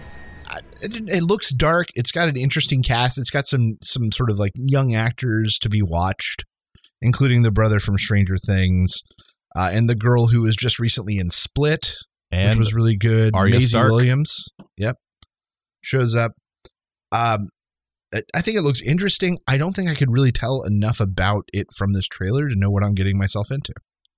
[0.82, 1.90] it, it looks dark.
[1.94, 3.20] It's got an interesting cast.
[3.20, 6.44] It's got some some sort of like young actors to be watched,
[7.04, 9.04] including the brother from Stranger Things,
[9.56, 11.94] uh, and the girl who was just recently in Split,
[12.32, 13.34] which was really good.
[13.36, 13.91] Arya Maisie Stark.
[13.91, 14.98] Williams, yep,
[15.82, 16.34] shows up.
[17.11, 17.49] Um,
[18.14, 19.40] I- I think it looks interesting.
[19.48, 22.69] I don't think I could really tell enough about it from this trailer to know
[22.69, 23.73] what I'm getting myself into.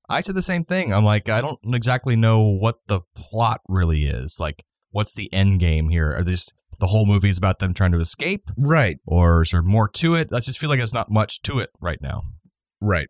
[0.10, 0.94] I said the same thing.
[0.94, 4.38] I'm like, I don't exactly know what the plot really is.
[4.40, 6.16] Like, what's the end game here?
[6.16, 6.48] Are this
[6.80, 8.98] the whole movie is about them trying to escape, right?
[9.06, 10.30] Or is there more to it?
[10.32, 12.22] I just feel like there's not much to it right now.
[12.80, 13.08] Right.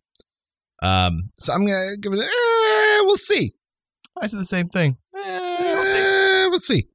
[0.82, 2.20] Um, so I'm gonna give it.
[2.20, 3.54] A, eh, we'll see.
[4.20, 4.98] I said the same thing.
[5.16, 6.88] Eh, we'll see.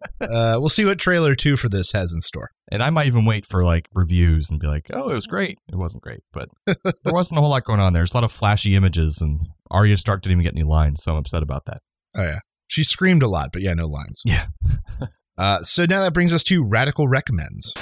[0.20, 2.50] uh, we'll see what trailer two for this has in store.
[2.70, 5.58] And I might even wait for like reviews and be like, oh, it was great.
[5.72, 8.00] It wasn't great, but there wasn't a whole lot going on there.
[8.00, 9.40] There's a lot of flashy images, and
[9.70, 11.82] Arya Stark didn't even get any lines, so I'm upset about that.
[12.16, 14.22] Oh yeah, she screamed a lot, but yeah, no lines.
[14.24, 14.46] Yeah.
[15.38, 17.72] uh, so now that brings us to radical recommends.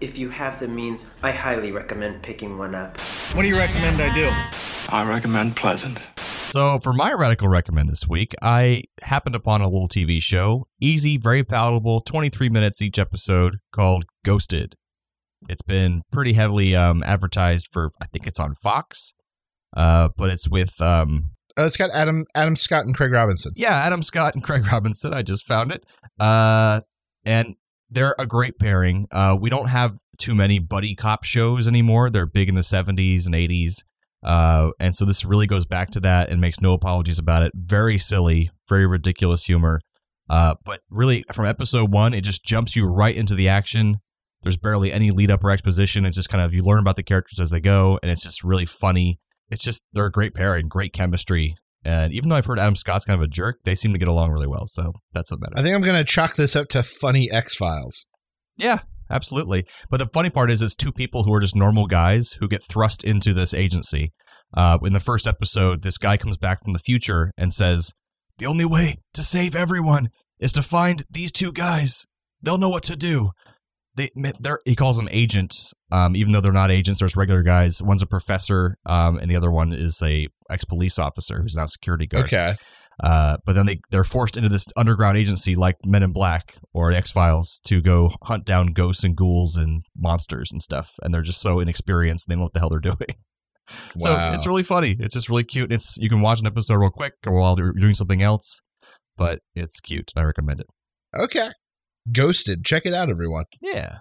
[0.00, 0.12] Recommend.
[0.14, 3.00] If you have the means, I highly recommend picking one up.
[3.34, 4.30] What do you recommend I do?
[4.94, 5.98] I recommend Pleasant.
[6.16, 11.18] So, for my radical recommend this week, I happened upon a little TV show, easy,
[11.18, 14.74] very palatable, 23 minutes each episode, called Ghosted.
[15.50, 19.12] It's been pretty heavily um, advertised for, I think it's on Fox,
[19.76, 21.26] uh, but it's with, um,
[21.58, 23.52] Uh, it's got Adam Adam Scott and Craig Robinson.
[23.54, 25.12] yeah, Adam Scott and Craig Robinson.
[25.12, 25.84] I just found it.
[26.18, 26.80] Uh,
[27.26, 27.56] and
[27.90, 29.06] they're a great pairing.
[29.10, 32.10] Uh, we don't have too many buddy cop shows anymore.
[32.10, 33.84] They're big in the 70s and 80s.
[34.22, 37.52] Uh, and so this really goes back to that and makes no apologies about it.
[37.54, 39.80] Very silly, very ridiculous humor.
[40.28, 43.98] Uh, but really, from episode one, it just jumps you right into the action.
[44.42, 46.04] There's barely any lead up or exposition.
[46.04, 48.44] It's just kind of you learn about the characters as they go, and it's just
[48.44, 49.18] really funny.
[49.50, 51.56] It's just they're a great pairing, great chemistry.
[51.84, 54.08] And even though I've heard Adam Scott's kind of a jerk, they seem to get
[54.08, 54.66] along really well.
[54.66, 55.58] So that's what matters.
[55.58, 58.06] I think I'm gonna chalk this up to funny X Files.
[58.56, 58.80] Yeah,
[59.10, 59.64] absolutely.
[59.88, 62.62] But the funny part is, it's two people who are just normal guys who get
[62.62, 64.12] thrust into this agency.
[64.54, 67.92] Uh, in the first episode, this guy comes back from the future and says,
[68.38, 70.08] "The only way to save everyone
[70.40, 72.06] is to find these two guys.
[72.42, 73.30] They'll know what to do."
[73.98, 77.00] They, they're, he calls them agents, um, even though they're not agents.
[77.00, 77.82] There's regular guys.
[77.82, 81.64] One's a professor, um, and the other one is a ex police officer who's now
[81.64, 82.26] a security guard.
[82.26, 82.54] Okay.
[83.02, 86.90] Uh, but then they they're forced into this underground agency like Men in Black or
[86.90, 90.94] X Files to go hunt down ghosts and ghouls and monsters and stuff.
[91.02, 92.96] And they're just so inexperienced; they don't know what the hell they're doing.
[93.96, 94.30] Wow.
[94.30, 94.96] so it's really funny.
[94.98, 95.70] It's just really cute.
[95.72, 98.62] It's you can watch an episode real quick or while you're doing something else,
[99.16, 100.10] but it's cute.
[100.16, 100.66] I recommend it.
[101.16, 101.50] Okay.
[102.12, 102.64] Ghosted.
[102.64, 103.44] Check it out, everyone.
[103.60, 103.98] Yeah.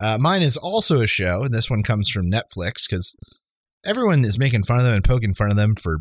[0.00, 3.16] Uh, mine is also a show, and this one comes from Netflix because
[3.84, 5.98] everyone is making fun of them and poking fun of them for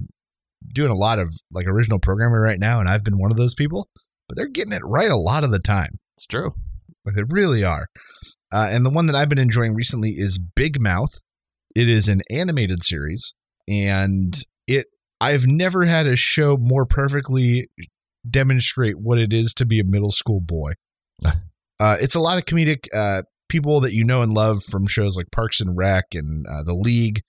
[0.73, 3.55] doing a lot of like original programming right now, and I've been one of those
[3.55, 3.89] people.
[4.27, 5.91] But they're getting it right a lot of the time.
[6.15, 6.53] It's true.
[7.05, 7.88] Like they really are.
[8.51, 11.21] Uh, and the one that I've been enjoying recently is Big Mouth.
[11.75, 13.34] It is an animated series,
[13.67, 14.88] and it
[15.19, 17.67] I've never had a show more perfectly
[18.30, 20.73] demonstrate what it is to be a middle school boy.
[21.80, 25.15] Uh, it's a lot of comedic uh, people that you know and love from shows
[25.18, 27.22] like Parks and Rec and uh, The League.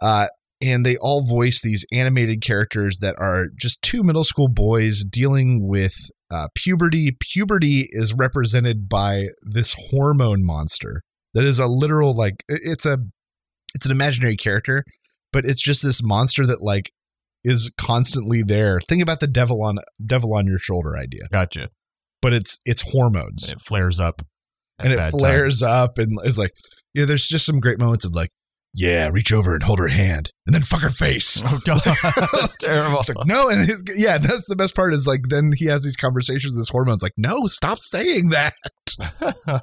[0.00, 0.28] Uh,
[0.60, 5.68] and they all voice these animated characters that are just two middle school boys dealing
[5.68, 5.94] with
[6.30, 7.16] uh, puberty.
[7.32, 11.00] Puberty is represented by this hormone monster
[11.34, 12.98] that is a literal like it's a
[13.74, 14.82] it's an imaginary character,
[15.32, 16.90] but it's just this monster that like
[17.44, 18.80] is constantly there.
[18.80, 21.22] Think about the devil on devil on your shoulder idea.
[21.30, 21.70] Gotcha.
[22.20, 23.48] But it's it's hormones.
[23.48, 24.22] And it flares up,
[24.78, 26.52] and it flares up and it's like
[26.94, 27.04] yeah.
[27.04, 28.30] There's just some great moments of like
[28.74, 31.42] yeah, reach over and hold her hand, and then fuck her face.
[31.50, 31.80] Oh god,
[32.32, 33.00] that's terrible.
[33.00, 34.92] It's like no, and his, yeah, that's the best part.
[34.92, 37.02] Is like then he has these conversations with his hormones.
[37.02, 38.54] Like, no, stop saying that.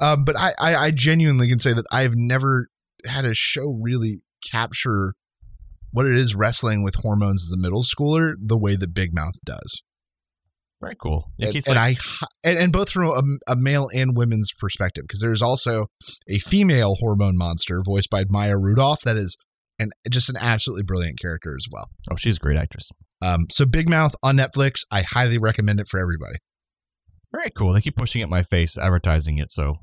[0.00, 2.68] um, but I, I, I genuinely can say that I've never
[3.06, 5.14] had a show really capture
[5.92, 9.36] what it is wrestling with hormones as a middle schooler the way that Big Mouth
[9.44, 9.82] does.
[10.80, 11.30] Very cool.
[11.38, 11.96] And, and like- I
[12.44, 15.86] and, and both from a, a male and women's perspective because there's also
[16.28, 19.36] a female hormone monster voiced by Maya Rudolph that is
[19.78, 21.88] and just an absolutely brilliant character as well.
[22.10, 22.90] Oh, she's a great actress.
[23.22, 26.36] Um, so Big Mouth on Netflix, I highly recommend it for everybody.
[27.32, 27.72] Very cool.
[27.72, 29.76] They keep pushing it in my face, advertising it, so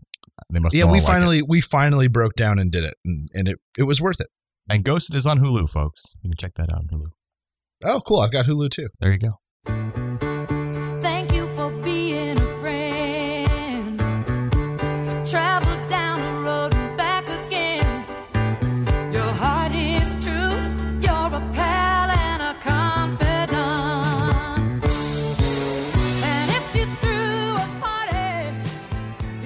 [0.51, 0.75] they must.
[0.75, 1.05] yeah, we like it.
[1.05, 4.27] finally we finally broke down and did it, and, and it it was worth it.
[4.69, 6.01] And Ghosted is on Hulu, folks.
[6.21, 7.07] You can check that out on Hulu.
[7.83, 8.21] Oh, cool!
[8.21, 8.87] I've got Hulu too.
[8.99, 10.02] There you go.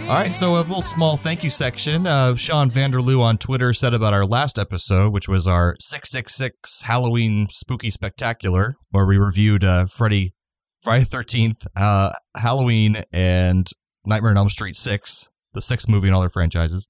[0.08, 2.08] All right, so a little small thank you section.
[2.08, 7.50] Uh, Sean Vanderloo on Twitter said about our last episode, which was our 666 Halloween
[7.50, 10.34] Spooky Spectacular, where we reviewed uh, Freddy,
[10.82, 13.68] Friday 13th, uh, Halloween, and
[14.06, 16.88] Nightmare on Elm Street 6, the sixth movie in all their franchises.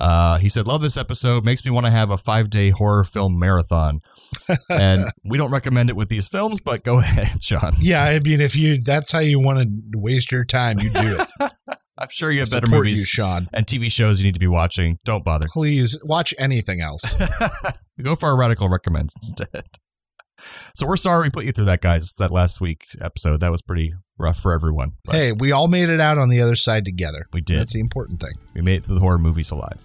[0.00, 1.44] Uh, he said, Love this episode.
[1.44, 4.00] Makes me want to have a five day horror film marathon.
[4.68, 7.72] and we don't recommend it with these films, but go ahead, Sean.
[7.78, 11.18] Yeah, I mean, if you that's how you want to waste your time, you do
[11.40, 11.52] it.
[12.00, 13.48] I'm sure you have better movies you, Sean.
[13.52, 14.98] and TV shows you need to be watching.
[15.04, 15.46] Don't bother.
[15.50, 17.14] Please watch anything else.
[18.02, 19.64] Go for our radical recommends instead.
[20.74, 22.14] So we're sorry we put you through that, guys.
[22.14, 24.92] That last week's episode that was pretty rough for everyone.
[25.10, 27.26] Hey, we all made it out on the other side together.
[27.32, 27.58] We did.
[27.58, 28.32] That's the important thing.
[28.54, 29.84] we made it through the horror movies alive.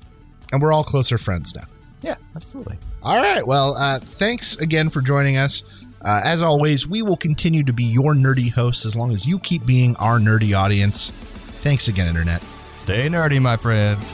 [0.52, 1.64] And we're all closer friends now.
[2.04, 2.78] Yeah, absolutely.
[3.02, 3.46] All right.
[3.46, 5.64] Well, uh, thanks again for joining us.
[6.02, 9.40] Uh, as always, we will continue to be your nerdy hosts as long as you
[9.40, 11.12] keep being our nerdy audience.
[11.64, 12.44] Thanks again, Internet.
[12.74, 14.12] Stay nerdy, my friends.